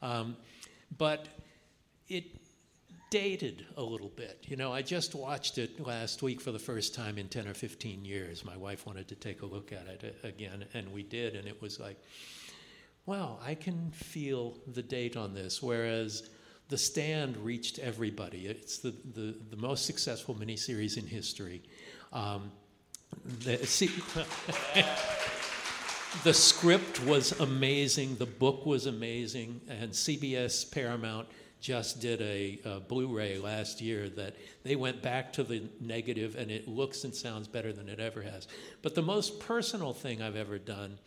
Um, 0.00 0.36
but 0.96 1.26
it 2.08 2.24
dated 3.10 3.64
a 3.76 3.82
little 3.82 4.08
bit. 4.08 4.44
You 4.48 4.56
know, 4.56 4.72
I 4.72 4.82
just 4.82 5.14
watched 5.14 5.58
it 5.58 5.84
last 5.84 6.22
week 6.22 6.40
for 6.40 6.52
the 6.52 6.58
first 6.58 6.94
time 6.94 7.18
in 7.18 7.28
10 7.28 7.48
or 7.48 7.54
15 7.54 8.04
years. 8.04 8.44
My 8.44 8.56
wife 8.56 8.86
wanted 8.86 9.08
to 9.08 9.14
take 9.14 9.42
a 9.42 9.46
look 9.46 9.72
at 9.72 9.86
it 9.86 10.16
again, 10.22 10.64
and 10.74 10.92
we 10.92 11.02
did, 11.02 11.34
and 11.36 11.46
it 11.46 11.60
was 11.62 11.78
like, 11.78 11.96
wow, 13.06 13.38
I 13.44 13.54
can 13.54 13.90
feel 13.92 14.56
the 14.66 14.82
date 14.82 15.16
on 15.16 15.34
this. 15.34 15.62
Whereas 15.62 16.28
The 16.68 16.78
Stand 16.78 17.36
reached 17.36 17.78
everybody. 17.78 18.46
It's 18.46 18.78
the, 18.78 18.94
the, 19.14 19.36
the 19.50 19.56
most 19.56 19.86
successful 19.86 20.34
miniseries 20.34 20.96
in 20.96 21.06
history. 21.06 21.62
Um, 22.12 22.50
the, 23.40 23.58
see, 23.66 23.90
the 26.24 26.34
script 26.34 27.02
was 27.04 27.38
amazing, 27.40 28.16
the 28.16 28.26
book 28.26 28.66
was 28.66 28.86
amazing, 28.86 29.60
and 29.68 29.90
CBS 29.90 30.70
Paramount 30.70 31.28
just 31.60 32.00
did 32.00 32.20
a, 32.20 32.60
a 32.66 32.80
Blu-ray 32.80 33.38
last 33.38 33.80
year 33.80 34.10
that 34.10 34.36
they 34.64 34.76
went 34.76 35.00
back 35.00 35.32
to 35.32 35.42
the 35.42 35.62
negative, 35.80 36.36
and 36.36 36.50
it 36.50 36.68
looks 36.68 37.04
and 37.04 37.14
sounds 37.14 37.48
better 37.48 37.72
than 37.72 37.88
it 37.88 37.98
ever 37.98 38.20
has. 38.20 38.46
But 38.82 38.94
the 38.94 39.02
most 39.02 39.40
personal 39.40 39.94
thing 39.94 40.20
I've 40.20 40.36
ever 40.36 40.58
done 40.58 40.98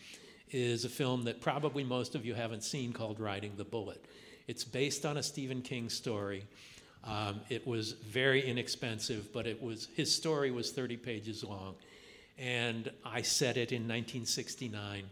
is 0.50 0.84
a 0.84 0.90
film 0.90 1.24
that 1.26 1.42
probably 1.42 1.84
most 1.84 2.16
of 2.16 2.26
you 2.26 2.34
haven't 2.34 2.64
seen 2.64 2.92
called 2.92 3.20
Riding 3.20 3.54
the 3.56 3.66
Bullet. 3.66 4.04
It's 4.48 4.64
based 4.64 5.06
on 5.06 5.18
a 5.18 5.24
Stephen 5.24 5.62
King 5.62 5.90
story. 5.90 6.46
Um, 7.04 7.42
it 7.50 7.68
was 7.68 7.92
very 7.92 8.44
inexpensive, 8.44 9.32
but 9.32 9.46
it 9.46 9.62
was 9.62 9.90
his 9.96 10.14
story 10.14 10.52
was 10.52 10.72
30 10.72 10.98
pages 10.98 11.44
long, 11.44 11.76
and 12.38 12.92
I 13.04 13.22
set 13.22 13.58
it 13.58 13.72
in 13.72 13.84
1969 13.84 15.04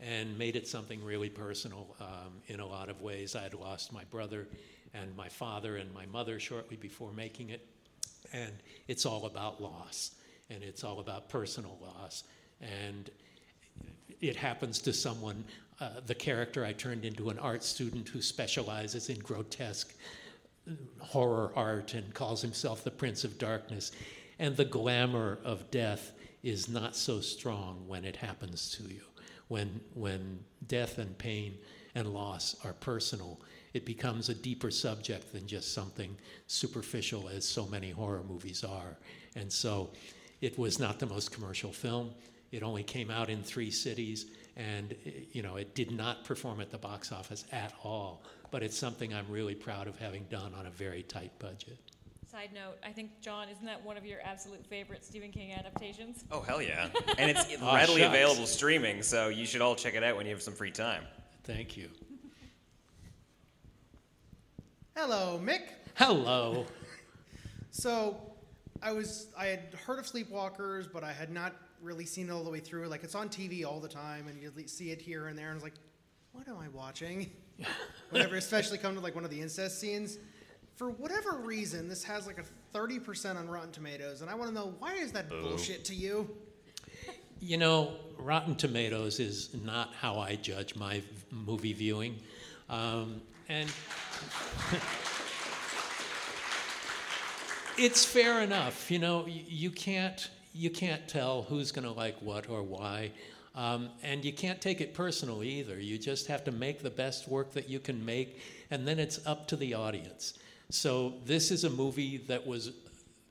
and 0.00 0.38
made 0.38 0.54
it 0.54 0.68
something 0.68 1.02
really 1.02 1.28
personal 1.28 1.96
um, 2.00 2.40
in 2.46 2.60
a 2.60 2.66
lot 2.66 2.88
of 2.88 3.02
ways. 3.02 3.34
I 3.34 3.42
had 3.42 3.54
lost 3.54 3.92
my 3.92 4.04
brother 4.04 4.46
and 4.94 5.14
my 5.16 5.28
father 5.28 5.76
and 5.76 5.92
my 5.92 6.06
mother 6.06 6.38
shortly 6.38 6.76
before 6.76 7.12
making 7.12 7.50
it. 7.50 7.66
And 8.32 8.52
it's 8.86 9.06
all 9.06 9.26
about 9.26 9.60
loss, 9.60 10.12
and 10.50 10.62
it's 10.62 10.84
all 10.84 11.00
about 11.00 11.28
personal 11.28 11.78
loss. 11.80 12.24
And 12.60 13.10
it 14.20 14.36
happens 14.36 14.80
to 14.82 14.92
someone, 14.92 15.44
uh, 15.80 16.00
the 16.06 16.14
character 16.14 16.64
I 16.64 16.72
turned 16.72 17.04
into 17.04 17.30
an 17.30 17.38
art 17.38 17.64
student 17.64 18.08
who 18.08 18.20
specializes 18.20 19.08
in 19.08 19.18
grotesque 19.18 19.94
horror 21.00 21.52
art 21.56 21.94
and 21.94 22.12
calls 22.12 22.42
himself 22.42 22.84
the 22.84 22.90
Prince 22.90 23.24
of 23.24 23.38
Darkness. 23.38 23.92
And 24.38 24.56
the 24.56 24.64
glamour 24.64 25.38
of 25.44 25.68
death 25.70 26.12
is 26.42 26.68
not 26.68 26.94
so 26.94 27.20
strong 27.20 27.84
when 27.86 28.04
it 28.04 28.16
happens 28.16 28.70
to 28.72 28.82
you. 28.84 29.02
When, 29.48 29.80
when 29.94 30.40
death 30.66 30.98
and 30.98 31.16
pain 31.16 31.58
and 31.94 32.12
loss 32.12 32.56
are 32.64 32.74
personal, 32.74 33.40
it 33.74 33.84
becomes 33.84 34.28
a 34.28 34.34
deeper 34.34 34.70
subject 34.70 35.32
than 35.32 35.46
just 35.46 35.72
something 35.72 36.16
superficial, 36.46 37.28
as 37.28 37.44
so 37.44 37.66
many 37.66 37.90
horror 37.90 38.22
movies 38.28 38.64
are. 38.64 38.96
And 39.36 39.52
so 39.52 39.90
it 40.40 40.58
was 40.58 40.78
not 40.78 40.98
the 40.98 41.06
most 41.06 41.32
commercial 41.32 41.72
film. 41.72 42.10
It 42.52 42.62
only 42.62 42.82
came 42.82 43.10
out 43.10 43.28
in 43.28 43.42
three 43.42 43.70
cities, 43.70 44.26
and 44.56 44.94
you 45.32 45.42
know 45.42 45.56
it 45.56 45.74
did 45.74 45.90
not 45.90 46.24
perform 46.24 46.60
at 46.60 46.70
the 46.70 46.78
box 46.78 47.12
office 47.12 47.44
at 47.52 47.74
all. 47.84 48.22
But 48.50 48.62
it's 48.62 48.76
something 48.76 49.12
I'm 49.12 49.28
really 49.28 49.54
proud 49.54 49.86
of 49.86 49.98
having 49.98 50.24
done 50.30 50.54
on 50.54 50.66
a 50.66 50.70
very 50.70 51.02
tight 51.02 51.38
budget. 51.38 51.78
Side 52.30 52.50
note, 52.52 52.76
I 52.84 52.92
think 52.92 53.22
John, 53.22 53.48
isn't 53.48 53.64
that 53.64 53.82
one 53.82 53.96
of 53.96 54.04
your 54.04 54.18
absolute 54.22 54.66
favorite 54.66 55.02
Stephen 55.02 55.30
King 55.30 55.54
adaptations? 55.54 56.24
Oh 56.30 56.42
hell 56.42 56.60
yeah! 56.60 56.88
And 57.18 57.30
it's 57.30 57.46
oh, 57.62 57.74
readily 57.74 58.02
shucks. 58.02 58.14
available 58.14 58.46
streaming, 58.46 59.00
so 59.00 59.28
you 59.28 59.46
should 59.46 59.62
all 59.62 59.74
check 59.74 59.94
it 59.94 60.04
out 60.04 60.14
when 60.14 60.26
you 60.26 60.32
have 60.32 60.42
some 60.42 60.52
free 60.52 60.70
time. 60.70 61.04
Thank 61.44 61.74
you. 61.78 61.88
Hello, 64.94 65.40
Mick. 65.42 65.70
Hello. 65.94 66.66
So, 67.70 68.20
I 68.82 68.92
was 68.92 69.28
I 69.36 69.46
had 69.46 69.72
heard 69.86 69.98
of 69.98 70.04
Sleepwalkers, 70.04 70.92
but 70.92 71.02
I 71.02 71.14
had 71.14 71.30
not 71.30 71.54
really 71.80 72.04
seen 72.04 72.28
it 72.28 72.32
all 72.32 72.44
the 72.44 72.50
way 72.50 72.60
through. 72.60 72.88
Like 72.88 73.04
it's 73.04 73.14
on 73.14 73.30
TV 73.30 73.64
all 73.64 73.80
the 73.80 73.88
time, 73.88 74.28
and 74.28 74.38
you 74.38 74.52
see 74.68 74.90
it 74.90 75.00
here 75.00 75.28
and 75.28 75.38
there, 75.38 75.48
and 75.48 75.54
it's 75.54 75.64
like, 75.64 75.80
what 76.32 76.46
am 76.46 76.58
I 76.58 76.68
watching? 76.68 77.30
Whenever, 78.10 78.36
especially 78.36 78.76
come 78.76 78.94
to 78.96 79.00
like 79.00 79.14
one 79.14 79.24
of 79.24 79.30
the 79.30 79.40
incest 79.40 79.80
scenes. 79.80 80.18
For 80.78 80.90
whatever 80.90 81.32
reason, 81.38 81.88
this 81.88 82.04
has 82.04 82.28
like 82.28 82.38
a 82.38 82.44
thirty 82.72 83.00
percent 83.00 83.36
on 83.36 83.48
Rotten 83.48 83.72
Tomatoes, 83.72 84.22
and 84.22 84.30
I 84.30 84.36
want 84.36 84.48
to 84.50 84.54
know 84.54 84.74
why 84.78 84.94
is 84.94 85.10
that 85.10 85.28
Boo. 85.28 85.42
bullshit 85.42 85.84
to 85.86 85.94
you? 85.94 86.30
You 87.40 87.56
know, 87.56 87.94
Rotten 88.16 88.54
Tomatoes 88.54 89.18
is 89.18 89.50
not 89.64 89.92
how 89.94 90.20
I 90.20 90.36
judge 90.36 90.76
my 90.76 91.00
v- 91.00 91.06
movie 91.32 91.72
viewing. 91.72 92.14
Um, 92.70 93.20
and 93.48 93.68
it's 97.76 98.04
fair 98.04 98.40
enough. 98.42 98.88
You 98.88 99.00
know, 99.00 99.24
y- 99.26 99.42
you 99.48 99.72
can't, 99.72 100.30
you 100.52 100.70
can't 100.70 101.08
tell 101.08 101.42
who's 101.42 101.72
going 101.72 101.86
to 101.86 101.92
like 101.92 102.22
what 102.22 102.48
or 102.48 102.62
why. 102.62 103.10
Um, 103.56 103.88
and 104.04 104.24
you 104.24 104.32
can't 104.32 104.60
take 104.60 104.80
it 104.80 104.94
personally 104.94 105.48
either. 105.48 105.80
You 105.80 105.98
just 105.98 106.28
have 106.28 106.44
to 106.44 106.52
make 106.52 106.84
the 106.84 106.90
best 106.90 107.26
work 107.26 107.50
that 107.54 107.68
you 107.68 107.80
can 107.80 108.04
make, 108.04 108.40
and 108.70 108.86
then 108.86 109.00
it's 109.00 109.26
up 109.26 109.48
to 109.48 109.56
the 109.56 109.74
audience. 109.74 110.34
So, 110.70 111.14
this 111.24 111.50
is 111.50 111.64
a 111.64 111.70
movie 111.70 112.18
that 112.28 112.46
was 112.46 112.72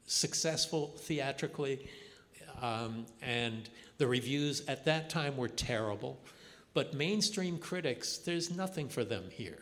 successful 0.07 0.95
theatrically, 0.97 1.87
um, 2.61 3.05
and 3.21 3.69
the 3.99 4.07
reviews 4.07 4.63
at 4.67 4.85
that 4.85 5.09
time 5.11 5.37
were 5.37 5.47
terrible. 5.47 6.17
But 6.73 6.95
mainstream 6.95 7.59
critics, 7.59 8.17
there's 8.17 8.49
nothing 8.49 8.89
for 8.89 9.03
them 9.03 9.25
here. 9.29 9.59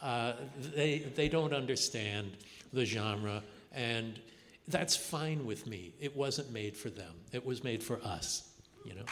Uh, 0.00 0.32
they, 0.74 0.98
they 1.14 1.28
don't 1.28 1.52
understand 1.52 2.32
the 2.72 2.84
genre, 2.84 3.42
and 3.70 4.18
that's 4.66 4.96
fine 4.96 5.46
with 5.46 5.66
me. 5.66 5.94
It 6.00 6.16
wasn't 6.16 6.50
made 6.50 6.76
for 6.76 6.90
them, 6.90 7.14
it 7.32 7.46
was 7.46 7.62
made 7.62 7.84
for 7.84 8.00
us, 8.02 8.48
you 8.84 8.94
know? 8.94 9.04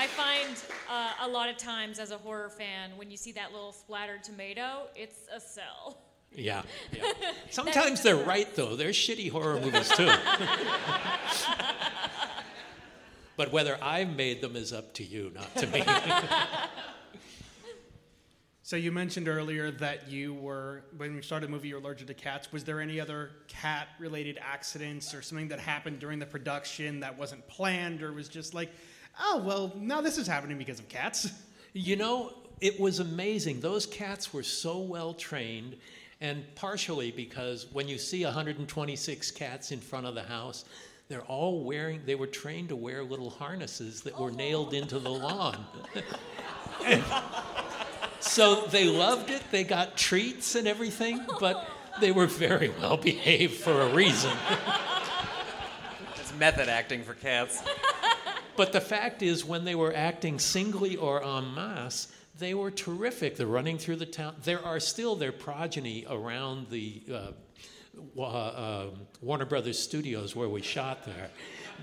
I 0.00 0.06
find 0.06 0.56
uh, 0.88 1.26
a 1.26 1.28
lot 1.28 1.50
of 1.50 1.58
times 1.58 1.98
as 1.98 2.10
a 2.10 2.16
horror 2.16 2.48
fan, 2.48 2.92
when 2.96 3.10
you 3.10 3.18
see 3.18 3.32
that 3.32 3.52
little 3.52 3.70
splattered 3.70 4.22
tomato, 4.22 4.88
it's 4.96 5.28
a 5.30 5.38
sell. 5.38 5.98
Yeah, 6.34 6.62
yeah. 6.96 7.12
Sometimes 7.50 8.02
they're 8.02 8.16
right, 8.16 8.48
though. 8.56 8.76
They're 8.76 8.92
shitty 8.92 9.30
horror 9.30 9.60
movies, 9.60 9.90
too. 9.90 10.06
but 13.36 13.52
whether 13.52 13.76
I've 13.82 14.16
made 14.16 14.40
them 14.40 14.56
is 14.56 14.72
up 14.72 14.94
to 14.94 15.04
you, 15.04 15.32
not 15.34 15.54
to 15.56 15.66
me. 15.66 15.84
So 18.62 18.76
you 18.76 18.92
mentioned 18.92 19.26
earlier 19.26 19.72
that 19.72 20.08
you 20.08 20.32
were, 20.32 20.84
when 20.96 21.16
you 21.16 21.22
started 21.22 21.48
the 21.48 21.50
movie, 21.50 21.66
you 21.66 21.74
were 21.74 21.80
allergic 21.80 22.06
to 22.06 22.14
cats. 22.14 22.52
Was 22.52 22.62
there 22.62 22.80
any 22.80 23.00
other 23.00 23.32
cat-related 23.48 24.38
accidents 24.40 25.12
or 25.12 25.22
something 25.22 25.48
that 25.48 25.58
happened 25.58 25.98
during 25.98 26.20
the 26.20 26.26
production 26.26 27.00
that 27.00 27.18
wasn't 27.18 27.48
planned, 27.48 28.00
or 28.00 28.12
was 28.12 28.28
just 28.28 28.54
like, 28.54 28.70
oh 29.18 29.42
well, 29.44 29.72
now 29.76 30.00
this 30.00 30.18
is 30.18 30.26
happening 30.26 30.58
because 30.58 30.78
of 30.78 30.88
cats? 30.88 31.30
You 31.72 31.96
know, 31.96 32.32
it 32.60 32.80
was 32.80 32.98
amazing. 32.98 33.60
Those 33.60 33.86
cats 33.86 34.32
were 34.32 34.42
so 34.42 34.78
well 34.78 35.14
trained, 35.14 35.76
and 36.20 36.44
partially 36.56 37.10
because 37.10 37.66
when 37.72 37.88
you 37.88 37.96
see 37.96 38.24
126 38.24 39.30
cats 39.30 39.72
in 39.72 39.80
front 39.80 40.06
of 40.06 40.14
the 40.14 40.22
house, 40.22 40.64
they're 41.08 41.22
all 41.22 41.64
wearing, 41.64 42.02
they 42.06 42.14
were 42.14 42.26
trained 42.26 42.68
to 42.70 42.76
wear 42.76 43.02
little 43.02 43.30
harnesses 43.30 44.00
that 44.02 44.18
were 44.18 44.30
nailed 44.30 44.74
into 44.74 44.98
the 44.98 45.10
lawn. 45.10 45.64
So 48.20 48.66
they 48.66 48.84
loved 48.84 49.30
it, 49.30 49.42
they 49.50 49.64
got 49.64 49.96
treats 49.96 50.54
and 50.54 50.68
everything, 50.68 51.24
but 51.40 51.66
they 52.00 52.12
were 52.12 52.26
very 52.26 52.68
well 52.80 52.96
behaved 52.96 53.54
for 53.54 53.80
a 53.80 53.88
reason. 53.94 54.30
It's 56.16 56.32
method 56.38 56.68
acting 56.68 57.02
for 57.02 57.14
cats. 57.14 57.62
But 58.56 58.72
the 58.72 58.80
fact 58.80 59.22
is, 59.22 59.44
when 59.44 59.64
they 59.64 59.74
were 59.74 59.94
acting 59.94 60.38
singly 60.38 60.96
or 60.96 61.22
en 61.24 61.54
masse, 61.54 62.08
they 62.38 62.54
were 62.54 62.70
terrific. 62.70 63.36
They're 63.36 63.46
running 63.46 63.78
through 63.78 63.96
the 63.96 64.06
town. 64.06 64.36
There 64.42 64.64
are 64.64 64.80
still 64.80 65.14
their 65.14 65.32
progeny 65.32 66.06
around 66.08 66.68
the 66.70 67.02
uh, 67.12 68.20
uh, 68.20 68.86
Warner 69.20 69.44
Brothers 69.44 69.78
studios 69.78 70.34
where 70.34 70.48
we 70.48 70.62
shot 70.62 71.04
there. 71.04 71.30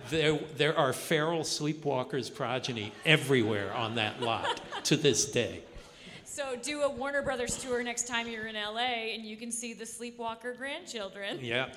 There, 0.09 0.39
there 0.57 0.77
are 0.77 0.93
feral 0.93 1.41
sleepwalkers 1.41 2.33
progeny 2.33 2.91
everywhere 3.05 3.73
on 3.73 3.95
that 3.95 4.21
lot 4.21 4.61
to 4.85 4.95
this 4.95 5.31
day. 5.31 5.61
So 6.25 6.55
do 6.55 6.81
a 6.81 6.89
Warner 6.89 7.23
Brothers 7.23 7.57
tour 7.57 7.81
next 7.81 8.07
time 8.07 8.27
you're 8.27 8.45
in 8.45 8.55
LA, 8.55 9.13
and 9.13 9.25
you 9.25 9.37
can 9.37 9.51
see 9.51 9.73
the 9.73 9.85
sleepwalker 9.85 10.53
grandchildren. 10.53 11.39
Yeah, 11.41 11.69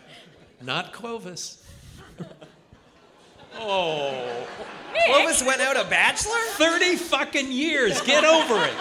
not 0.61 0.93
Clovis. 0.93 1.65
Oh, 3.59 4.47
Clovis 5.07 5.43
went 5.43 5.61
out 5.61 5.77
a 5.77 5.89
bachelor? 5.89 6.33
30 6.53 6.97
fucking 6.97 7.53
years. 7.53 8.01
Get 8.03 8.25
over 8.25 8.63
it. 8.65 8.75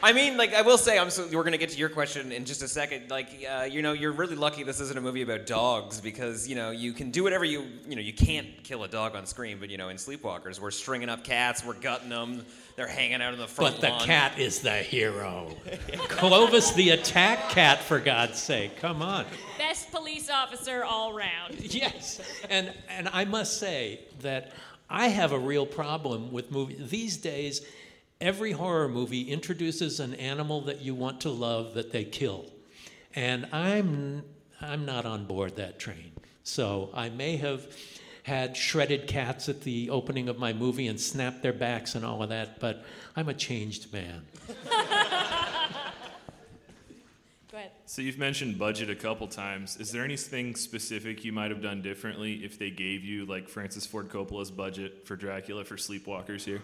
I 0.00 0.12
mean, 0.12 0.36
like 0.36 0.54
I 0.54 0.62
will 0.62 0.78
say, 0.78 0.96
I'm 0.96 1.10
so, 1.10 1.26
we're 1.32 1.42
gonna 1.42 1.58
get 1.58 1.70
to 1.70 1.76
your 1.78 1.88
question 1.88 2.30
in 2.30 2.44
just 2.44 2.62
a 2.62 2.68
second. 2.68 3.10
Like, 3.10 3.28
uh, 3.50 3.64
you 3.64 3.82
know, 3.82 3.92
you're 3.94 4.12
really 4.12 4.36
lucky 4.36 4.62
this 4.62 4.78
isn't 4.78 4.96
a 4.96 5.00
movie 5.00 5.22
about 5.22 5.44
dogs 5.46 6.00
because 6.00 6.46
you 6.46 6.54
know 6.54 6.70
you 6.70 6.92
can 6.92 7.10
do 7.10 7.24
whatever 7.24 7.44
you 7.44 7.64
you 7.88 7.96
know 7.96 8.00
you 8.00 8.12
can't 8.12 8.46
kill 8.62 8.84
a 8.84 8.88
dog 8.88 9.16
on 9.16 9.26
screen, 9.26 9.58
but 9.58 9.70
you 9.70 9.76
know 9.76 9.88
in 9.88 9.96
Sleepwalkers 9.96 10.60
we're 10.60 10.70
stringing 10.70 11.08
up 11.08 11.24
cats, 11.24 11.64
we're 11.64 11.74
gutting 11.74 12.10
them, 12.10 12.44
they're 12.76 12.86
hanging 12.86 13.20
out 13.20 13.32
in 13.34 13.40
the 13.40 13.48
front 13.48 13.74
But 13.74 13.80
the 13.80 13.88
lawn. 13.88 14.06
cat 14.06 14.38
is 14.38 14.60
the 14.60 14.76
hero. 14.76 15.48
Clovis 16.08 16.70
the 16.74 16.90
attack 16.90 17.48
cat, 17.48 17.80
for 17.82 17.98
God's 17.98 18.38
sake. 18.38 18.76
Come 18.76 19.02
on. 19.02 19.26
Best 19.88 20.02
police 20.02 20.30
officer 20.30 20.84
all 20.84 21.12
round. 21.12 21.56
Yes. 21.68 22.20
And, 22.48 22.72
and 22.88 23.08
I 23.12 23.24
must 23.24 23.58
say 23.58 24.00
that 24.20 24.52
I 24.88 25.08
have 25.08 25.32
a 25.32 25.38
real 25.38 25.66
problem 25.66 26.32
with 26.32 26.50
movies. 26.50 26.90
These 26.90 27.18
days, 27.18 27.64
every 28.20 28.52
horror 28.52 28.88
movie 28.88 29.30
introduces 29.30 30.00
an 30.00 30.14
animal 30.14 30.62
that 30.62 30.80
you 30.80 30.94
want 30.94 31.20
to 31.22 31.30
love 31.30 31.74
that 31.74 31.92
they 31.92 32.04
kill. 32.04 32.46
And 33.14 33.46
I'm, 33.52 34.24
I'm 34.60 34.86
not 34.86 35.04
on 35.04 35.26
board 35.26 35.56
that 35.56 35.78
train. 35.78 36.12
So 36.42 36.90
I 36.94 37.10
may 37.10 37.36
have 37.36 37.66
had 38.22 38.56
shredded 38.56 39.06
cats 39.06 39.48
at 39.48 39.60
the 39.62 39.90
opening 39.90 40.28
of 40.28 40.38
my 40.38 40.52
movie 40.52 40.86
and 40.86 41.00
snapped 41.00 41.42
their 41.42 41.52
backs 41.52 41.94
and 41.94 42.04
all 42.04 42.22
of 42.22 42.30
that, 42.30 42.60
but 42.60 42.84
I'm 43.14 43.28
a 43.28 43.34
changed 43.34 43.92
man. 43.92 44.22
So 47.88 48.02
you've 48.02 48.18
mentioned 48.18 48.58
budget 48.58 48.90
a 48.90 48.94
couple 48.94 49.26
times. 49.28 49.78
Is 49.78 49.90
there 49.90 50.04
anything 50.04 50.54
specific 50.56 51.24
you 51.24 51.32
might 51.32 51.50
have 51.50 51.62
done 51.62 51.80
differently 51.80 52.34
if 52.44 52.58
they 52.58 52.68
gave 52.68 53.02
you 53.02 53.24
like 53.24 53.48
Francis 53.48 53.86
Ford 53.86 54.10
Coppola's 54.10 54.50
budget 54.50 55.06
for 55.06 55.16
Dracula 55.16 55.64
for 55.64 55.76
Sleepwalkers 55.76 56.44
here? 56.44 56.60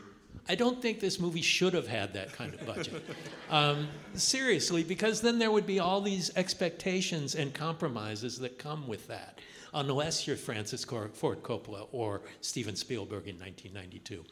I 0.50 0.54
don't 0.54 0.82
think 0.82 1.00
this 1.00 1.18
movie 1.18 1.40
should 1.40 1.72
have 1.72 1.88
had 1.88 2.12
that 2.12 2.34
kind 2.34 2.52
of 2.52 2.66
budget. 2.66 3.02
um, 3.50 3.88
seriously, 4.12 4.84
because 4.84 5.22
then 5.22 5.38
there 5.38 5.50
would 5.50 5.66
be 5.66 5.80
all 5.80 6.02
these 6.02 6.30
expectations 6.36 7.34
and 7.34 7.54
compromises 7.54 8.38
that 8.40 8.58
come 8.58 8.86
with 8.86 9.06
that, 9.06 9.38
unless 9.72 10.26
you're 10.26 10.36
Francis 10.36 10.84
Ford 10.84 11.42
Coppola 11.42 11.88
or 11.90 12.20
Steven 12.42 12.76
Spielberg 12.76 13.28
in 13.28 13.38
1992. 13.38 14.22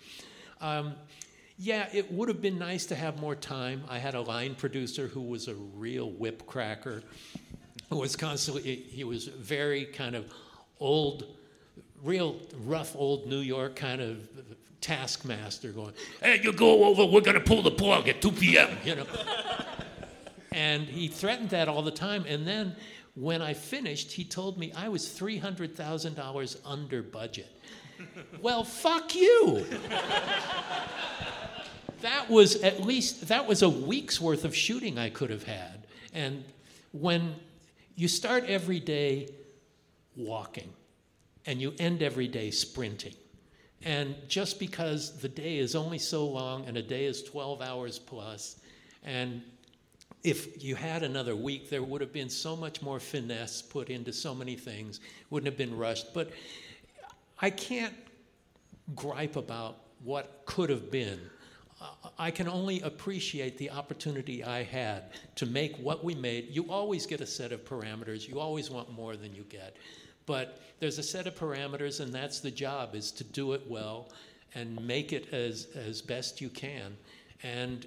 Um, 0.61 0.95
yeah, 1.59 1.89
it 1.93 2.11
would 2.13 2.29
have 2.29 2.41
been 2.41 2.59
nice 2.59 2.87
to 2.87 2.95
have 2.95 3.21
more 3.21 3.35
time. 3.35 3.85
I 3.89 3.99
had 3.99 4.15
a 4.15 4.21
line 4.21 4.55
producer 4.55 5.07
who 5.07 5.21
was 5.21 5.49
a 5.49 5.55
real 5.55 6.11
whip 6.11 6.47
cracker, 6.47 7.03
who 7.91 7.97
was 7.97 8.17
constantly, 8.17 8.63
he 8.63 9.05
was 9.05 9.27
very 9.27 9.85
kind 9.85 10.17
of 10.17 10.33
old, 10.81 11.37
real 12.03 12.37
rough 12.65 12.97
old 12.97 13.27
New 13.27 13.41
York 13.41 13.77
kind 13.77 14.01
of 14.01 14.29
taskmaster 14.81 15.71
going, 15.73 15.93
hey, 16.21 16.41
you 16.43 16.53
go 16.53 16.85
over, 16.85 17.05
we're 17.05 17.21
going 17.21 17.35
to 17.35 17.41
pull 17.41 17.63
the 17.63 17.71
plug 17.71 18.09
at 18.09 18.21
2 18.21 18.33
p.m., 18.33 18.77
you 18.85 18.97
know. 18.97 19.07
and 20.53 20.83
he 20.83 21.09
threatened 21.09 21.51
that 21.51 21.69
all 21.69 21.83
the 21.83 21.91
time. 21.91 22.25
And 22.27 22.47
then 22.47 22.77
when 23.15 23.41
I 23.41 23.55
finished, 23.55 24.13
he 24.13 24.25
told 24.25 24.59
me 24.59 24.73
I 24.77 24.89
was 24.89 25.07
$300,000 25.07 26.57
under 26.65 27.03
budget. 27.03 27.57
well, 28.43 28.65
fuck 28.65 29.15
you. 29.15 29.65
That 32.03 32.31
was 32.31 32.57
at 32.63 32.83
least, 32.83 33.29
that 33.29 33.47
was 33.47 33.63
a 33.63 33.69
week's 33.69 34.21
worth 34.21 34.45
of 34.45 34.55
shooting 34.55 34.99
I 34.99 35.11
could 35.11 35.31
have 35.31 35.45
had. 35.45 35.87
And 36.13 36.45
when 36.93 37.35
you 37.97 38.09
start 38.09 38.45
every 38.45 38.81
day 38.81 39.29
walking 40.15 40.73
and 41.47 41.61
you 41.61 41.75
end 41.79 42.03
every 42.03 42.29
day 42.29 42.51
sprinting, 42.51 43.15
and 43.85 44.15
just 44.29 44.61
because 44.61 45.19
the 45.19 45.29
day 45.29 45.59
is 45.59 45.75
only 45.75 45.99
so 45.99 46.27
long 46.27 46.67
and 46.67 46.77
a 46.77 46.83
day 46.83 47.07
is 47.07 47.23
12 47.23 47.63
hours 47.63 47.99
plus, 47.99 48.61
and 49.03 49.43
if 50.23 50.63
you 50.63 50.77
had 50.77 51.03
another 51.03 51.35
week, 51.35 51.69
there 51.69 51.83
would 51.83 52.01
have 52.01 52.13
been 52.13 52.29
so 52.29 52.55
much 52.55 52.81
more 52.81 53.01
finesse 53.01 53.61
put 53.61 53.91
into 53.91 54.13
so 54.13 54.35
many 54.35 54.55
things, 54.55 55.01
wouldn't 55.31 55.47
have 55.47 55.59
been 55.59 55.77
rushed. 55.77 56.15
But 56.15 56.31
I 57.41 57.51
can't 57.51 57.95
gripe 58.95 59.35
about 59.35 59.79
what 60.05 60.43
could 60.47 60.71
have 60.71 60.91
been. 60.91 61.19
I 62.19 62.31
can 62.31 62.49
only 62.49 62.81
appreciate 62.83 63.59
the 63.59 63.71
opportunity 63.71 64.45
I 64.45 64.63
had 64.63 65.05
to 65.37 65.47
make 65.47 65.77
what 65.79 66.05
we 66.05 66.15
made. 66.15 66.49
You 66.51 66.71
always 66.71 67.07
get 67.07 67.21
a 67.21 67.27
set 67.27 67.53
of 67.53 67.65
parameters, 67.65 68.29
you 68.29 68.39
always 68.41 68.71
want 68.71 68.93
more 68.93 69.17
than 69.17 69.35
you 69.35 69.45
get. 69.49 69.77
But 70.27 70.61
there's 70.79 70.99
a 70.99 71.03
set 71.03 71.27
of 71.27 71.35
parameters, 71.35 72.01
and 72.01 72.13
that's 72.13 72.41
the 72.41 72.51
job, 72.51 72.95
is 72.95 73.11
to 73.13 73.25
do 73.25 73.53
it 73.53 73.63
well 73.69 74.11
and 74.55 74.85
make 74.87 75.13
it 75.13 75.33
as, 75.33 75.69
as 75.75 76.03
best 76.03 76.41
you 76.41 76.49
can. 76.49 76.97
And 77.43 77.87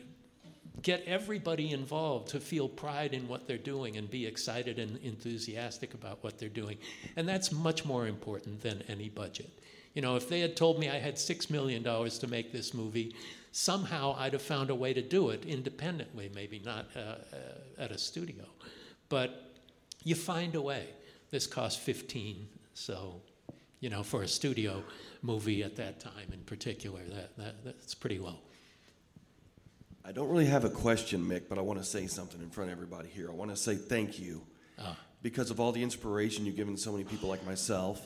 get 0.81 1.03
everybody 1.05 1.71
involved 1.71 2.27
to 2.29 2.39
feel 2.39 2.67
pride 2.67 3.13
in 3.13 3.27
what 3.27 3.47
they're 3.47 3.57
doing 3.57 3.97
and 3.97 4.09
be 4.09 4.25
excited 4.25 4.77
and 4.79 4.97
enthusiastic 4.97 5.93
about 5.93 6.23
what 6.23 6.37
they're 6.37 6.49
doing. 6.49 6.77
And 7.15 7.27
that's 7.27 7.51
much 7.51 7.85
more 7.85 8.07
important 8.07 8.61
than 8.61 8.83
any 8.87 9.09
budget. 9.09 9.49
You 9.93 10.01
know, 10.01 10.17
if 10.17 10.27
they 10.27 10.41
had 10.41 10.57
told 10.57 10.77
me 10.77 10.89
I 10.89 10.99
had 10.99 11.15
$6 11.15 11.49
million 11.49 11.83
to 11.83 12.27
make 12.27 12.51
this 12.51 12.73
movie, 12.73 13.15
somehow 13.55 14.13
I'd 14.19 14.33
have 14.33 14.41
found 14.41 14.69
a 14.69 14.75
way 14.75 14.93
to 14.93 15.01
do 15.01 15.29
it 15.29 15.45
independently, 15.45 16.29
maybe 16.35 16.59
not 16.65 16.87
uh, 16.93 16.99
uh, 16.99 17.15
at 17.77 17.89
a 17.89 17.97
studio. 17.97 18.43
But 19.07 19.53
you 20.03 20.13
find 20.13 20.55
a 20.55 20.61
way. 20.61 20.89
This 21.31 21.47
cost 21.47 21.79
15, 21.79 22.49
so, 22.73 23.21
you 23.79 23.89
know, 23.89 24.03
for 24.03 24.23
a 24.23 24.27
studio 24.27 24.83
movie 25.21 25.63
at 25.63 25.77
that 25.77 26.01
time 26.01 26.33
in 26.33 26.41
particular, 26.41 26.99
that, 27.13 27.37
that 27.37 27.63
that's 27.63 27.95
pretty 27.95 28.19
low. 28.19 28.35
I 30.03 30.11
don't 30.11 30.27
really 30.27 30.45
have 30.47 30.65
a 30.65 30.69
question, 30.69 31.21
Mick, 31.25 31.43
but 31.47 31.57
I 31.57 31.61
want 31.61 31.79
to 31.79 31.85
say 31.85 32.07
something 32.07 32.41
in 32.41 32.49
front 32.49 32.69
of 32.71 32.77
everybody 32.77 33.07
here. 33.07 33.29
I 33.29 33.33
want 33.33 33.51
to 33.51 33.57
say 33.57 33.75
thank 33.75 34.19
you 34.19 34.41
Ah. 34.77 34.97
because 35.21 35.49
of 35.49 35.61
all 35.61 35.71
the 35.71 35.81
inspiration 35.81 36.45
you've 36.45 36.57
given 36.57 36.75
so 36.75 36.91
many 36.91 37.05
people 37.05 37.29
like 37.29 37.45
myself. 37.45 38.05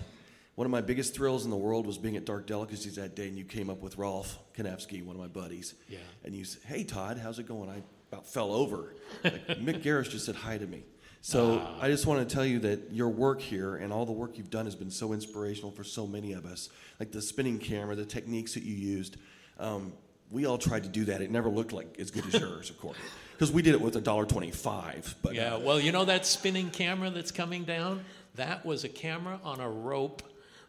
One 0.60 0.66
of 0.66 0.72
my 0.72 0.82
biggest 0.82 1.14
thrills 1.16 1.46
in 1.46 1.52
the 1.52 1.56
world 1.56 1.88
was 1.88 1.98
being 1.98 2.18
at 2.18 2.26
Dark 2.26 2.46
Delicacies 2.46 2.96
that 2.96 3.16
day, 3.16 3.30
and 3.30 3.38
you 3.38 3.46
came 3.46 3.70
up 3.70 3.82
with 3.82 3.98
Rolf 3.98 4.38
Kanefsky, 4.54 5.02
one 5.02 5.16
of 5.16 5.22
my 5.22 5.30
buddies. 5.30 5.74
Yeah. 5.88 6.00
And 6.26 6.36
you 6.36 6.44
said, 6.44 6.62
"Hey, 6.66 6.84
Todd, 6.84 7.18
how's 7.18 7.40
it 7.40 7.48
going?" 7.48 7.70
I 7.70 7.82
about 8.12 8.28
fell 8.28 8.52
over. 8.52 8.94
Like, 9.24 9.48
Mick 9.48 9.82
Garris 9.84 10.10
just 10.10 10.26
said 10.26 10.36
hi 10.36 10.58
to 10.58 10.68
me. 10.68 10.84
So 11.22 11.62
Ah. 11.64 11.78
I 11.80 11.88
just 11.88 12.06
want 12.06 12.28
to 12.28 12.36
tell 12.36 12.46
you 12.46 12.60
that 12.60 12.92
your 12.92 13.08
work 13.08 13.40
here 13.40 13.78
and 13.78 13.94
all 13.94 14.06
the 14.06 14.12
work 14.12 14.38
you've 14.38 14.50
done 14.50 14.66
has 14.66 14.76
been 14.76 14.92
so 14.92 15.14
inspirational 15.14 15.72
for 15.72 15.86
so 15.86 16.06
many 16.06 16.34
of 16.34 16.46
us. 16.46 16.68
Like 17.00 17.14
the 17.14 17.22
spinning 17.22 17.58
camera, 17.58 17.96
the 17.96 18.04
techniques 18.04 18.54
that 18.56 18.64
you 18.64 18.76
used. 18.76 19.16
Um, 19.60 19.94
we 20.30 20.46
all 20.46 20.58
tried 20.58 20.84
to 20.84 20.90
do 20.90 21.06
that. 21.06 21.22
It 21.22 21.32
never 21.32 21.48
looked 21.48 21.72
like 21.72 21.96
as 22.02 22.12
good 22.12 22.26
as 22.26 22.38
yours, 22.38 22.70
of 22.70 22.78
course, 22.80 22.98
because 23.32 23.50
we 23.50 23.62
did 23.62 23.76
it 23.76 23.80
with 23.82 23.96
a 23.96 24.02
dollar 24.02 24.26
twenty-five. 24.26 25.16
But 25.22 25.36
yeah, 25.36 25.56
uh, 25.56 25.60
well, 25.60 25.80
you 25.80 25.94
know 25.94 26.04
that 26.04 26.26
spinning 26.26 26.70
camera 26.70 27.12
that's 27.12 27.32
coming 27.32 27.64
down? 27.64 28.04
That 28.36 28.66
was 28.66 28.84
a 28.84 28.90
camera 28.90 29.40
on 29.46 29.62
a 29.62 29.70
rope 29.70 30.22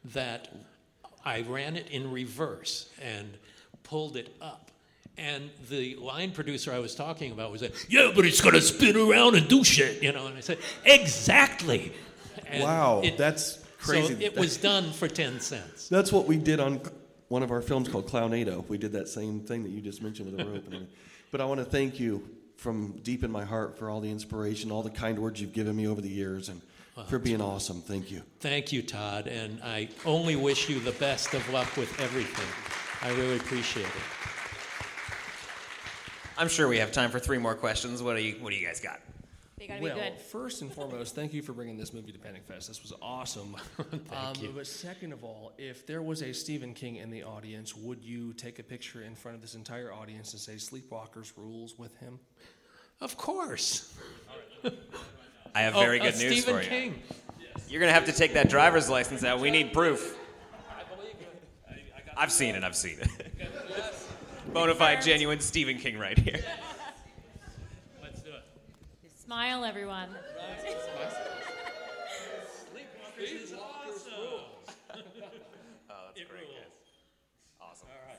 that 0.06 0.48
I 1.24 1.42
ran 1.42 1.76
it 1.76 1.88
in 1.90 2.10
reverse 2.10 2.88
and 3.00 3.36
pulled 3.82 4.16
it 4.16 4.34
up. 4.40 4.70
And 5.18 5.50
the 5.68 5.96
line 5.96 6.30
producer 6.32 6.72
I 6.72 6.78
was 6.78 6.94
talking 6.94 7.32
about 7.32 7.52
was 7.52 7.60
like, 7.60 7.74
"Yeah, 7.90 8.12
but 8.14 8.24
it's 8.24 8.40
gonna 8.40 8.60
spin 8.60 8.96
around 8.96 9.34
and 9.34 9.46
do 9.48 9.62
shit," 9.64 10.02
you 10.02 10.12
know. 10.12 10.26
And 10.26 10.36
I 10.36 10.40
said, 10.40 10.58
"Exactly." 10.84 11.92
And 12.46 12.62
Wow, 12.62 13.02
that's 13.18 13.58
crazy. 13.78 14.14
So 14.14 14.20
it 14.20 14.36
was 14.36 14.56
done 14.56 14.92
for 14.92 15.08
ten 15.08 15.40
cents. 15.40 15.88
That's 15.88 16.10
what 16.10 16.26
we 16.26 16.36
did 16.38 16.58
on 16.58 16.80
one 17.28 17.42
of 17.42 17.50
our 17.50 17.60
films 17.60 17.88
called 17.88 18.08
Clownado. 18.08 18.66
We 18.68 18.78
did 18.78 18.92
that 18.92 19.08
same 19.08 19.40
thing 19.40 19.62
that 19.64 19.70
you 19.70 19.80
just 19.80 20.02
mentioned 20.02 20.32
with 20.32 20.38
the 20.38 20.50
rope. 20.50 20.64
but 21.30 21.40
I 21.40 21.44
want 21.44 21.58
to 21.60 21.64
thank 21.64 22.00
you 22.00 22.28
from 22.56 22.98
deep 23.02 23.22
in 23.22 23.30
my 23.30 23.44
heart 23.44 23.78
for 23.78 23.88
all 23.88 24.00
the 24.00 24.10
inspiration, 24.10 24.70
all 24.70 24.82
the 24.82 24.90
kind 24.90 25.18
words 25.18 25.40
you've 25.40 25.52
given 25.52 25.76
me 25.76 25.86
over 25.86 26.00
the 26.00 26.08
years, 26.08 26.48
and 26.48 26.60
for 27.06 27.18
being 27.18 27.40
awesome. 27.40 27.80
Thank 27.80 28.10
you. 28.10 28.22
Thank 28.40 28.72
you, 28.72 28.82
Todd, 28.82 29.26
and 29.26 29.60
I 29.62 29.88
only 30.04 30.36
wish 30.36 30.68
you 30.68 30.80
the 30.80 30.92
best 30.92 31.34
of 31.34 31.48
luck 31.52 31.76
with 31.76 31.98
everything. 32.00 32.46
I 33.02 33.14
really 33.16 33.36
appreciate 33.36 33.86
it. 33.86 33.92
I'm 36.36 36.48
sure 36.48 36.68
we 36.68 36.78
have 36.78 36.92
time 36.92 37.10
for 37.10 37.18
three 37.18 37.38
more 37.38 37.54
questions. 37.54 38.02
What 38.02 38.16
do 38.16 38.22
you 38.22 38.34
What 38.40 38.50
do 38.50 38.56
you 38.56 38.66
guys 38.66 38.80
got? 38.80 39.00
They 39.60 39.66
gotta 39.66 39.82
well, 39.82 39.94
be 39.94 40.00
good. 40.00 40.18
first 40.18 40.62
and 40.62 40.72
foremost, 40.72 41.14
thank 41.14 41.34
you 41.34 41.42
for 41.42 41.52
bringing 41.52 41.76
this 41.76 41.92
movie 41.92 42.12
to 42.12 42.18
Panic 42.18 42.44
Fest. 42.46 42.68
This 42.68 42.80
was 42.80 42.94
awesome. 43.02 43.56
Thank 43.76 44.10
um, 44.10 44.34
you. 44.40 44.52
But 44.56 44.66
second 44.66 45.12
of 45.12 45.22
all, 45.22 45.52
if 45.58 45.86
there 45.86 46.00
was 46.00 46.22
a 46.22 46.32
Stephen 46.32 46.72
King 46.72 46.96
in 46.96 47.10
the 47.10 47.24
audience, 47.24 47.76
would 47.76 48.02
you 48.02 48.32
take 48.32 48.58
a 48.58 48.62
picture 48.62 49.02
in 49.02 49.14
front 49.14 49.34
of 49.34 49.42
this 49.42 49.54
entire 49.54 49.92
audience 49.92 50.32
and 50.32 50.40
say 50.40 50.54
"Sleepwalkers 50.54 51.32
rules" 51.36 51.78
with 51.78 51.94
him? 51.98 52.18
Of 53.02 53.18
course. 53.18 53.94
I 55.54 55.62
have 55.62 55.74
Oh, 55.76 55.80
very 55.80 56.00
uh, 56.00 56.04
good 56.04 56.18
news 56.18 56.42
Stephen 56.42 56.54
for 56.56 56.62
you. 56.62 56.68
King. 56.68 57.02
You're 57.68 57.80
gonna 57.80 57.92
have 57.92 58.06
to 58.06 58.12
take 58.12 58.34
that 58.34 58.48
driver's 58.48 58.88
license 58.88 59.24
out. 59.24 59.40
We 59.40 59.50
need 59.50 59.72
proof. 59.72 60.16
I've 62.16 62.32
seen 62.32 62.54
it. 62.54 62.64
I've 62.64 62.76
seen 62.76 62.98
it. 63.00 63.08
Bonafide, 64.52 65.02
genuine 65.02 65.40
Stephen 65.40 65.78
King 65.78 65.98
right 65.98 66.18
here. 66.18 66.44
Let's 68.02 68.20
do 68.20 68.30
it. 68.30 68.42
Smile, 69.24 69.64
everyone. 69.64 70.08
Oh, 74.92 75.94
that's 76.14 76.28
great, 76.30 76.46
guys. 76.46 76.66
Awesome. 77.60 77.88
All 77.90 78.08
right. 78.08 78.18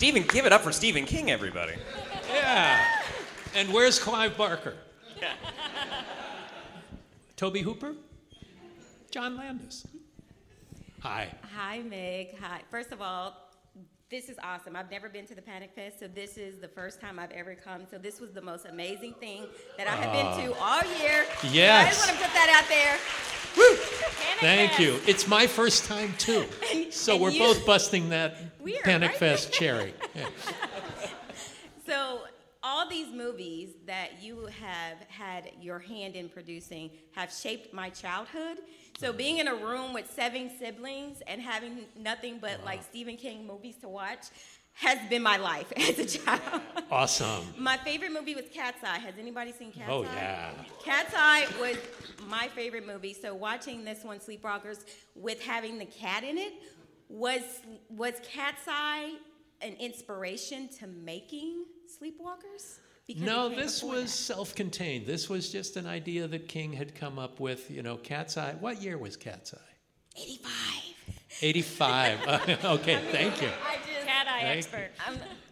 Stephen, 0.00 0.22
give 0.22 0.46
it 0.46 0.52
up 0.54 0.62
for 0.62 0.72
Stephen 0.72 1.04
King, 1.04 1.30
everybody. 1.30 1.74
Yeah. 2.32 2.82
And 3.54 3.70
where's 3.70 3.98
Clive 3.98 4.34
Barker? 4.34 4.72
Yeah. 5.20 5.34
Tobe 7.36 7.58
Hooper? 7.58 7.92
John 9.10 9.36
Landis. 9.36 9.86
Hi. 11.00 11.28
Hi, 11.54 11.80
Meg. 11.80 12.34
Hi. 12.40 12.62
First 12.70 12.92
of 12.92 13.02
all, 13.02 13.39
this 14.10 14.28
is 14.28 14.36
awesome. 14.42 14.74
I've 14.74 14.90
never 14.90 15.08
been 15.08 15.26
to 15.26 15.34
the 15.36 15.42
Panic 15.42 15.70
Fest, 15.74 16.00
so 16.00 16.08
this 16.08 16.36
is 16.36 16.58
the 16.58 16.66
first 16.68 17.00
time 17.00 17.18
I've 17.18 17.30
ever 17.30 17.54
come. 17.54 17.82
So 17.90 17.96
this 17.96 18.20
was 18.20 18.32
the 18.32 18.42
most 18.42 18.66
amazing 18.66 19.14
thing 19.14 19.46
that 19.78 19.86
I 19.86 19.92
have 19.92 20.08
Ah. 20.12 20.36
been 20.36 20.46
to 20.52 20.58
all 20.60 20.82
year. 21.00 21.26
Yes. 21.52 21.86
I 21.86 21.90
just 21.90 22.06
want 22.08 22.18
to 22.18 22.24
put 22.24 22.34
that 22.34 22.50
out 22.60 22.68
there. 22.68 22.98
Thank 24.40 24.78
you. 24.78 25.00
It's 25.06 25.26
my 25.28 25.46
first 25.46 25.84
time 25.84 26.14
too. 26.18 26.44
So 26.90 27.12
and 27.14 27.22
we're 27.22 27.30
you- 27.30 27.38
both 27.38 27.64
busting 27.64 28.08
that 28.10 28.34
Panic 28.82 29.10
right? 29.10 29.18
Fest 29.18 29.52
cherry. 29.52 29.94
Yeah. 30.14 30.28
So 31.86 32.20
all 32.80 32.88
these 32.88 33.12
movies 33.12 33.70
that 33.86 34.22
you 34.22 34.46
have 34.60 34.96
had 35.08 35.50
your 35.60 35.78
hand 35.78 36.14
in 36.14 36.28
producing 36.28 36.90
have 37.12 37.32
shaped 37.32 37.74
my 37.74 37.90
childhood. 37.90 38.58
So 38.98 39.08
uh-huh. 39.08 39.18
being 39.18 39.38
in 39.38 39.48
a 39.48 39.54
room 39.54 39.92
with 39.92 40.10
seven 40.10 40.50
siblings 40.58 41.22
and 41.26 41.42
having 41.42 41.84
nothing 41.98 42.38
but 42.40 42.64
like 42.64 42.82
Stephen 42.82 43.16
King 43.16 43.46
movies 43.46 43.76
to 43.82 43.88
watch 43.88 44.26
has 44.74 44.98
been 45.10 45.22
my 45.22 45.36
life 45.36 45.70
as 45.76 45.98
a 45.98 46.06
child. 46.06 46.62
Awesome. 46.90 47.44
My 47.58 47.76
favorite 47.76 48.12
movie 48.12 48.34
was 48.34 48.46
Cat's 48.52 48.82
Eye. 48.82 48.98
Has 48.98 49.14
anybody 49.18 49.52
seen 49.52 49.72
Cat's 49.72 49.90
Oh, 49.90 50.04
Eye? 50.04 50.08
yeah. 50.14 50.50
Cat's 50.82 51.12
Eye 51.14 51.46
was 51.60 51.76
my 52.28 52.48
favorite 52.48 52.86
movie. 52.86 53.12
So 53.12 53.34
watching 53.34 53.84
this 53.84 54.04
one, 54.04 54.20
Sleepwalkers, 54.20 54.84
with 55.14 55.42
having 55.42 55.78
the 55.78 55.86
cat 55.86 56.24
in 56.24 56.38
it, 56.38 56.54
was 57.08 57.42
was 57.90 58.14
Cat's 58.22 58.62
Eye 58.68 59.16
an 59.60 59.74
inspiration 59.74 60.68
to 60.78 60.86
making 60.86 61.64
Sleepwalkers? 62.00 62.78
Because 63.06 63.22
No, 63.22 63.48
this 63.48 63.80
before 63.80 63.96
was 63.96 64.12
self 64.12 64.54
contained. 64.54 65.06
This 65.06 65.28
was 65.28 65.50
just 65.50 65.76
an 65.76 65.86
idea 65.86 66.28
that 66.28 66.48
King 66.48 66.72
had 66.72 66.94
come 66.94 67.18
up 67.18 67.40
with. 67.40 67.70
You 67.70 67.82
know, 67.82 67.96
Cat's 67.96 68.36
Eye. 68.36 68.54
What 68.60 68.80
year 68.80 68.96
was 68.96 69.16
Cat's 69.16 69.54
Eye? 69.54 69.58
85. 70.16 70.90
85. 71.42 72.18
okay, 72.64 73.00
thank 73.10 73.42
you. 73.42 73.48
I 73.66 73.76
just 73.76 74.06
cat 74.06 74.26
eye 74.28 74.40
Thank 74.40 74.58
expert. 74.58 74.90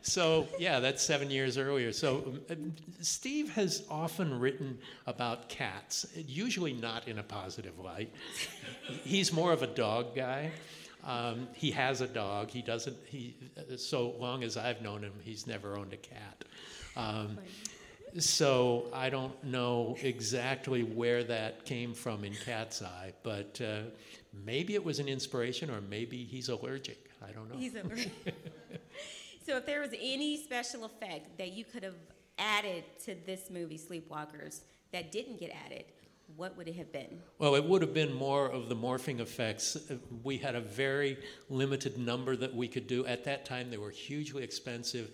So, 0.02 0.48
yeah, 0.58 0.80
that's 0.80 1.02
seven 1.02 1.30
years 1.30 1.58
earlier. 1.58 1.92
So, 1.92 2.34
um, 2.50 2.74
Steve 3.00 3.50
has 3.50 3.84
often 3.90 4.38
written 4.38 4.78
about 5.06 5.48
cats, 5.48 6.06
usually 6.14 6.72
not 6.72 7.08
in 7.08 7.18
a 7.18 7.22
positive 7.22 7.78
light. 7.78 8.10
He's 9.04 9.32
more 9.32 9.52
of 9.52 9.62
a 9.62 9.66
dog 9.66 10.14
guy. 10.14 10.52
Um, 11.04 11.48
he 11.54 11.70
has 11.70 12.00
a 12.00 12.06
dog. 12.06 12.50
He 12.50 12.62
doesn't, 12.62 12.96
he, 13.06 13.36
so 13.76 14.14
long 14.18 14.42
as 14.42 14.56
I've 14.56 14.82
known 14.82 15.02
him, 15.02 15.12
he's 15.22 15.46
never 15.46 15.76
owned 15.76 15.92
a 15.92 15.96
cat. 15.96 16.44
Um, 16.96 17.38
so 18.18 18.86
I 18.92 19.10
don't 19.10 19.42
know 19.44 19.96
exactly 20.02 20.82
where 20.82 21.22
that 21.24 21.64
came 21.64 21.94
from 21.94 22.24
in 22.24 22.34
Cat's 22.34 22.82
Eye, 22.82 23.12
but 23.22 23.60
uh, 23.64 23.82
maybe 24.44 24.74
it 24.74 24.84
was 24.84 24.98
an 24.98 25.08
inspiration 25.08 25.70
or 25.70 25.80
maybe 25.80 26.24
he's 26.24 26.48
allergic. 26.48 27.10
I 27.26 27.32
don't 27.32 27.48
know. 27.48 27.58
He's 27.58 27.74
a 27.74 27.82
So 29.46 29.56
if 29.56 29.64
there 29.64 29.80
was 29.80 29.94
any 29.98 30.36
special 30.36 30.84
effect 30.84 31.38
that 31.38 31.52
you 31.52 31.64
could 31.64 31.82
have 31.82 31.94
added 32.38 32.84
to 33.06 33.16
this 33.24 33.48
movie, 33.50 33.78
Sleepwalkers, 33.78 34.60
that 34.92 35.10
didn't 35.10 35.40
get 35.40 35.50
added, 35.64 35.84
what 36.36 36.56
would 36.56 36.68
it 36.68 36.76
have 36.76 36.92
been? 36.92 37.20
Well, 37.38 37.54
it 37.54 37.64
would 37.64 37.82
have 37.82 37.94
been 37.94 38.12
more 38.12 38.48
of 38.48 38.68
the 38.68 38.76
morphing 38.76 39.20
effects. 39.20 39.76
We 40.22 40.38
had 40.38 40.54
a 40.54 40.60
very 40.60 41.18
limited 41.48 41.98
number 41.98 42.36
that 42.36 42.54
we 42.54 42.68
could 42.68 42.86
do. 42.86 43.06
At 43.06 43.24
that 43.24 43.44
time, 43.44 43.70
they 43.70 43.78
were 43.78 43.90
hugely 43.90 44.42
expensive. 44.42 45.10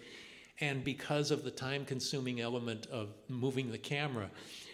And 0.61 0.85
because 0.85 1.31
of 1.31 1.45
the 1.45 1.51
time 1.51 1.85
consuming 1.85 2.41
element 2.41 2.87
of 2.87 3.15
moving 3.29 3.71
the 3.71 3.79
camera, 3.79 4.31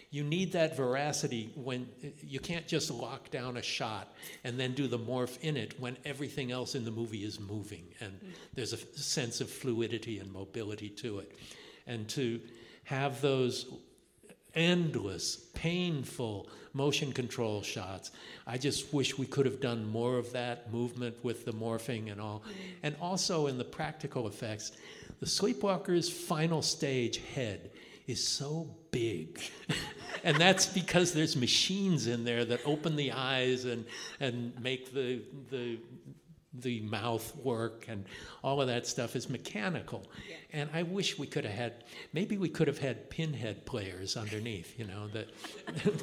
you 0.09 0.23
need 0.23 0.51
that 0.51 0.75
veracity 0.75 1.53
when 1.55 1.87
you 2.21 2.39
can't 2.39 2.67
just 2.67 2.91
lock 2.91 3.31
down 3.31 3.55
a 3.55 3.61
shot 3.61 4.13
and 4.43 4.59
then 4.59 4.73
do 4.73 4.87
the 4.87 4.99
morph 4.99 5.39
in 5.39 5.55
it 5.55 5.79
when 5.79 5.95
everything 6.03 6.51
else 6.51 6.75
in 6.75 6.83
the 6.83 6.91
movie 6.91 7.23
is 7.23 7.39
moving 7.39 7.85
and 8.01 8.19
there's 8.53 8.73
a 8.73 8.77
sense 8.77 9.39
of 9.39 9.49
fluidity 9.49 10.19
and 10.19 10.29
mobility 10.31 10.89
to 10.89 11.19
it. 11.19 11.31
And 11.87 12.09
to 12.09 12.41
have 12.83 13.21
those 13.21 13.73
endless, 14.55 15.37
painful 15.53 16.49
motion 16.73 17.11
control 17.11 17.61
shots. 17.61 18.11
I 18.47 18.57
just 18.57 18.93
wish 18.93 19.17
we 19.17 19.25
could 19.25 19.45
have 19.45 19.59
done 19.59 19.85
more 19.85 20.17
of 20.17 20.31
that 20.31 20.71
movement 20.71 21.15
with 21.23 21.45
the 21.45 21.51
morphing 21.51 22.11
and 22.11 22.21
all. 22.21 22.43
And 22.83 22.95
also 23.01 23.47
in 23.47 23.57
the 23.57 23.63
practical 23.63 24.27
effects, 24.27 24.71
the 25.19 25.25
Sleepwalker's 25.25 26.09
final 26.09 26.61
stage 26.61 27.21
head 27.35 27.71
is 28.07 28.25
so 28.25 28.69
big. 28.91 29.39
and 30.23 30.37
that's 30.37 30.65
because 30.65 31.13
there's 31.13 31.35
machines 31.35 32.07
in 32.07 32.23
there 32.23 32.45
that 32.45 32.61
open 32.65 32.95
the 32.95 33.11
eyes 33.11 33.65
and, 33.65 33.85
and 34.19 34.59
make 34.61 34.93
the, 34.93 35.21
the, 35.49 35.77
the 36.53 36.81
mouth 36.81 37.33
work 37.37 37.85
and 37.87 38.05
all 38.43 38.61
of 38.61 38.67
that 38.67 38.85
stuff 38.85 39.15
is 39.15 39.29
mechanical. 39.29 40.05
And 40.51 40.69
I 40.73 40.83
wish 40.83 41.17
we 41.17 41.27
could 41.27 41.45
have 41.45 41.53
had, 41.53 41.73
maybe 42.11 42.37
we 42.37 42.49
could 42.49 42.67
have 42.67 42.77
had 42.77 43.09
pinhead 43.09 43.65
players 43.65 44.17
underneath, 44.17 44.77
you 44.77 44.85
know, 44.85 45.07
the 45.07 45.27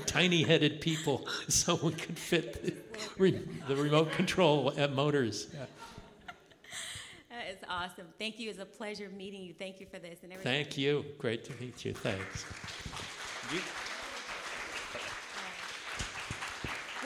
tiny 0.07 0.43
headed 0.43 0.81
people 0.81 1.27
so 1.49 1.75
we 1.83 1.93
could 1.93 2.19
fit 2.19 2.65
the, 2.65 2.75
re, 3.19 3.41
the 3.67 3.77
remote 3.77 4.13
control 4.13 4.73
uh, 4.79 4.89
motors. 4.89 5.49
Yeah. 5.53 5.67
That 7.29 7.51
is 7.51 7.59
awesome. 7.69 8.07
Thank 8.19 8.41
you. 8.41 8.51
It's 8.51 8.59
a 8.59 8.65
pleasure 8.65 9.11
meeting 9.11 9.43
you. 9.43 9.53
Thank 9.53 9.81
you 9.81 9.87
for 9.87 9.99
this 9.99 10.19
and 10.23 10.33
everything. 10.33 10.65
Thank 10.65 10.79
you. 10.79 11.05
Great 11.19 11.45
to 11.45 11.53
meet 11.63 11.85
you. 11.85 11.93
Thanks. 11.93 12.45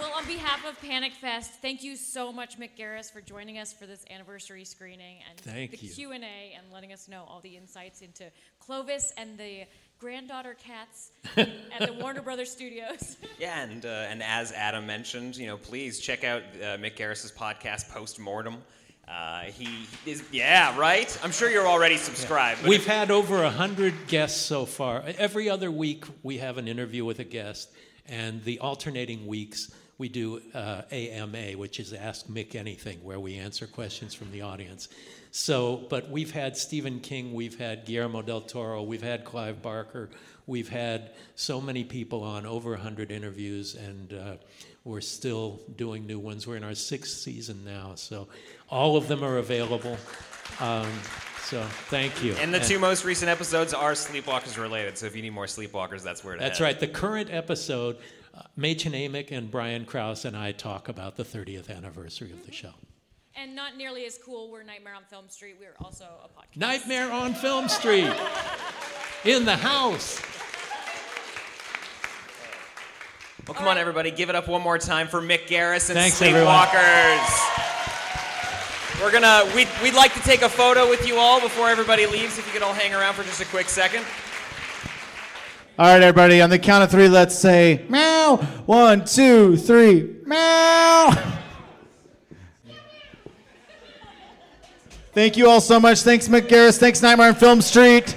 Well, 0.03 0.14
on 0.14 0.26
behalf 0.26 0.66
of 0.66 0.80
Panic 0.80 1.12
Fest, 1.12 1.53
thank 1.62 1.84
you 1.84 1.94
so 1.94 2.32
much, 2.32 2.59
Mick 2.59 2.70
Garris, 2.76 3.09
for 3.12 3.20
joining 3.20 3.59
us 3.59 3.72
for 3.72 3.86
this 3.86 4.05
anniversary 4.11 4.64
screening 4.64 5.18
and 5.30 5.38
Thank 5.38 5.70
the. 5.70 5.76
Q 5.76 6.11
and 6.11 6.24
A, 6.24 6.55
and 6.57 6.66
letting 6.72 6.92
us 6.92 7.07
know 7.07 7.24
all 7.28 7.38
the 7.40 7.57
insights 7.57 8.00
into 8.03 8.24
Clovis 8.59 9.12
and 9.16 9.38
the 9.38 9.62
granddaughter 10.00 10.55
cats 10.55 11.12
at 11.36 11.86
the 11.86 11.92
Warner 12.00 12.20
Brothers 12.20 12.50
Studios. 12.50 13.16
Yeah, 13.38 13.62
and 13.62 13.86
uh, 13.86 13.88
and 13.88 14.24
as 14.24 14.50
Adam 14.50 14.86
mentioned, 14.88 15.36
you 15.36 15.46
know, 15.46 15.57
please 15.57 16.00
check 16.00 16.24
out 16.24 16.42
uh, 16.57 16.78
Mick 16.78 16.96
Garris's 16.96 17.30
podcast, 17.30 17.88
Post 17.90 18.18
Mortem. 18.18 18.57
Uh, 19.07 19.42
he 19.42 19.86
is, 20.05 20.24
yeah, 20.32 20.76
right. 20.76 21.16
I'm 21.22 21.30
sure 21.30 21.48
you're 21.48 21.68
already 21.68 21.96
subscribed. 21.96 22.62
but 22.62 22.68
We've 22.70 22.86
had 22.86 23.12
over 23.12 23.44
a 23.44 23.50
hundred 23.50 24.09
guests 24.09 24.40
so 24.40 24.66
far. 24.66 25.05
Every 25.16 25.48
other 25.48 25.70
week 25.70 26.07
we 26.24 26.38
have 26.38 26.59
an 26.59 26.66
interview 26.66 27.05
with 27.05 27.20
a 27.20 27.24
guest, 27.24 27.70
and 28.07 28.42
the 28.42 28.59
alternating 28.59 29.28
weeks 29.28 29.70
we 29.99 30.09
do 30.09 30.40
uh, 30.55 30.82
AMA, 30.90 31.53
which 31.53 31.78
is 31.78 31.93
Ask 31.93 32.26
Mick 32.26 32.55
Anything, 32.55 33.03
where 33.05 33.20
we 33.20 33.36
answer 33.36 33.66
questions 33.66 34.14
from 34.14 34.32
the 34.32 34.43
audience. 34.43 34.88
So, 35.30 35.86
but 35.88 36.11
we've 36.11 36.32
had 36.32 36.57
Stephen 36.57 37.01
King, 37.01 37.32
we've 37.32 37.59
had 37.59 37.86
Guillermo 37.86 38.22
del 38.22 38.43
Toro, 38.43 38.82
we've 38.82 39.03
had 39.03 39.24
Clive 39.24 39.62
Barker, 39.62 40.11
we've 40.47 40.68
had 40.68 41.12
so 41.36 41.61
many 41.61 41.84
people 41.84 42.22
on, 42.22 42.45
over 42.45 42.76
hundred 42.76 43.11
interviews, 43.11 43.74
and 43.74 44.12
uh, 44.12 44.34
we're 44.84 45.01
still 45.01 45.61
doing 45.76 46.07
new 46.07 46.18
ones. 46.18 46.47
We're 46.47 46.57
in 46.57 46.64
our 46.64 46.74
sixth 46.74 47.18
season 47.18 47.64
now, 47.64 47.93
so 47.95 48.28
all 48.68 48.97
of 48.97 49.09
them 49.09 49.22
are 49.22 49.38
available. 49.38 49.97
Um, 50.61 50.88
so 51.45 51.62
thank 51.88 52.22
you. 52.22 52.32
And 52.34 52.53
the 52.53 52.61
two 52.61 52.78
most 52.78 53.05
recent 53.05 53.30
episodes 53.30 53.72
are 53.74 53.93
Sleepwalkers 53.93 54.61
related. 54.61 54.99
So 54.99 55.07
if 55.07 55.14
you 55.14 55.22
need 55.22 55.30
more 55.34 55.47
Sleepwalkers, 55.47 56.03
that's 56.03 56.24
where 56.24 56.34
to 56.34 56.40
That's 56.40 56.59
head. 56.59 56.64
right. 56.64 56.80
The 56.80 56.88
current 56.88 57.30
episode, 57.30 57.99
uh, 58.34 58.42
Mädchen 58.58 58.92
Amick 58.92 59.30
and 59.30 59.50
Brian 59.50 59.84
Krause 59.84 60.24
and 60.24 60.36
I 60.36 60.52
talk 60.52 60.88
about 60.88 61.16
the 61.16 61.24
30th 61.24 61.68
anniversary 61.74 62.32
of 62.32 62.44
the 62.46 62.52
show. 62.52 62.72
and 63.36 63.54
not 63.56 63.76
nearly 63.76 64.04
as 64.06 64.18
cool, 64.18 64.50
we're 64.50 64.62
Nightmare 64.62 64.94
on 64.94 65.04
Film 65.04 65.28
Street. 65.28 65.56
We're 65.60 65.74
also 65.84 66.04
a 66.24 66.28
podcast. 66.28 66.56
Nightmare 66.56 67.10
on 67.12 67.34
Film 67.34 67.68
Street. 67.68 68.10
In 69.24 69.44
the 69.44 69.56
house. 69.56 70.20
Well, 73.46 73.54
come 73.54 73.66
on, 73.68 73.76
everybody, 73.76 74.10
give 74.12 74.28
it 74.30 74.36
up 74.36 74.48
one 74.48 74.62
more 74.62 74.78
time 74.78 75.08
for 75.08 75.20
Mick 75.20 75.46
Garris 75.48 75.90
and 75.90 75.98
Thanks, 75.98 76.22
everyone. 76.22 76.46
Sleepwalkers. 76.68 77.58
We're 79.02 79.10
gonna, 79.10 79.42
we'd, 79.56 79.68
we'd 79.82 79.94
like 79.94 80.14
to 80.14 80.20
take 80.20 80.42
a 80.42 80.48
photo 80.48 80.88
with 80.88 81.06
you 81.08 81.16
all 81.16 81.40
before 81.40 81.68
everybody 81.68 82.06
leaves. 82.06 82.38
If 82.38 82.46
you 82.46 82.52
could 82.52 82.62
all 82.62 82.72
hang 82.72 82.94
around 82.94 83.14
for 83.14 83.24
just 83.24 83.40
a 83.40 83.46
quick 83.46 83.68
second. 83.68 84.04
All 85.82 85.88
right, 85.88 86.00
everybody, 86.00 86.40
on 86.40 86.48
the 86.48 86.60
count 86.60 86.84
of 86.84 86.92
three, 86.92 87.08
let's 87.08 87.36
say 87.36 87.84
meow. 87.88 88.36
One, 88.66 89.04
two, 89.04 89.56
three, 89.56 90.14
meow. 90.24 91.10
Thank 95.12 95.36
you 95.36 95.48
all 95.48 95.60
so 95.60 95.80
much. 95.80 96.02
Thanks, 96.02 96.28
Mick 96.28 96.42
Garris. 96.42 96.78
Thanks, 96.78 97.02
Nightmare 97.02 97.30
on 97.30 97.34
Film 97.34 97.60
Street. 97.60 98.16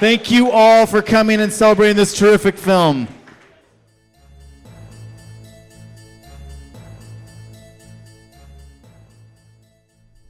Thank 0.00 0.30
you 0.30 0.50
all 0.50 0.86
for 0.86 1.02
coming 1.02 1.42
and 1.42 1.52
celebrating 1.52 1.94
this 1.94 2.16
terrific 2.16 2.56
film. 2.56 3.06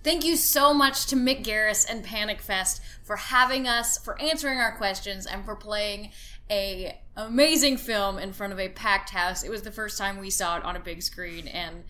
Thank 0.02 0.24
you 0.24 0.36
so 0.36 0.74
much 0.74 1.06
to 1.06 1.16
Mick 1.16 1.44
Garris 1.44 1.88
and 1.88 2.04
Panic 2.04 2.42
Fest 2.42 2.82
for 3.04 3.16
having 3.16 3.66
us, 3.66 3.96
for 3.96 4.20
answering 4.20 4.58
our 4.58 4.76
questions, 4.76 5.24
and 5.24 5.44
for 5.44 5.56
playing 5.56 6.10
a 6.50 7.00
amazing 7.16 7.76
film 7.76 8.18
in 8.18 8.32
front 8.32 8.52
of 8.52 8.60
a 8.60 8.68
packed 8.68 9.10
house. 9.10 9.44
It 9.44 9.50
was 9.50 9.62
the 9.62 9.70
first 9.70 9.98
time 9.98 10.18
we 10.18 10.30
saw 10.30 10.58
it 10.58 10.64
on 10.64 10.76
a 10.76 10.80
big 10.80 11.02
screen, 11.02 11.48
and 11.48 11.84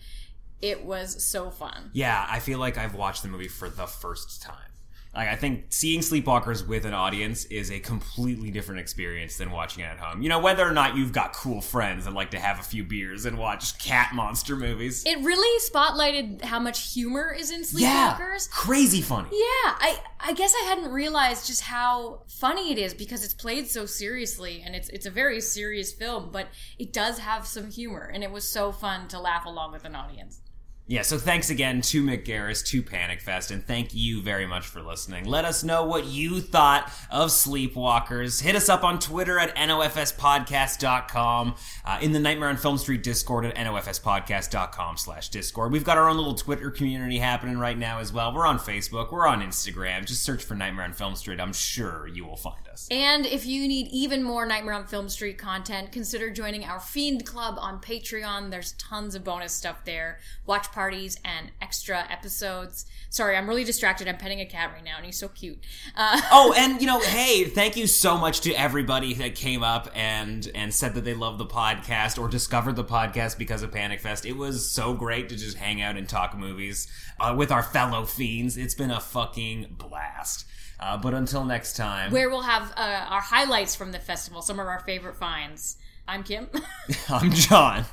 it 0.61 0.83
was 0.83 1.23
so 1.23 1.49
fun. 1.49 1.91
Yeah, 1.93 2.25
I 2.29 2.39
feel 2.39 2.59
like 2.59 2.77
I've 2.77 2.95
watched 2.95 3.23
the 3.23 3.29
movie 3.29 3.47
for 3.47 3.69
the 3.69 3.87
first 3.87 4.41
time. 4.41 4.71
Like 5.15 5.29
I 5.29 5.35
think 5.35 5.67
seeing 5.69 6.01
Sleepwalkers 6.01 6.67
with 6.67 6.85
an 6.85 6.93
audience 6.93 7.45
is 7.45 7.71
a 7.71 7.79
completely 7.79 8.51
different 8.51 8.81
experience 8.81 9.37
than 9.37 9.49
watching 9.49 9.83
it 9.83 9.87
at 9.87 9.97
home. 9.97 10.21
You 10.21 10.27
know, 10.27 10.39
whether 10.39 10.67
or 10.67 10.73
not 10.73 10.97
you've 10.97 11.13
got 11.13 11.33
cool 11.33 11.61
friends 11.61 12.03
that 12.03 12.13
like 12.13 12.31
to 12.31 12.39
have 12.39 12.59
a 12.59 12.63
few 12.63 12.83
beers 12.83 13.25
and 13.25 13.37
watch 13.37 13.79
cat 13.79 14.13
monster 14.13 14.57
movies. 14.57 15.05
It 15.05 15.19
really 15.19 15.69
spotlighted 15.69 16.43
how 16.43 16.59
much 16.59 16.93
humor 16.93 17.33
is 17.33 17.49
in 17.49 17.61
Sleepwalkers. 17.61 17.79
Yeah, 17.79 18.37
crazy 18.51 19.01
funny. 19.01 19.29
Yeah, 19.31 19.75
I 19.77 19.99
I 20.19 20.33
guess 20.33 20.53
I 20.53 20.65
hadn't 20.65 20.91
realized 20.91 21.47
just 21.47 21.61
how 21.61 22.23
funny 22.27 22.73
it 22.73 22.77
is 22.77 22.93
because 22.93 23.23
it's 23.23 23.33
played 23.33 23.69
so 23.69 23.85
seriously 23.85 24.61
and 24.65 24.75
it's 24.75 24.89
it's 24.89 25.05
a 25.05 25.11
very 25.11 25.39
serious 25.39 25.93
film, 25.93 26.29
but 26.31 26.47
it 26.77 26.91
does 26.91 27.19
have 27.19 27.47
some 27.47 27.71
humor 27.71 28.11
and 28.13 28.23
it 28.23 28.31
was 28.31 28.45
so 28.45 28.73
fun 28.73 29.07
to 29.07 29.19
laugh 29.19 29.45
along 29.45 29.71
with 29.71 29.85
an 29.85 29.95
audience. 29.95 30.41
Yeah, 30.87 31.01
so 31.01 31.17
thanks 31.17 31.49
again 31.49 31.81
to 31.81 32.03
Mick 32.03 32.25
Garris, 32.25 32.63
to 32.67 32.83
Panic 32.83 33.19
Fest, 33.19 33.49
and 33.49 33.65
thank 33.65 33.95
you 33.95 34.21
very 34.21 34.45
much 34.45 34.67
for 34.67 34.83
listening. 34.83 35.25
Let 35.25 35.43
us 35.43 35.63
know 35.63 35.83
what 35.83 36.05
you 36.05 36.39
thought 36.39 36.91
of 37.09 37.31
Sleepwalkers. 37.31 38.43
Hit 38.43 38.55
us 38.55 38.69
up 38.69 38.83
on 38.83 38.99
Twitter 38.99 39.39
at 39.39 39.55
nofspodcast.com, 39.55 41.55
uh, 41.85 41.97
in 42.03 42.11
the 42.11 42.19
Nightmare 42.19 42.49
on 42.49 42.57
Film 42.57 42.77
Street 42.77 43.01
Discord 43.01 43.45
at 43.45 43.55
nofspodcast.com 43.55 44.97
slash 44.97 45.29
Discord. 45.29 45.71
We've 45.71 45.83
got 45.83 45.97
our 45.97 46.07
own 46.07 46.17
little 46.17 46.35
Twitter 46.35 46.69
community 46.69 47.17
happening 47.17 47.57
right 47.57 47.79
now 47.79 47.97
as 47.97 48.13
well. 48.13 48.31
We're 48.31 48.45
on 48.45 48.59
Facebook, 48.59 49.11
we're 49.11 49.25
on 49.25 49.41
Instagram. 49.41 50.05
Just 50.05 50.21
search 50.21 50.43
for 50.43 50.53
Nightmare 50.53 50.85
on 50.85 50.93
Film 50.93 51.15
Street. 51.15 51.39
I'm 51.39 51.53
sure 51.53 52.05
you 52.05 52.25
will 52.25 52.37
find 52.37 52.67
us. 52.67 52.87
And 52.91 53.25
if 53.25 53.47
you 53.47 53.67
need 53.67 53.87
even 53.87 54.21
more 54.21 54.45
Nightmare 54.45 54.75
on 54.75 54.85
Film 54.85 55.09
Street 55.09 55.39
content, 55.39 55.91
consider 55.91 56.29
joining 56.29 56.63
our 56.63 56.79
Fiend 56.79 57.25
Club 57.25 57.55
on 57.57 57.81
Patreon. 57.81 58.51
There's 58.51 58.73
tons 58.73 59.15
of 59.15 59.23
bonus 59.23 59.51
stuff 59.51 59.83
there. 59.83 60.19
Watch 60.45 60.71
parties 60.75 61.17
and 61.23 61.51
extra 61.61 62.05
episodes. 62.11 62.85
Sorry, 63.09 63.37
I'm 63.37 63.47
really 63.47 63.63
distracted. 63.63 64.09
I'm 64.09 64.17
petting 64.17 64.41
a 64.41 64.45
cat 64.45 64.71
right 64.73 64.83
now, 64.83 64.97
and 64.97 65.05
he's 65.05 65.17
so 65.17 65.29
cute. 65.29 65.57
Uh, 65.95 66.21
oh, 66.31 66.53
and 66.55 66.81
you 66.81 66.85
know, 66.85 66.99
hey, 66.99 67.45
thank 67.45 67.77
you 67.77 67.87
so 67.87 68.17
much 68.17 68.41
to 68.41 68.53
everybody 68.53 69.13
that 69.15 69.35
came 69.35 69.63
up 69.63 69.89
and 69.95 70.51
and 70.53 70.73
said 70.73 70.93
that 70.95 71.05
they 71.05 71.13
love 71.13 71.37
the 71.37 71.45
podcast 71.45 72.21
or 72.21 72.27
discovered 72.27 72.75
the 72.75 72.83
podcast 72.83 73.37
because 73.37 73.63
of 73.63 73.71
Panic 73.71 74.01
Fest. 74.01 74.25
It 74.25 74.35
was 74.35 74.69
so 74.69 74.93
great 74.93 75.29
to 75.29 75.37
just 75.37 75.57
hang 75.57 75.81
out 75.81 75.95
and 75.95 76.07
talk 76.07 76.37
movies 76.37 76.87
uh, 77.21 77.33
with 77.35 77.51
our 77.51 77.63
fellow 77.63 78.03
fiends. 78.05 78.57
It's 78.57 78.75
been 78.75 78.91
a 78.91 78.99
fucking 78.99 79.77
blast. 79.77 80.45
Uh, 80.77 80.97
but 80.97 81.13
until 81.13 81.45
next 81.45 81.77
time, 81.77 82.11
where 82.11 82.29
we'll 82.29 82.41
have 82.41 82.73
uh, 82.75 83.05
our 83.09 83.21
highlights 83.21 83.77
from 83.77 83.93
the 83.93 83.99
festival, 83.99 84.41
some 84.41 84.59
of 84.59 84.67
our 84.67 84.81
favorite 84.81 85.15
finds. 85.15 85.77
I'm 86.05 86.23
Kim. 86.23 86.49
I'm 87.09 87.31
John. 87.31 87.85